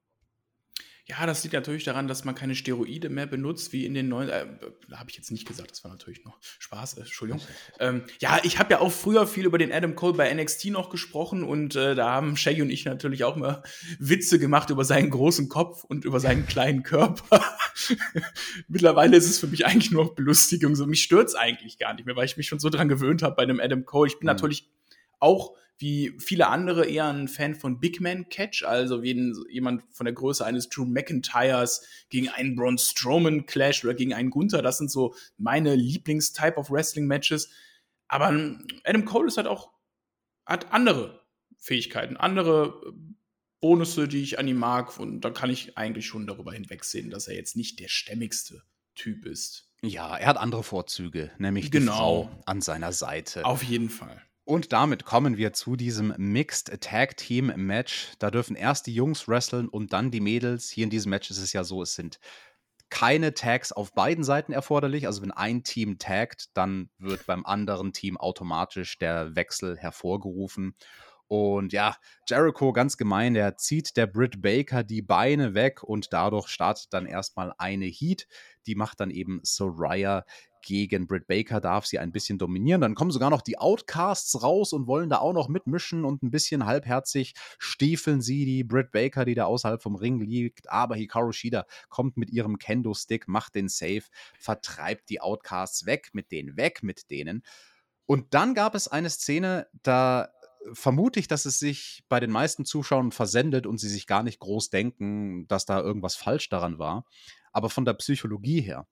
Ja, 1.09 1.25
das 1.25 1.43
liegt 1.43 1.53
natürlich 1.53 1.85
daran, 1.85 2.07
dass 2.07 2.23
man 2.23 2.35
keine 2.35 2.53
Steroide 2.53 3.09
mehr 3.09 3.25
benutzt, 3.25 3.73
wie 3.73 3.85
in 3.85 3.95
den 3.95 4.09
neuen. 4.09 4.29
Äh, 4.29 4.45
habe 4.93 5.09
ich 5.09 5.17
jetzt 5.17 5.31
nicht 5.31 5.47
gesagt, 5.47 5.71
das 5.71 5.83
war 5.83 5.89
natürlich 5.89 6.23
noch 6.23 6.37
Spaß, 6.59 6.97
äh, 6.97 7.01
Entschuldigung. 7.01 7.41
Ähm, 7.79 8.03
ja, 8.19 8.39
ich 8.43 8.59
habe 8.59 8.73
ja 8.73 8.79
auch 8.79 8.91
früher 8.91 9.25
viel 9.25 9.45
über 9.45 9.57
den 9.57 9.71
Adam 9.71 9.95
Cole 9.95 10.13
bei 10.13 10.31
NXT 10.31 10.65
noch 10.65 10.91
gesprochen 10.91 11.43
und 11.43 11.75
äh, 11.75 11.95
da 11.95 12.11
haben 12.11 12.37
Shaggy 12.37 12.61
und 12.61 12.69
ich 12.69 12.85
natürlich 12.85 13.23
auch 13.23 13.35
immer 13.35 13.63
Witze 13.97 14.37
gemacht 14.37 14.69
über 14.69 14.85
seinen 14.85 15.09
großen 15.09 15.49
Kopf 15.49 15.83
und 15.83 16.05
über 16.05 16.19
seinen 16.19 16.45
kleinen 16.47 16.83
Körper. 16.83 17.43
Mittlerweile 18.67 19.17
ist 19.17 19.27
es 19.27 19.39
für 19.39 19.47
mich 19.47 19.65
eigentlich 19.65 19.89
nur 19.89 20.05
noch 20.05 20.13
Belustigung. 20.13 20.75
So, 20.75 20.85
mich 20.85 21.01
stört 21.01 21.29
es 21.29 21.35
eigentlich 21.35 21.79
gar 21.79 21.95
nicht 21.95 22.05
mehr, 22.05 22.15
weil 22.15 22.25
ich 22.25 22.37
mich 22.37 22.47
schon 22.47 22.59
so 22.59 22.69
dran 22.69 22.87
gewöhnt 22.87 23.23
habe 23.23 23.35
bei 23.35 23.43
einem 23.43 23.59
Adam 23.59 23.83
Cole. 23.83 24.07
Ich 24.09 24.19
bin 24.19 24.25
mhm. 24.25 24.33
natürlich 24.33 24.69
auch 25.19 25.55
wie 25.77 26.13
viele 26.19 26.47
andere 26.47 26.85
eher 26.85 27.07
ein 27.07 27.29
Fan 27.29 27.55
von 27.55 27.79
Big 27.79 28.01
Man 28.01 28.27
Catch, 28.27 28.63
also 28.63 29.01
wie 29.01 29.33
jemand 29.49 29.83
von 29.91 30.05
der 30.05 30.13
Größe 30.13 30.45
eines 30.45 30.67
Drew 30.67 30.83
McIntyres 30.83 31.85
gegen 32.09 32.27
einen 32.27 32.55
Braun 32.55 32.77
Strowman 32.77 33.45
Clash 33.45 33.85
oder 33.85 33.93
gegen 33.93 34.13
einen 34.13 34.29
Gunther. 34.29 34.61
Das 34.61 34.77
sind 34.77 34.91
so 34.91 35.15
meine 35.37 35.75
Lieblings-Type 35.75 36.57
of 36.57 36.69
Wrestling 36.69 37.07
Matches. 37.07 37.49
Aber 38.09 38.27
Adam 38.83 39.05
Cole 39.05 39.27
ist 39.27 39.37
halt 39.37 39.47
auch, 39.47 39.71
hat 40.45 40.73
andere 40.73 41.25
Fähigkeiten, 41.57 42.17
andere 42.17 42.93
Bonusse, 43.61 44.09
die 44.09 44.21
ich 44.21 44.37
an 44.37 44.49
ihm 44.49 44.57
mag. 44.57 44.99
Und 44.99 45.21
da 45.21 45.29
kann 45.29 45.49
ich 45.49 45.77
eigentlich 45.77 46.07
schon 46.07 46.27
darüber 46.27 46.51
hinwegsehen, 46.51 47.09
dass 47.09 47.29
er 47.29 47.35
jetzt 47.35 47.55
nicht 47.55 47.79
der 47.79 47.87
stämmigste 47.87 48.63
Typ 48.95 49.25
ist. 49.25 49.69
Ja, 49.81 50.17
er 50.17 50.27
hat 50.27 50.37
andere 50.37 50.63
Vorzüge, 50.63 51.31
nämlich 51.37 51.71
Genau. 51.71 51.91
die 51.91 51.97
Frau 51.97 52.43
an 52.45 52.59
seiner 52.59 52.91
Seite. 52.91 53.45
Auf 53.45 53.63
jeden 53.63 53.89
Fall. 53.89 54.21
Und 54.49 54.73
damit 54.73 55.05
kommen 55.05 55.37
wir 55.37 55.53
zu 55.53 55.75
diesem 55.75 56.11
Mixed 56.17 56.81
Tag 56.81 57.17
Team 57.17 57.53
Match. 57.55 58.13
Da 58.17 58.31
dürfen 58.31 58.55
erst 58.55 58.87
die 58.87 58.95
Jungs 58.95 59.27
wresteln 59.27 59.69
und 59.69 59.93
dann 59.93 60.09
die 60.09 60.21
Mädels. 60.21 60.71
Hier 60.71 60.85
in 60.85 60.89
diesem 60.89 61.11
Match 61.11 61.29
ist 61.29 61.37
es 61.37 61.53
ja 61.53 61.63
so, 61.63 61.83
es 61.83 61.93
sind 61.93 62.19
keine 62.89 63.35
Tags 63.35 63.71
auf 63.71 63.93
beiden 63.93 64.23
Seiten 64.23 64.51
erforderlich. 64.51 65.05
Also 65.05 65.21
wenn 65.21 65.29
ein 65.29 65.61
Team 65.61 65.99
taggt, 65.99 66.47
dann 66.55 66.89
wird 66.97 67.27
beim 67.27 67.45
anderen 67.45 67.93
Team 67.93 68.17
automatisch 68.17 68.97
der 68.97 69.35
Wechsel 69.35 69.77
hervorgerufen. 69.77 70.73
Und 71.27 71.71
ja, 71.71 71.95
Jericho 72.27 72.73
ganz 72.73 72.97
gemein, 72.97 73.35
der 73.35 73.55
zieht 73.55 73.97
der 73.97 74.07
Britt 74.07 74.41
Baker 74.41 74.83
die 74.83 75.03
Beine 75.03 75.53
weg 75.53 75.83
und 75.83 76.11
dadurch 76.11 76.47
startet 76.47 76.87
dann 76.91 77.05
erstmal 77.05 77.53
eine 77.59 77.85
Heat. 77.85 78.25
Die 78.65 78.73
macht 78.73 78.99
dann 78.99 79.11
eben 79.11 79.41
Soraya 79.43 80.25
gegen 80.61 81.07
Britt 81.07 81.27
Baker, 81.27 81.59
darf 81.59 81.85
sie 81.85 81.99
ein 81.99 82.11
bisschen 82.11 82.37
dominieren. 82.37 82.81
Dann 82.81 82.95
kommen 82.95 83.11
sogar 83.11 83.29
noch 83.29 83.41
die 83.41 83.57
Outcasts 83.57 84.41
raus 84.41 84.73
und 84.73 84.87
wollen 84.87 85.09
da 85.09 85.19
auch 85.19 85.33
noch 85.33 85.49
mitmischen 85.49 86.05
und 86.05 86.23
ein 86.23 86.31
bisschen 86.31 86.65
halbherzig 86.65 87.33
stiefeln 87.57 88.21
sie 88.21 88.45
die 88.45 88.63
Britt 88.63 88.91
Baker, 88.91 89.25
die 89.25 89.35
da 89.35 89.45
außerhalb 89.45 89.81
vom 89.81 89.95
Ring 89.95 90.19
liegt. 90.19 90.69
Aber 90.69 90.95
Hikaru 90.95 91.31
Shida 91.31 91.65
kommt 91.89 92.17
mit 92.17 92.29
ihrem 92.29 92.57
Kendo-Stick, 92.57 93.27
macht 93.27 93.55
den 93.55 93.69
Save, 93.69 94.03
vertreibt 94.37 95.09
die 95.09 95.21
Outcasts 95.21 95.85
weg, 95.85 96.09
mit 96.13 96.31
denen 96.31 96.57
weg, 96.57 96.83
mit 96.83 97.09
denen. 97.09 97.43
Und 98.05 98.33
dann 98.33 98.55
gab 98.55 98.75
es 98.75 98.87
eine 98.87 99.09
Szene, 99.09 99.67
da 99.83 100.29
vermute 100.73 101.19
ich, 101.19 101.27
dass 101.27 101.45
es 101.45 101.59
sich 101.59 102.03
bei 102.09 102.19
den 102.19 102.31
meisten 102.31 102.65
Zuschauern 102.65 103.11
versendet 103.11 103.65
und 103.65 103.77
sie 103.79 103.89
sich 103.89 104.07
gar 104.07 104.23
nicht 104.23 104.39
groß 104.39 104.69
denken, 104.69 105.47
dass 105.47 105.65
da 105.65 105.79
irgendwas 105.79 106.15
falsch 106.15 106.49
daran 106.49 106.79
war. 106.79 107.05
Aber 107.51 107.69
von 107.69 107.85
der 107.85 107.93
Psychologie 107.93 108.61
her 108.61 108.87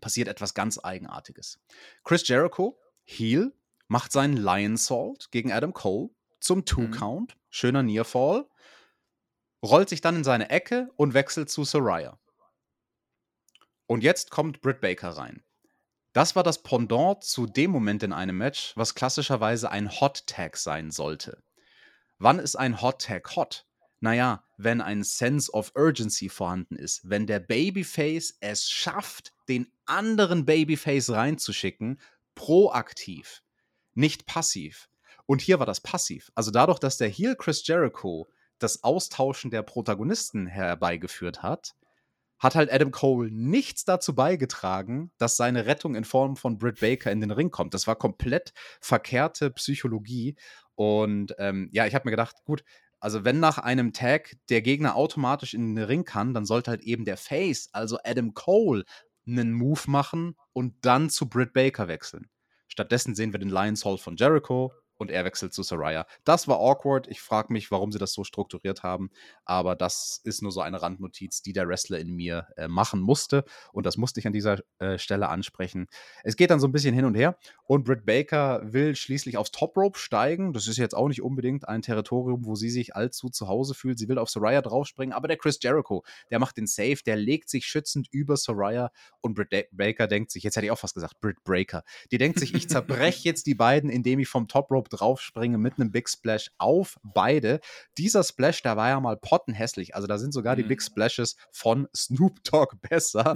passiert 0.00 0.28
etwas 0.28 0.54
ganz 0.54 0.78
Eigenartiges. 0.78 1.60
Chris 2.04 2.26
Jericho, 2.26 2.78
Heel, 3.04 3.52
macht 3.88 4.12
seinen 4.12 4.36
Lion 4.36 4.76
Salt 4.76 5.30
gegen 5.30 5.52
Adam 5.52 5.72
Cole 5.72 6.10
zum 6.40 6.64
Two-Count. 6.64 7.36
Schöner 7.50 7.82
Nearfall. 7.82 8.46
Rollt 9.64 9.88
sich 9.88 10.00
dann 10.00 10.16
in 10.16 10.24
seine 10.24 10.50
Ecke 10.50 10.90
und 10.96 11.12
wechselt 11.12 11.50
zu 11.50 11.64
Soraya. 11.64 12.18
Und 13.86 14.04
jetzt 14.04 14.30
kommt 14.30 14.60
Britt 14.60 14.80
Baker 14.80 15.10
rein. 15.10 15.42
Das 16.12 16.34
war 16.34 16.42
das 16.42 16.62
Pendant 16.62 17.22
zu 17.22 17.46
dem 17.46 17.70
Moment 17.70 18.02
in 18.02 18.12
einem 18.12 18.36
Match, 18.38 18.76
was 18.76 18.94
klassischerweise 18.94 19.70
ein 19.70 19.90
Hot 20.00 20.26
Tag 20.26 20.56
sein 20.56 20.90
sollte. 20.90 21.42
Wann 22.18 22.38
ist 22.38 22.56
ein 22.56 22.82
Hot 22.82 23.02
Tag 23.02 23.36
hot? 23.36 23.66
Naja, 24.00 24.44
wenn 24.56 24.80
ein 24.80 25.02
Sense 25.02 25.52
of 25.52 25.72
Urgency 25.76 26.28
vorhanden 26.30 26.76
ist, 26.76 27.08
wenn 27.08 27.26
der 27.26 27.38
Babyface 27.38 28.38
es 28.40 28.68
schafft, 28.68 29.34
den 29.48 29.70
anderen 29.84 30.46
Babyface 30.46 31.10
reinzuschicken, 31.10 32.00
proaktiv, 32.34 33.42
nicht 33.94 34.26
passiv. 34.26 34.88
Und 35.26 35.42
hier 35.42 35.58
war 35.58 35.66
das 35.66 35.80
passiv. 35.80 36.32
Also 36.34 36.50
dadurch, 36.50 36.78
dass 36.78 36.96
der 36.96 37.08
Heel 37.08 37.36
Chris 37.36 37.66
Jericho 37.66 38.28
das 38.58 38.82
Austauschen 38.82 39.50
der 39.50 39.62
Protagonisten 39.62 40.46
herbeigeführt 40.46 41.42
hat, 41.42 41.74
hat 42.38 42.54
halt 42.54 42.72
Adam 42.72 42.90
Cole 42.90 43.30
nichts 43.30 43.84
dazu 43.84 44.14
beigetragen, 44.14 45.12
dass 45.18 45.36
seine 45.36 45.66
Rettung 45.66 45.94
in 45.94 46.04
Form 46.04 46.36
von 46.36 46.56
Britt 46.56 46.80
Baker 46.80 47.12
in 47.12 47.20
den 47.20 47.30
Ring 47.30 47.50
kommt. 47.50 47.74
Das 47.74 47.86
war 47.86 47.96
komplett 47.96 48.54
verkehrte 48.80 49.50
Psychologie. 49.50 50.36
Und 50.74 51.34
ähm, 51.38 51.68
ja, 51.72 51.86
ich 51.86 51.94
habe 51.94 52.06
mir 52.06 52.12
gedacht, 52.12 52.36
gut, 52.44 52.64
also 53.00 53.24
wenn 53.24 53.40
nach 53.40 53.58
einem 53.58 53.92
Tag 53.92 54.36
der 54.50 54.62
Gegner 54.62 54.94
automatisch 54.94 55.54
in 55.54 55.74
den 55.74 55.84
Ring 55.84 56.04
kann, 56.04 56.34
dann 56.34 56.44
sollte 56.44 56.70
halt 56.70 56.82
eben 56.82 57.04
der 57.04 57.16
Face, 57.16 57.70
also 57.72 57.98
Adam 58.04 58.34
Cole, 58.34 58.84
einen 59.26 59.52
Move 59.52 59.82
machen 59.86 60.36
und 60.52 60.74
dann 60.82 61.10
zu 61.10 61.28
Britt 61.28 61.52
Baker 61.52 61.88
wechseln. 61.88 62.28
Stattdessen 62.68 63.14
sehen 63.14 63.32
wir 63.32 63.40
den 63.40 63.50
Lions 63.50 63.84
Hall 63.84 63.98
von 63.98 64.16
Jericho 64.16 64.72
und 65.00 65.10
er 65.10 65.24
wechselt 65.24 65.54
zu 65.54 65.62
Soraya. 65.62 66.06
Das 66.24 66.46
war 66.46 66.60
awkward. 66.60 67.08
Ich 67.08 67.22
frage 67.22 67.52
mich, 67.54 67.70
warum 67.70 67.90
sie 67.90 67.98
das 67.98 68.12
so 68.12 68.22
strukturiert 68.22 68.82
haben. 68.82 69.10
Aber 69.46 69.74
das 69.74 70.20
ist 70.24 70.42
nur 70.42 70.52
so 70.52 70.60
eine 70.60 70.82
Randnotiz, 70.82 71.40
die 71.40 71.54
der 71.54 71.66
Wrestler 71.66 71.98
in 71.98 72.14
mir 72.14 72.48
äh, 72.58 72.68
machen 72.68 73.00
musste. 73.00 73.44
Und 73.72 73.86
das 73.86 73.96
musste 73.96 74.20
ich 74.20 74.26
an 74.26 74.34
dieser 74.34 74.58
äh, 74.78 74.98
Stelle 74.98 75.30
ansprechen. 75.30 75.86
Es 76.22 76.36
geht 76.36 76.50
dann 76.50 76.60
so 76.60 76.68
ein 76.68 76.72
bisschen 76.72 76.94
hin 76.94 77.06
und 77.06 77.14
her. 77.14 77.38
Und 77.64 77.84
Britt 77.84 78.04
Baker 78.04 78.60
will 78.62 78.94
schließlich 78.94 79.38
aufs 79.38 79.52
Top 79.52 79.74
Rope 79.74 79.98
steigen. 79.98 80.52
Das 80.52 80.68
ist 80.68 80.76
jetzt 80.76 80.94
auch 80.94 81.08
nicht 81.08 81.22
unbedingt 81.22 81.66
ein 81.66 81.80
Territorium, 81.80 82.44
wo 82.44 82.54
sie 82.54 82.68
sich 82.68 82.94
allzu 82.94 83.30
zu 83.30 83.48
Hause 83.48 83.72
fühlt. 83.72 83.98
Sie 83.98 84.08
will 84.08 84.18
auf 84.18 84.28
Soraya 84.28 84.60
draufspringen. 84.60 85.14
Aber 85.14 85.28
der 85.28 85.38
Chris 85.38 85.58
Jericho, 85.62 86.04
der 86.30 86.40
macht 86.40 86.58
den 86.58 86.66
Save, 86.66 86.98
der 87.06 87.16
legt 87.16 87.48
sich 87.48 87.64
schützend 87.64 88.08
über 88.10 88.36
Soraya. 88.36 88.90
Und 89.22 89.32
Britt 89.32 89.48
Baker 89.72 90.06
denkt 90.06 90.30
sich, 90.30 90.42
jetzt 90.42 90.56
hätte 90.56 90.66
ich 90.66 90.72
auch 90.72 90.78
fast 90.78 90.94
gesagt, 90.94 91.18
Britt 91.20 91.42
Breaker. 91.42 91.84
Die 92.12 92.18
denkt 92.18 92.38
sich, 92.38 92.54
ich 92.54 92.68
zerbreche 92.68 93.24
jetzt 93.24 93.46
die 93.46 93.54
beiden, 93.54 93.88
indem 93.88 94.18
ich 94.18 94.28
vom 94.28 94.46
Top 94.46 94.70
Rope 94.70 94.89
draufspringe 94.90 95.58
mit 95.58 95.74
einem 95.78 95.90
Big 95.90 96.08
Splash 96.08 96.50
auf 96.58 96.98
beide. 97.02 97.60
Dieser 97.98 98.22
Splash, 98.22 98.62
der 98.62 98.76
war 98.76 98.88
ja 98.90 99.00
mal 99.00 99.16
pottenhässlich. 99.16 99.94
Also 99.94 100.06
da 100.06 100.18
sind 100.18 100.32
sogar 100.32 100.56
die 100.56 100.64
Mhm. 100.64 100.68
Big 100.68 100.82
Splashes 100.82 101.36
von 101.52 101.88
Snoop 101.96 102.42
Dogg 102.44 102.76
besser. 102.88 103.34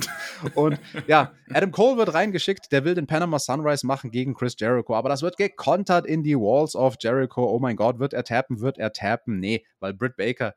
Und 0.54 0.78
ja, 1.06 1.32
Adam 1.52 1.70
Cole 1.70 1.96
wird 1.96 2.14
reingeschickt, 2.14 2.72
der 2.72 2.84
will 2.84 2.94
den 2.94 3.06
Panama 3.06 3.38
Sunrise 3.38 3.86
machen 3.86 4.10
gegen 4.10 4.34
Chris 4.34 4.56
Jericho, 4.58 4.94
aber 4.94 5.08
das 5.08 5.22
wird 5.22 5.36
gekontert 5.36 6.06
in 6.06 6.22
die 6.22 6.36
Walls 6.36 6.76
of 6.76 6.96
Jericho. 7.00 7.44
Oh 7.44 7.58
mein 7.58 7.76
Gott, 7.76 7.98
wird 7.98 8.12
er 8.12 8.24
tappen, 8.24 8.60
wird 8.60 8.78
er 8.78 8.92
tappen? 8.92 9.38
Nee, 9.40 9.64
weil 9.80 9.94
Britt 9.94 10.16
Baker, 10.16 10.54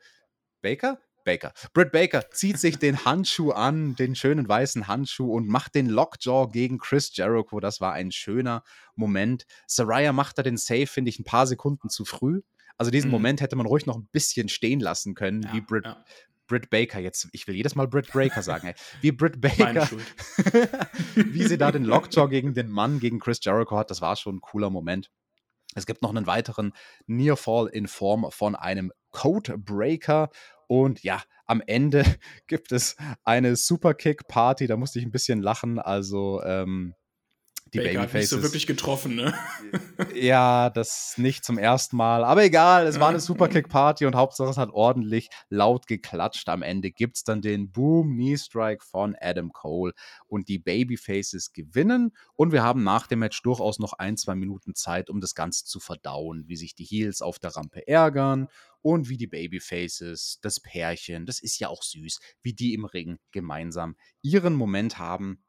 Baker? 0.61 0.99
Baker. 1.27 1.51
Britt 1.73 1.91
Baker 1.91 2.31
zieht 2.31 2.57
sich 2.57 2.79
den 2.79 3.05
Handschuh 3.05 3.51
an, 3.51 3.95
den 3.95 4.15
schönen 4.15 4.47
weißen 4.49 4.87
Handschuh 4.87 5.31
und 5.31 5.47
macht 5.47 5.75
den 5.75 5.85
Lockjaw 5.85 6.47
gegen 6.51 6.79
Chris 6.79 7.15
Jericho. 7.15 7.59
Das 7.59 7.79
war 7.81 7.93
ein 7.93 8.11
schöner 8.11 8.63
Moment. 8.95 9.45
Saraya 9.67 10.11
macht 10.13 10.37
da 10.39 10.41
den 10.43 10.57
Save, 10.57 10.87
finde 10.87 11.09
ich, 11.09 11.19
ein 11.19 11.23
paar 11.25 11.45
Sekunden 11.45 11.89
zu 11.89 12.05
früh. 12.05 12.41
Also 12.77 12.89
diesen 12.91 13.09
Mhm. 13.09 13.11
Moment 13.11 13.41
hätte 13.41 13.55
man 13.55 13.65
ruhig 13.67 13.85
noch 13.85 13.97
ein 13.97 14.07
bisschen 14.11 14.49
stehen 14.49 14.79
lassen 14.79 15.13
können, 15.15 15.43
Ja, 15.43 15.53
wie 15.53 15.61
Britt, 15.61 15.85
ja. 15.85 16.03
Britt 16.47 16.69
Baker. 16.69 16.99
Jetzt, 16.99 17.27
ich 17.33 17.45
will 17.47 17.55
jedes 17.55 17.75
Mal 17.75 17.87
Britt 17.87 18.13
Baker 18.13 18.41
sagen, 18.41 18.67
ey. 18.67 18.75
wie 19.01 19.11
Britt 19.11 19.41
Baker, 19.85 19.89
wie 21.15 21.43
sie 21.43 21.57
da 21.57 21.71
den 21.71 21.83
Lockjaw 21.83 22.29
gegen 22.29 22.53
den 22.53 22.69
Mann, 22.69 22.99
gegen 22.99 23.19
Chris 23.19 23.39
Jericho 23.43 23.77
hat, 23.77 23.91
das 23.91 23.99
war 24.01 24.15
schon 24.15 24.37
ein 24.37 24.41
cooler 24.41 24.69
Moment. 24.69 25.11
Es 25.75 25.85
gibt 25.85 26.01
noch 26.01 26.09
einen 26.15 26.25
weiteren 26.25 26.73
Nearfall 27.05 27.67
in 27.67 27.87
Form 27.87 28.25
von 28.31 28.55
einem 28.55 28.91
Codebreaker. 29.11 30.29
Und 30.67 31.03
ja, 31.03 31.21
am 31.45 31.61
Ende 31.65 32.03
gibt 32.47 32.71
es 32.71 32.95
eine 33.23 33.55
Superkick-Party. 33.55 34.67
Da 34.67 34.77
musste 34.77 34.99
ich 34.99 35.05
ein 35.05 35.11
bisschen 35.11 35.41
lachen. 35.41 35.79
Also, 35.79 36.41
ähm, 36.43 36.93
die 37.77 37.87
Baker 37.87 38.01
hat 38.01 38.13
nicht 38.13 38.13
Babyfaces. 38.13 38.29
so 38.29 38.43
wirklich 38.43 38.67
getroffen, 38.67 39.15
ne? 39.15 39.33
Ja, 40.13 40.69
das 40.69 41.15
nicht 41.17 41.43
zum 41.43 41.57
ersten 41.57 41.97
Mal. 41.97 42.23
Aber 42.23 42.43
egal, 42.43 42.87
es 42.87 42.99
war 42.99 43.09
eine 43.09 43.19
Superkick-Party 43.19 44.05
und 44.07 44.15
Hauptsache 44.15 44.49
es 44.49 44.57
hat 44.57 44.69
ordentlich 44.71 45.29
laut 45.49 45.87
geklatscht. 45.87 46.49
Am 46.49 46.61
Ende 46.61 46.91
gibt 46.91 47.17
es 47.17 47.23
dann 47.23 47.41
den 47.41 47.71
Boom-Knee-Strike 47.71 48.83
von 48.83 49.15
Adam 49.19 49.51
Cole 49.51 49.93
und 50.27 50.47
die 50.47 50.59
Babyfaces 50.59 51.53
gewinnen. 51.53 52.13
Und 52.35 52.51
wir 52.51 52.63
haben 52.63 52.83
nach 52.83 53.07
dem 53.07 53.19
Match 53.19 53.41
durchaus 53.41 53.79
noch 53.79 53.93
ein, 53.93 54.17
zwei 54.17 54.35
Minuten 54.35 54.75
Zeit, 54.75 55.09
um 55.09 55.21
das 55.21 55.35
Ganze 55.35 55.65
zu 55.65 55.79
verdauen, 55.79 56.45
wie 56.47 56.55
sich 56.55 56.75
die 56.75 56.85
Heels 56.85 57.21
auf 57.21 57.39
der 57.39 57.55
Rampe 57.55 57.87
ärgern 57.87 58.47
und 58.81 59.09
wie 59.09 59.17
die 59.17 59.27
Babyfaces, 59.27 60.39
das 60.41 60.59
Pärchen, 60.59 61.25
das 61.25 61.39
ist 61.39 61.59
ja 61.59 61.67
auch 61.67 61.83
süß, 61.83 62.19
wie 62.41 62.53
die 62.53 62.73
im 62.73 62.85
Ring 62.85 63.19
gemeinsam 63.31 63.97
ihren 64.21 64.53
Moment 64.53 64.97
haben. 64.97 65.43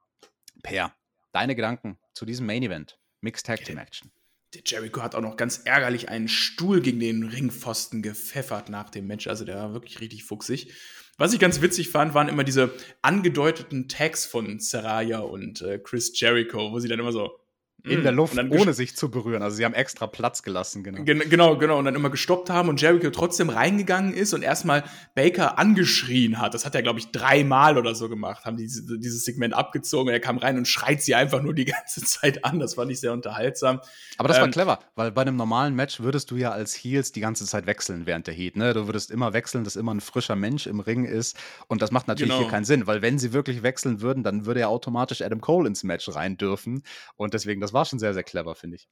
Per, 0.64 0.92
deine 1.32 1.54
Gedanken 1.54 1.98
zu 2.14 2.24
diesem 2.24 2.46
Main 2.46 2.62
Event? 2.62 2.98
Mixed 3.20 3.46
Tag 3.46 3.64
Team 3.64 3.78
Action. 3.78 4.10
Der 4.54 4.62
Jericho 4.64 5.02
hat 5.02 5.14
auch 5.14 5.20
noch 5.20 5.36
ganz 5.36 5.62
ärgerlich 5.64 6.08
einen 6.08 6.28
Stuhl 6.28 6.80
gegen 6.80 7.00
den 7.00 7.24
Ringpfosten 7.24 8.00
gepfeffert 8.00 8.70
nach 8.70 8.88
dem 8.88 9.06
Match. 9.06 9.26
Also 9.26 9.44
der 9.44 9.56
war 9.56 9.72
wirklich 9.74 10.00
richtig 10.00 10.24
fuchsig. 10.24 10.72
Was 11.18 11.32
ich 11.32 11.40
ganz 11.40 11.60
witzig 11.60 11.90
fand, 11.90 12.14
waren 12.14 12.28
immer 12.28 12.44
diese 12.44 12.72
angedeuteten 13.02 13.88
Tags 13.88 14.24
von 14.24 14.60
Saraya 14.60 15.18
und 15.18 15.60
äh, 15.62 15.78
Chris 15.78 16.18
Jericho, 16.18 16.72
wo 16.72 16.78
sie 16.78 16.88
dann 16.88 17.00
immer 17.00 17.12
so 17.12 17.38
In 17.84 18.00
mm, 18.00 18.02
der 18.02 18.12
Luft, 18.12 18.36
dann 18.36 18.50
ges- 18.50 18.60
ohne 18.60 18.72
sich 18.74 18.96
zu 18.96 19.08
berühren. 19.10 19.40
Also 19.42 19.56
sie 19.56 19.64
haben 19.64 19.74
extra 19.74 20.06
Platz 20.08 20.42
gelassen, 20.42 20.82
genau. 20.82 21.04
Gen 21.04 21.20
genau, 21.30 21.56
genau. 21.56 21.78
Und 21.78 21.84
dann 21.84 21.94
immer 21.94 22.10
gestoppt 22.10 22.50
haben 22.50 22.68
und 22.68 22.80
Jericho 22.80 23.10
trotzdem 23.10 23.50
reingegangen 23.50 24.12
ist 24.14 24.34
und 24.34 24.42
erstmal 24.42 24.82
Baker 25.14 25.58
angeschrien 25.58 26.40
hat. 26.40 26.54
Das 26.54 26.66
hat 26.66 26.74
er, 26.74 26.82
glaube 26.82 26.98
ich, 26.98 27.12
dreimal 27.12 27.78
oder 27.78 27.94
so 27.94 28.08
gemacht. 28.08 28.44
Haben 28.44 28.56
diese, 28.56 28.98
dieses 28.98 29.24
Segment 29.24 29.54
abgezogen 29.54 30.08
und 30.08 30.12
er 30.12 30.18
kam 30.20 30.38
rein 30.38 30.58
und 30.58 30.66
schreit 30.66 31.02
sie 31.02 31.14
einfach 31.14 31.40
nur 31.40 31.54
die 31.54 31.64
ganze 31.66 32.02
Zeit 32.04 32.44
an. 32.44 32.58
Das 32.58 32.74
fand 32.74 32.90
ich 32.90 32.98
sehr 33.00 33.12
unterhaltsam. 33.12 33.80
Aber 34.16 34.26
das 34.28 34.38
war 34.38 34.46
Ähm, 34.46 34.50
clever, 34.50 34.80
weil 34.96 35.12
bei 35.12 35.22
einem 35.22 35.36
normalen 35.36 35.74
Match 35.76 36.00
würdest 36.00 36.30
du 36.32 36.36
ja 36.36 36.50
als 36.50 36.74
Heels 36.74 37.12
die 37.12 37.20
ganze 37.20 37.46
Zeit 37.46 37.66
wechseln 37.66 38.06
während 38.06 38.26
der 38.26 38.34
Heat. 38.34 38.56
Ne? 38.56 38.74
Du 38.74 38.86
würdest 38.86 39.10
immer 39.12 39.32
wechseln, 39.32 39.62
dass 39.62 39.76
immer 39.76 39.94
ein 39.94 40.00
frischer 40.00 40.34
Mensch 40.36 40.66
im 40.66 40.80
Ring 40.80 41.04
ist. 41.04 41.36
Und 41.68 41.80
das 41.80 41.92
macht 41.92 42.08
natürlich 42.08 42.32
Genau. 42.32 42.42
hier 42.42 42.50
keinen 42.50 42.64
Sinn, 42.64 42.86
weil 42.88 43.02
wenn 43.02 43.18
sie 43.20 43.32
wirklich 43.32 43.62
wechseln 43.62 44.00
würden, 44.00 44.24
dann 44.24 44.46
würde 44.46 44.60
ja 44.60 44.66
automatisch 44.66 45.22
Adam 45.22 45.40
Cole 45.40 45.68
ins 45.68 45.84
Match 45.84 46.08
rein 46.08 46.36
dürfen. 46.36 46.82
Und 47.16 47.34
deswegen, 47.34 47.60
das 47.60 47.67
war 47.72 47.84
schon 47.84 47.98
sehr, 47.98 48.14
sehr 48.14 48.24
clever, 48.24 48.54
finde 48.54 48.76
ich. 48.76 48.88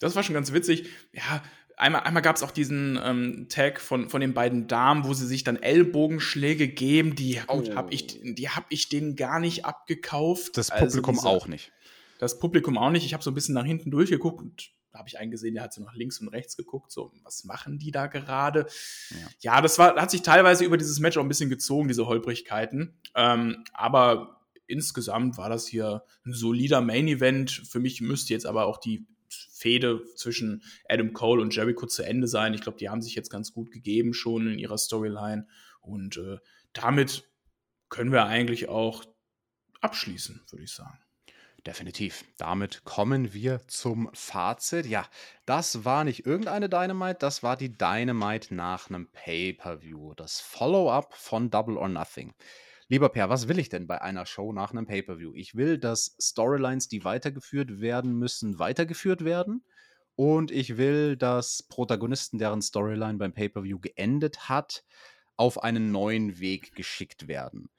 Das 0.00 0.16
war 0.16 0.22
schon 0.22 0.34
ganz 0.34 0.52
witzig. 0.52 0.88
Ja, 1.12 1.42
Einmal, 1.76 2.02
einmal 2.02 2.22
gab 2.22 2.36
es 2.36 2.42
auch 2.42 2.50
diesen 2.50 2.98
ähm, 3.02 3.46
Tag 3.48 3.80
von, 3.80 4.08
von 4.08 4.20
den 4.20 4.34
beiden 4.34 4.68
Damen, 4.68 5.04
wo 5.04 5.14
sie 5.14 5.26
sich 5.26 5.42
dann 5.42 5.56
Ellbogenschläge 5.56 6.68
geben. 6.68 7.16
Die, 7.16 7.40
oh. 7.48 7.64
hab 7.74 7.92
ich, 7.92 8.20
die 8.22 8.48
habe 8.48 8.66
ich 8.68 8.88
denen 8.88 9.16
gar 9.16 9.40
nicht 9.40 9.64
abgekauft. 9.64 10.56
Das 10.56 10.70
also 10.70 11.00
Publikum 11.00 11.18
also 11.18 11.28
diese, 11.28 11.36
auch 11.36 11.48
nicht. 11.48 11.72
Das 12.18 12.38
Publikum 12.38 12.78
auch 12.78 12.90
nicht. 12.90 13.04
Ich 13.04 13.14
habe 13.14 13.24
so 13.24 13.30
ein 13.30 13.34
bisschen 13.34 13.54
nach 13.54 13.64
hinten 13.64 13.90
durchgeguckt 13.90 14.42
und 14.42 14.70
da 14.92 14.98
habe 14.98 15.08
ich 15.08 15.18
einen 15.18 15.30
gesehen, 15.30 15.54
der 15.54 15.64
hat 15.64 15.72
so 15.72 15.82
nach 15.82 15.94
links 15.94 16.20
und 16.20 16.28
rechts 16.28 16.56
geguckt, 16.56 16.92
so, 16.92 17.12
was 17.22 17.44
machen 17.44 17.78
die 17.78 17.90
da 17.90 18.06
gerade? 18.08 18.66
Ja, 19.10 19.54
ja 19.54 19.60
das 19.62 19.78
war, 19.78 19.96
hat 19.96 20.10
sich 20.10 20.20
teilweise 20.20 20.64
über 20.64 20.76
dieses 20.76 21.00
Match 21.00 21.16
auch 21.16 21.22
ein 21.22 21.28
bisschen 21.28 21.48
gezogen, 21.48 21.88
diese 21.88 22.06
Holprigkeiten. 22.06 22.94
Ähm, 23.16 23.64
aber 23.72 24.41
insgesamt 24.66 25.36
war 25.36 25.48
das 25.48 25.66
hier 25.66 26.04
ein 26.24 26.32
solider 26.32 26.80
Main-Event. 26.80 27.50
Für 27.50 27.80
mich 27.80 28.00
müsste 28.00 28.32
jetzt 28.32 28.46
aber 28.46 28.66
auch 28.66 28.78
die 28.78 29.06
Fehde 29.28 30.02
zwischen 30.16 30.62
Adam 30.88 31.12
Cole 31.12 31.40
und 31.40 31.54
Jericho 31.54 31.86
zu 31.86 32.02
Ende 32.02 32.26
sein. 32.26 32.54
Ich 32.54 32.60
glaube, 32.60 32.78
die 32.78 32.88
haben 32.88 33.02
sich 33.02 33.14
jetzt 33.14 33.30
ganz 33.30 33.52
gut 33.52 33.70
gegeben 33.70 34.14
schon 34.14 34.46
in 34.46 34.58
ihrer 34.58 34.78
Storyline. 34.78 35.46
Und 35.80 36.16
äh, 36.16 36.38
damit 36.72 37.24
können 37.88 38.12
wir 38.12 38.24
eigentlich 38.24 38.68
auch 38.68 39.04
abschließen, 39.80 40.42
würde 40.50 40.64
ich 40.64 40.72
sagen. 40.72 40.98
Definitiv. 41.66 42.24
Damit 42.38 42.82
kommen 42.84 43.32
wir 43.32 43.60
zum 43.68 44.10
Fazit. 44.14 44.84
Ja, 44.86 45.06
das 45.46 45.84
war 45.84 46.02
nicht 46.02 46.26
irgendeine 46.26 46.68
Dynamite, 46.68 47.18
das 47.20 47.44
war 47.44 47.56
die 47.56 47.70
Dynamite 47.70 48.52
nach 48.52 48.88
einem 48.88 49.08
Pay-per-View. 49.12 50.14
Das 50.14 50.40
Follow-up 50.40 51.14
von 51.14 51.50
Double 51.50 51.76
or 51.76 51.88
Nothing. 51.88 52.34
Lieber 52.92 53.08
Per, 53.08 53.30
was 53.30 53.48
will 53.48 53.58
ich 53.58 53.70
denn 53.70 53.86
bei 53.86 54.02
einer 54.02 54.26
Show 54.26 54.52
nach 54.52 54.72
einem 54.72 54.84
Pay-per-View? 54.84 55.32
Ich 55.34 55.54
will, 55.54 55.78
dass 55.78 56.14
Storylines, 56.20 56.88
die 56.88 57.06
weitergeführt 57.06 57.80
werden 57.80 58.18
müssen, 58.18 58.58
weitergeführt 58.58 59.24
werden. 59.24 59.64
Und 60.14 60.50
ich 60.50 60.76
will, 60.76 61.16
dass 61.16 61.62
Protagonisten, 61.62 62.36
deren 62.36 62.60
Storyline 62.60 63.16
beim 63.16 63.32
Pay-per-View 63.32 63.78
geendet 63.78 64.50
hat, 64.50 64.84
auf 65.38 65.62
einen 65.62 65.90
neuen 65.90 66.38
Weg 66.38 66.74
geschickt 66.74 67.28
werden. 67.28 67.70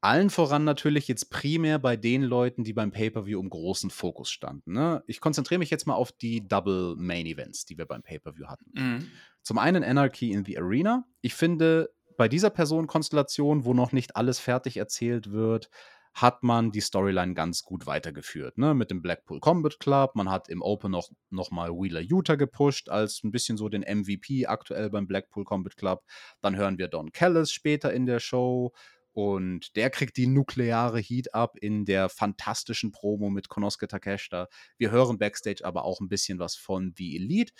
Allen 0.00 0.28
voran 0.28 0.64
natürlich 0.64 1.06
jetzt 1.06 1.30
primär 1.30 1.78
bei 1.78 1.96
den 1.96 2.24
Leuten, 2.24 2.64
die 2.64 2.72
beim 2.72 2.90
Pay-Per-View 2.90 3.38
im 3.38 3.50
großen 3.50 3.90
Fokus 3.90 4.28
standen. 4.28 4.72
Ne? 4.72 5.04
Ich 5.06 5.20
konzentriere 5.20 5.60
mich 5.60 5.70
jetzt 5.70 5.86
mal 5.86 5.94
auf 5.94 6.10
die 6.10 6.48
Double 6.48 6.96
Main 6.96 7.26
Events, 7.26 7.64
die 7.64 7.78
wir 7.78 7.86
beim 7.86 8.02
Pay-Per-View 8.02 8.48
hatten. 8.48 8.72
Mhm. 8.74 9.10
Zum 9.42 9.58
einen 9.58 9.84
Anarchy 9.84 10.32
in 10.32 10.44
the 10.44 10.58
Arena. 10.58 11.06
Ich 11.20 11.34
finde, 11.34 11.90
bei 12.18 12.28
dieser 12.28 12.50
Personenkonstellation, 12.50 13.64
wo 13.64 13.74
noch 13.74 13.92
nicht 13.92 14.16
alles 14.16 14.40
fertig 14.40 14.76
erzählt 14.76 15.30
wird, 15.30 15.70
hat 16.14 16.42
man 16.42 16.72
die 16.72 16.80
Storyline 16.80 17.34
ganz 17.34 17.62
gut 17.62 17.86
weitergeführt. 17.86 18.58
Ne? 18.58 18.74
Mit 18.74 18.90
dem 18.90 19.02
Blackpool 19.02 19.38
Combat 19.38 19.78
Club. 19.78 20.16
Man 20.16 20.28
hat 20.28 20.48
im 20.48 20.60
Open 20.60 20.90
noch, 20.90 21.10
noch 21.30 21.52
mal 21.52 21.70
Wheeler 21.70 22.00
Utah 22.00 22.34
gepusht, 22.34 22.88
als 22.88 23.22
ein 23.22 23.30
bisschen 23.30 23.56
so 23.56 23.68
den 23.68 23.82
MVP 23.82 24.46
aktuell 24.46 24.90
beim 24.90 25.06
Blackpool 25.06 25.44
Combat 25.44 25.76
Club. 25.76 26.02
Dann 26.40 26.56
hören 26.56 26.76
wir 26.76 26.88
Don 26.88 27.12
Callis 27.12 27.52
später 27.52 27.92
in 27.92 28.04
der 28.04 28.18
Show. 28.18 28.72
Und 29.12 29.76
der 29.76 29.90
kriegt 29.90 30.16
die 30.16 30.26
nukleare 30.26 30.98
Heat 31.00 31.34
ab 31.34 31.56
in 31.60 31.84
der 31.84 32.08
fantastischen 32.08 32.90
Promo 32.90 33.30
mit 33.30 33.48
Konosuke 33.48 33.86
Takeshita. 33.86 34.48
Wir 34.76 34.90
hören 34.90 35.18
backstage 35.18 35.64
aber 35.64 35.84
auch 35.84 36.00
ein 36.00 36.08
bisschen 36.08 36.38
was 36.40 36.56
von 36.56 36.92
The 36.96 37.16
Elite. 37.16 37.52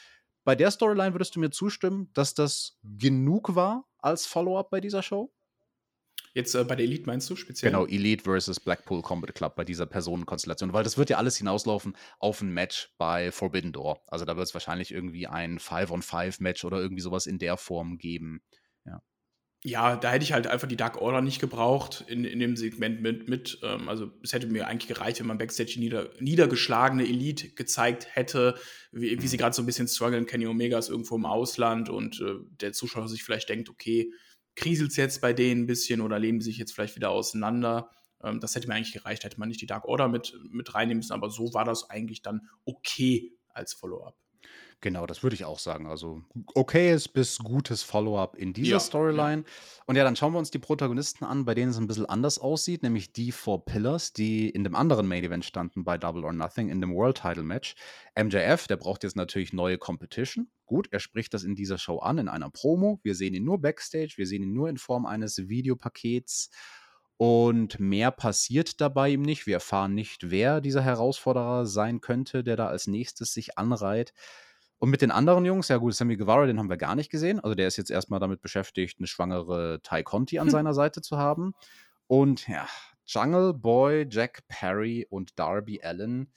Bei 0.49 0.55
der 0.55 0.71
Storyline 0.71 1.13
würdest 1.13 1.37
du 1.37 1.41
mir 1.41 1.51
zustimmen, 1.51 2.09
dass 2.15 2.33
das 2.33 2.79
genug 2.83 3.55
war 3.55 3.87
als 3.99 4.25
Follow-up 4.25 4.71
bei 4.71 4.81
dieser 4.81 5.03
Show? 5.03 5.31
Jetzt 6.33 6.55
äh, 6.55 6.65
bei 6.65 6.75
der 6.75 6.87
Elite 6.87 7.05
meinst 7.05 7.29
du 7.29 7.37
speziell? 7.37 7.71
Genau, 7.71 7.85
Elite 7.85 8.25
versus 8.25 8.59
Blackpool 8.59 9.03
Combat 9.03 9.35
Club 9.35 9.57
bei 9.57 9.65
dieser 9.67 9.85
Personenkonstellation, 9.85 10.73
weil 10.73 10.85
das 10.85 10.97
wird 10.97 11.11
ja 11.11 11.19
alles 11.19 11.37
hinauslaufen 11.37 11.95
auf 12.19 12.41
ein 12.41 12.49
Match 12.49 12.95
bei 12.97 13.31
Forbidden 13.31 13.73
Door. 13.73 14.01
Also 14.07 14.25
da 14.25 14.39
wird 14.39 14.47
es 14.47 14.55
wahrscheinlich 14.55 14.91
irgendwie 14.91 15.27
ein 15.27 15.59
5-on-5-Match 15.59 16.65
oder 16.65 16.81
irgendwie 16.81 17.03
sowas 17.03 17.27
in 17.27 17.39
der 17.39 17.59
Form 17.59 17.99
geben. 17.99 18.41
Ja 19.65 19.97
da 19.97 20.13
hätte 20.13 20.23
ich 20.23 20.33
halt 20.33 20.47
einfach 20.47 20.69
die 20.69 20.77
Dark 20.77 21.01
Order 21.03 21.21
nicht 21.21 21.41
gebraucht 21.41 22.05
in, 22.07 22.25
in 22.25 22.39
dem 22.39 22.57
Segment 22.57 23.03
mit. 23.03 23.29
mit 23.29 23.59
ähm, 23.63 23.89
also 23.89 24.13
es 24.23 24.33
hätte 24.33 24.47
mir 24.47 24.69
eigentlich 24.69 24.87
gereicht, 24.87 25.19
wenn 25.19 25.27
man 25.27 25.39
Backstage 25.39 25.73
die 25.75 25.81
nieder, 25.81 26.11
niedergeschlagene 26.21 27.03
Elite 27.03 27.51
gezeigt 27.51 28.07
hätte, 28.15 28.55
wie, 28.93 29.21
wie 29.21 29.27
sie 29.27 29.37
gerade 29.37 29.55
so 29.55 29.63
ein 29.63 29.67
bisschen 29.67 29.89
strugglen. 29.89 30.27
Kenny 30.27 30.47
Omega 30.47 30.79
ist 30.79 30.91
irgendwo 30.91 31.17
im 31.17 31.27
Ausland 31.27 31.89
und 31.89 32.21
äh, 32.21 32.37
der 32.61 32.73
Zuschauer 32.73 33.09
sich 33.09 33.25
vielleicht 33.25 33.49
denkt, 33.49 33.69
okay, 33.69 34.13
kriselt 34.55 34.91
es 34.93 34.97
jetzt 34.97 35.21
bei 35.21 35.33
denen 35.33 35.63
ein 35.63 35.67
bisschen 35.67 36.01
oder 36.01 36.21
lehnen 36.21 36.41
sich 36.41 36.57
jetzt 36.59 36.73
vielleicht 36.73 36.95
wieder 36.95 37.11
auseinander. 37.11 37.91
Ähm, 38.23 38.39
das 38.39 38.55
hätte 38.55 38.69
mir 38.69 38.75
eigentlich 38.75 38.95
gereicht, 38.95 39.25
hätte 39.25 39.41
man 39.41 39.49
nicht 39.49 39.61
die 39.61 39.67
Dark 39.67 39.87
Order 39.87 40.07
mit, 40.07 40.39
mit 40.51 40.73
reinnehmen 40.73 40.99
müssen, 40.99 41.13
aber 41.13 41.31
so 41.31 41.53
war 41.53 41.65
das 41.65 41.91
eigentlich 41.91 42.23
dann 42.23 42.49
okay 42.65 43.37
als 43.49 43.73
Follow-up. 43.73 44.17
Genau, 44.81 45.07
das 45.07 45.25
würde 45.25 45.35
ich 45.35 45.45
auch 45.45 45.59
sagen. 45.59 45.87
Also 45.87 46.23
okayes 46.55 47.09
bis 47.09 47.39
gutes 47.39 47.83
Follow-up 47.83 48.37
in 48.37 48.53
dieser 48.53 48.73
ja, 48.73 48.81
Storyline. 48.81 49.43
Ja. 49.43 49.83
Und 49.87 49.97
ja, 49.97 50.05
dann 50.05 50.15
schauen 50.15 50.33
wir 50.33 50.39
uns 50.39 50.53
die 50.53 50.61
Protagonisten 50.61 51.25
an, 51.25 51.45
bei 51.45 51.55
denen 51.55 51.73
es 51.73 51.79
ein 51.79 51.89
bisschen 51.89 52.07
anders 52.07 52.39
aussieht, 52.39 52.85
nämlich 52.85 53.13
die 53.13 53.33
Four 53.33 53.65
Pillars, 53.65 54.13
die 54.13 54.49
in 54.49 54.63
dem 54.63 54.77
anderen 54.77 55.09
Main 55.09 55.25
Event 55.25 55.45
standen 55.45 55.83
bei 55.83 55.99
Double 55.99 56.25
or 56.25 56.33
Nothing 56.33 56.69
in 56.69 56.81
dem 56.81 56.95
World 56.95 57.17
Title 57.17 57.43
Match. 57.43 57.75
MJF, 58.17 58.69
der 58.69 58.77
braucht 58.77 59.03
jetzt 59.03 59.17
natürlich 59.17 59.53
neue 59.53 59.79
Competition. 59.79 60.49
Gut, 60.65 60.87
er 60.93 61.01
spricht 61.01 61.35
das 61.35 61.43
in 61.43 61.57
dieser 61.57 61.79
Show 61.79 61.99
an, 61.99 62.19
in 62.19 62.29
einer 62.29 62.51
Promo. 62.51 63.01
Wir 63.03 63.17
sehen 63.17 63.35
ihn 63.35 63.45
nur 63.45 63.61
backstage, 63.61 64.15
wir 64.17 64.29
sehen 64.29 64.45
ihn 64.45 64.53
nur 64.53 64.69
in 64.69 64.79
Form 64.79 65.07
eines 65.07 65.49
Videopakets. 65.49 66.51
Und 67.17 67.81
mehr 67.81 68.13
passiert 68.13 68.81
dabei 68.81 69.11
ihm 69.11 69.23
nicht. 69.23 69.49
Wir 69.49 69.55
erfahren 69.55 69.93
nicht, 69.93 70.31
wer 70.31 70.61
dieser 70.61 70.83
Herausforderer 70.83 71.67
sein 71.67 72.01
könnte, 72.01 72.45
der 72.45 72.55
da 72.55 72.69
als 72.69 72.87
nächstes 72.87 73.33
sich 73.33 73.59
anreiht. 73.59 74.13
Und 74.79 74.91
mit 74.91 75.03
den 75.03 75.11
anderen 75.11 75.45
Jungs, 75.45 75.69
ja 75.69 75.77
gut, 75.77 75.95
Sammy 75.95 76.17
Guevara, 76.17 76.47
den 76.47 76.59
haben 76.59 76.71
wir 76.71 76.77
gar 76.77 76.95
nicht 76.95 77.11
gesehen. 77.11 77.41
Also 77.41 77.55
der 77.55 77.67
ist 77.67 77.77
jetzt 77.77 77.91
erstmal 77.91 78.21
damit 78.21 78.41
beschäftigt, 78.43 78.99
eine 78.99 79.09
schwangere 79.09 79.81
Ty 79.83 80.05
Conti 80.05 80.39
an 80.39 80.47
hm. 80.47 80.53
seiner 80.53 80.75
Seite 80.75 81.03
zu 81.03 81.19
haben. 81.19 81.55
Und 82.07 82.47
ja, 82.49 82.67
Jungle 83.07 83.55
Boy, 83.55 84.07
Jack 84.09 84.47
Perry 84.49 85.07
und 85.11 85.39
Darby 85.39 85.81
Allen. 85.83 86.33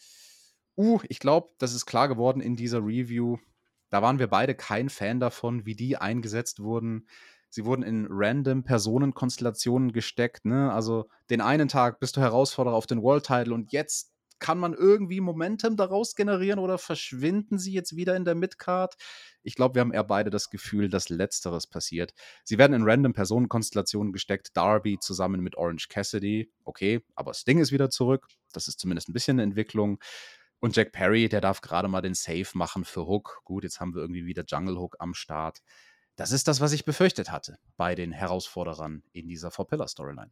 Uh, 0.75 0.99
ich 1.09 1.19
glaube, 1.19 1.49
das 1.59 1.73
ist 1.73 1.85
klar 1.85 2.07
geworden 2.07 2.41
in 2.41 2.55
dieser 2.55 2.79
Review. 2.79 3.37
Da 3.89 4.01
waren 4.01 4.19
wir 4.19 4.27
beide 4.27 4.55
kein 4.55 4.89
Fan 4.89 5.19
davon, 5.19 5.65
wie 5.65 5.75
die 5.75 5.97
eingesetzt 5.97 6.61
wurden. 6.61 7.07
Sie 7.49 7.65
wurden 7.65 7.83
in 7.83 8.07
random 8.09 8.63
Personenkonstellationen 8.63 9.91
gesteckt. 9.91 10.45
Ne? 10.45 10.71
Also 10.71 11.09
den 11.29 11.41
einen 11.41 11.67
Tag 11.67 11.99
bist 11.99 12.15
du 12.15 12.21
Herausforderer 12.21 12.73
auf 12.73 12.87
den 12.87 13.03
World 13.03 13.25
Title 13.25 13.53
und 13.53 13.73
jetzt 13.73 14.13
kann 14.41 14.57
man 14.57 14.73
irgendwie 14.73 15.21
Momentum 15.21 15.77
daraus 15.77 16.15
generieren 16.15 16.59
oder 16.59 16.77
verschwinden 16.77 17.59
sie 17.59 17.71
jetzt 17.71 17.95
wieder 17.95 18.15
in 18.15 18.25
der 18.25 18.35
Midcard? 18.35 18.95
Ich 19.43 19.55
glaube, 19.55 19.75
wir 19.75 19.79
haben 19.81 19.93
eher 19.93 20.03
beide 20.03 20.29
das 20.31 20.49
Gefühl, 20.49 20.89
dass 20.89 21.09
Letzteres 21.09 21.67
passiert. 21.67 22.13
Sie 22.43 22.57
werden 22.57 22.73
in 22.73 22.83
random 22.83 23.13
Personenkonstellationen 23.13 24.11
gesteckt. 24.11 24.57
Darby 24.57 24.97
zusammen 24.99 25.41
mit 25.41 25.55
Orange 25.55 25.87
Cassidy. 25.87 26.51
Okay, 26.65 27.01
aber 27.15 27.33
Sting 27.33 27.59
ist 27.59 27.71
wieder 27.71 27.89
zurück. 27.89 28.27
Das 28.51 28.67
ist 28.67 28.79
zumindest 28.79 29.07
ein 29.07 29.13
bisschen 29.13 29.35
eine 29.35 29.43
Entwicklung. 29.43 29.99
Und 30.59 30.75
Jack 30.75 30.91
Perry, 30.91 31.29
der 31.29 31.41
darf 31.41 31.61
gerade 31.61 31.87
mal 31.87 32.01
den 32.01 32.15
Save 32.15 32.49
machen 32.53 32.83
für 32.83 33.07
Hook. 33.07 33.41
Gut, 33.45 33.63
jetzt 33.63 33.79
haben 33.79 33.93
wir 33.93 34.01
irgendwie 34.01 34.25
wieder 34.25 34.43
Jungle 34.45 34.77
Hook 34.77 34.95
am 34.99 35.13
Start. 35.13 35.59
Das 36.15 36.31
ist 36.31 36.47
das, 36.47 36.61
was 36.61 36.73
ich 36.73 36.83
befürchtet 36.83 37.31
hatte 37.31 37.57
bei 37.77 37.95
den 37.95 38.11
Herausforderern 38.11 39.03
in 39.11 39.27
dieser 39.27 39.49
Four-Pillar-Storyline. 39.49 40.31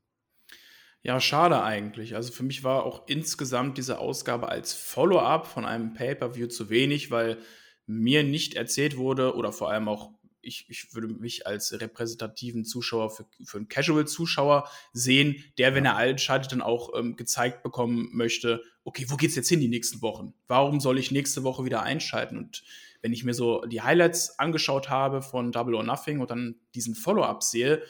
Ja, 1.02 1.22
schade 1.22 1.64
eigentlich. 1.64 2.16
Also 2.16 2.34
für 2.34 2.44
mich 2.44 2.64
war 2.64 2.84
auch 2.84 3.08
insgesamt 3.08 3.78
diese 3.78 4.00
Ausgabe 4.00 4.50
als 4.50 4.74
Follow-up 4.74 5.48
von 5.48 5.66
einem 5.66 5.94
Pay-per-View 5.94 6.48
zu 6.48 6.70
wenig, 6.70 7.10
weil 7.10 7.38
mir 7.86 8.24
nicht 8.24 8.56
erzählt 8.56 8.98
wurde 8.98 9.36
oder 9.36 9.52
vor 9.52 9.72
allem 9.72 9.88
auch 9.88 10.12
ich, 10.42 10.70
ich 10.70 10.94
würde 10.94 11.08
mich 11.08 11.48
als 11.48 11.80
repräsentativen 11.80 12.64
Zuschauer 12.64 13.10
für, 13.10 13.26
für 13.44 13.58
einen 13.58 13.68
Casual-Zuschauer 13.68 14.70
sehen, 14.94 15.44
der, 15.58 15.76
wenn 15.76 15.86
er 15.86 15.98
einschaltet, 15.98 16.52
dann 16.52 16.62
auch 16.62 16.98
ähm, 16.98 17.16
gezeigt 17.16 17.64
bekommen 17.64 18.10
möchte, 18.14 18.64
okay, 18.84 19.06
wo 19.10 19.18
geht's 19.18 19.36
jetzt 19.36 19.50
hin 19.50 19.60
die 19.60 19.68
nächsten 19.68 20.02
Wochen? 20.02 20.34
Warum 20.48 20.80
soll 20.80 20.98
ich 20.98 21.12
nächste 21.12 21.44
Woche 21.44 21.66
wieder 21.66 21.84
einschalten? 21.84 22.38
Und 22.38 22.64
wenn 23.02 23.14
ich 23.14 23.24
mir 23.24 23.34
so 23.34 23.66
die 23.66 23.82
Highlights 23.82 24.40
angeschaut 24.40 24.90
habe 24.90 25.22
von 25.22 25.52
Double 25.52 25.76
or 25.76 25.84
Nothing 25.84 26.20
und 26.20 26.32
dann 26.32 26.56
diesen 26.74 26.96
Follow-up 26.96 27.44
sehe, 27.44 27.82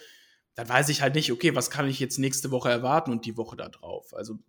dann 0.60 0.68
weiß 0.68 0.90
ich 0.90 1.02
halt 1.02 1.16
nicht, 1.16 1.32
okay, 1.32 1.56
was 1.56 1.70
kann 1.70 1.88
ich 1.88 2.02
jetzt 2.02 2.20
nächste 2.20 2.52
Woche 2.52 2.70
erwarten 2.70 3.14
und 3.14 3.26
die 3.26 3.38
Woche 3.38 3.56
da 3.56 3.70
drauf. 3.70 4.14
Also 4.14 4.40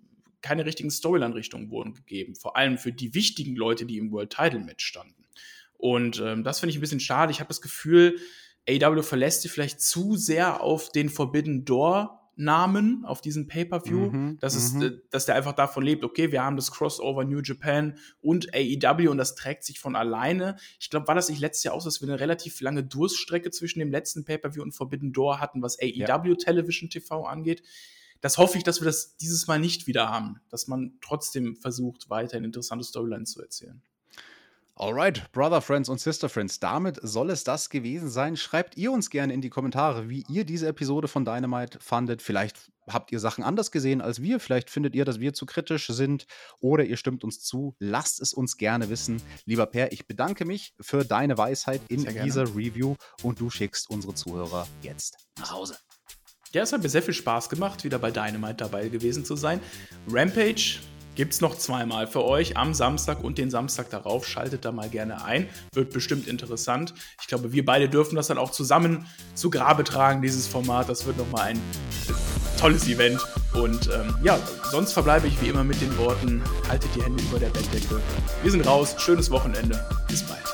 keine 0.43 0.67
richtigen 0.67 0.91
Storyline-Richtungen 0.91 1.71
wurden 1.71 1.95
gegeben, 1.95 2.35
vor 2.35 2.57
allem 2.57 2.79
für 2.79 2.93
die 2.93 3.15
wichtigen 3.15 3.55
Leute, 3.55 3.87
die 3.87 3.97
im 3.97 4.11
World 4.11 4.31
Title 4.31 4.59
Match 4.59 4.85
standen. 4.85 5.25
Und 5.79 6.19
ähm, 6.19 6.43
das 6.43 6.59
finde 6.59 6.73
ich 6.73 6.79
ein 6.79 6.81
bisschen 6.81 6.99
schade. 6.99 7.31
Ich 7.31 7.39
habe 7.39 7.47
das 7.47 7.61
Gefühl, 7.61 8.19
AW 8.69 9.05
verlässt 9.05 9.43
sich 9.43 9.53
vielleicht 9.53 9.81
zu 9.81 10.17
sehr 10.17 10.61
auf 10.63 10.91
den 10.91 11.11
Forbidden 11.11 11.65
Door 11.65 12.20
Namen 12.41 13.05
auf 13.05 13.21
diesem 13.21 13.47
Pay-per-View, 13.47 14.11
mhm, 14.11 14.39
dass, 14.41 14.73
mhm. 14.73 14.83
Äh, 14.83 14.93
dass 15.11 15.27
der 15.27 15.35
einfach 15.35 15.53
davon 15.53 15.85
lebt, 15.85 16.05
okay, 16.05 16.33
wir 16.33 16.43
haben 16.43 16.57
das 16.57 16.73
Crossover 16.73 17.25
New 17.25 17.41
Japan 17.41 17.99
und 18.21 18.55
AEW 18.55 19.11
und 19.11 19.19
das 19.19 19.35
trägt 19.35 19.65
sich 19.65 19.79
von 19.79 19.95
alleine. 19.95 20.57
Ich 20.79 20.91
glaube, 20.91 21.07
war 21.07 21.15
das 21.15 21.29
nicht 21.29 21.41
letztes 21.41 21.65
Jahr 21.65 21.75
auch, 21.75 21.85
dass 21.85 22.01
wir 22.01 22.09
eine 22.09 22.19
relativ 22.19 22.61
lange 22.61 22.83
Durststrecke 22.83 23.51
zwischen 23.51 23.79
dem 23.79 23.91
letzten 23.91 24.25
Pay-per-View 24.25 24.63
und 24.63 24.73
Forbidden 24.73 25.13
Door 25.13 25.41
hatten, 25.41 25.63
was 25.63 25.79
AEW 25.79 25.95
ja. 25.95 26.35
Television 26.35 26.89
TV 26.89 27.25
angeht. 27.25 27.63
Das 28.21 28.39
hoffe 28.39 28.59
ich, 28.59 28.65
dass 28.65 28.81
wir 28.81 28.87
das 28.87 29.17
dieses 29.17 29.47
Mal 29.47 29.59
nicht 29.59 29.87
wieder 29.87 30.09
haben, 30.11 30.41
dass 30.49 30.67
man 30.67 30.99
trotzdem 31.01 31.57
versucht, 31.57 32.11
weiterhin 32.11 32.45
interessante 32.45 32.85
Storylines 32.85 33.33
zu 33.33 33.43
erzählen. 33.43 33.83
Alright, 34.81 35.31
Brother 35.33 35.61
Friends 35.61 35.91
und 35.91 36.01
Sister 36.01 36.31
Friends, 36.31 36.59
damit 36.59 36.99
soll 37.03 37.29
es 37.29 37.45
das 37.45 37.69
gewesen 37.69 38.09
sein. 38.09 38.35
Schreibt 38.39 38.79
ihr 38.79 38.91
uns 38.93 39.11
gerne 39.11 39.35
in 39.35 39.43
die 39.43 39.51
Kommentare, 39.51 40.09
wie 40.09 40.25
ihr 40.31 40.47
diese 40.47 40.69
Episode 40.69 41.07
von 41.07 41.27
Dynamite 41.27 41.79
fandet. 41.83 42.23
Vielleicht 42.23 42.73
habt 42.89 43.13
ihr 43.13 43.21
Sachen 43.21 43.45
anders 43.45 43.73
gesehen 43.73 44.01
als 44.01 44.23
wir, 44.23 44.41
vielleicht 44.41 44.71
findet 44.71 44.95
ihr, 44.95 45.05
dass 45.05 45.21
wir 45.21 45.35
zu 45.35 45.45
kritisch 45.45 45.89
sind 45.89 46.27
oder 46.61 46.83
ihr 46.83 46.97
stimmt 46.97 47.25
uns 47.25 47.41
zu. 47.41 47.77
Lasst 47.79 48.23
es 48.23 48.33
uns 48.33 48.57
gerne 48.57 48.89
wissen. 48.89 49.21
Lieber 49.45 49.67
Per, 49.67 49.93
ich 49.93 50.07
bedanke 50.07 50.47
mich 50.47 50.73
für 50.81 51.05
deine 51.05 51.37
Weisheit 51.37 51.83
in 51.89 52.07
dieser 52.07 52.47
Review 52.57 52.97
und 53.23 53.39
du 53.39 53.51
schickst 53.51 53.91
unsere 53.91 54.15
Zuhörer 54.15 54.67
jetzt 54.81 55.19
nach 55.39 55.53
Hause. 55.53 55.77
Ja, 56.53 56.63
es 56.63 56.73
hat 56.73 56.83
mir 56.83 56.89
sehr 56.89 57.03
viel 57.03 57.13
Spaß 57.13 57.51
gemacht, 57.51 57.85
wieder 57.85 57.99
bei 57.99 58.11
Dynamite 58.11 58.57
dabei 58.57 58.89
gewesen 58.89 59.27
zu 59.27 59.37
sein. 59.37 59.61
Rampage 60.09 60.81
Gibt 61.15 61.35
es 61.35 61.41
noch 61.41 61.57
zweimal 61.57 62.07
für 62.07 62.25
euch 62.25 62.57
am 62.57 62.73
Samstag 62.73 63.23
und 63.23 63.39
den 63.39 63.51
Samstag 63.51 63.91
darauf. 63.91 64.27
Schaltet 64.27 64.65
da 64.65 64.73
mal 64.73 64.89
gerne 64.89 65.25
ein. 65.25 65.49
Wird 65.75 65.93
bestimmt 65.93 66.27
interessant. 66.29 66.95
Ich 67.21 67.27
glaube, 67.27 67.53
wir 67.53 67.65
beide 67.65 67.89
dürfen 67.89 68.17
das 68.17 68.29
dann 68.29 68.39
auch 68.39 68.51
zusammen 68.51 69.07
zu 69.35 69.51
Grabe 69.51 69.85
tragen, 69.85 70.23
dieses 70.23 70.47
Format. 70.47 70.89
Das 70.89 71.07
wird 71.07 71.19
nochmal 71.19 71.49
ein 71.49 71.61
tolles 72.59 72.87
Event. 72.89 73.21
Und 73.55 73.89
ähm, 73.93 74.15
ja, 74.23 74.39
sonst 74.71 74.93
verbleibe 74.93 75.27
ich 75.27 75.41
wie 75.43 75.49
immer 75.49 75.65
mit 75.65 75.81
den 75.81 75.97
Worten: 75.99 76.43
haltet 76.69 76.91
die 76.95 77.03
Hände 77.03 77.23
über 77.25 77.39
der 77.39 77.49
Bettdecke. 77.49 78.01
Wir 78.43 78.51
sind 78.51 78.67
raus. 78.67 78.95
Schönes 78.99 79.31
Wochenende. 79.31 79.85
Bis 80.09 80.23
bald. 80.23 80.50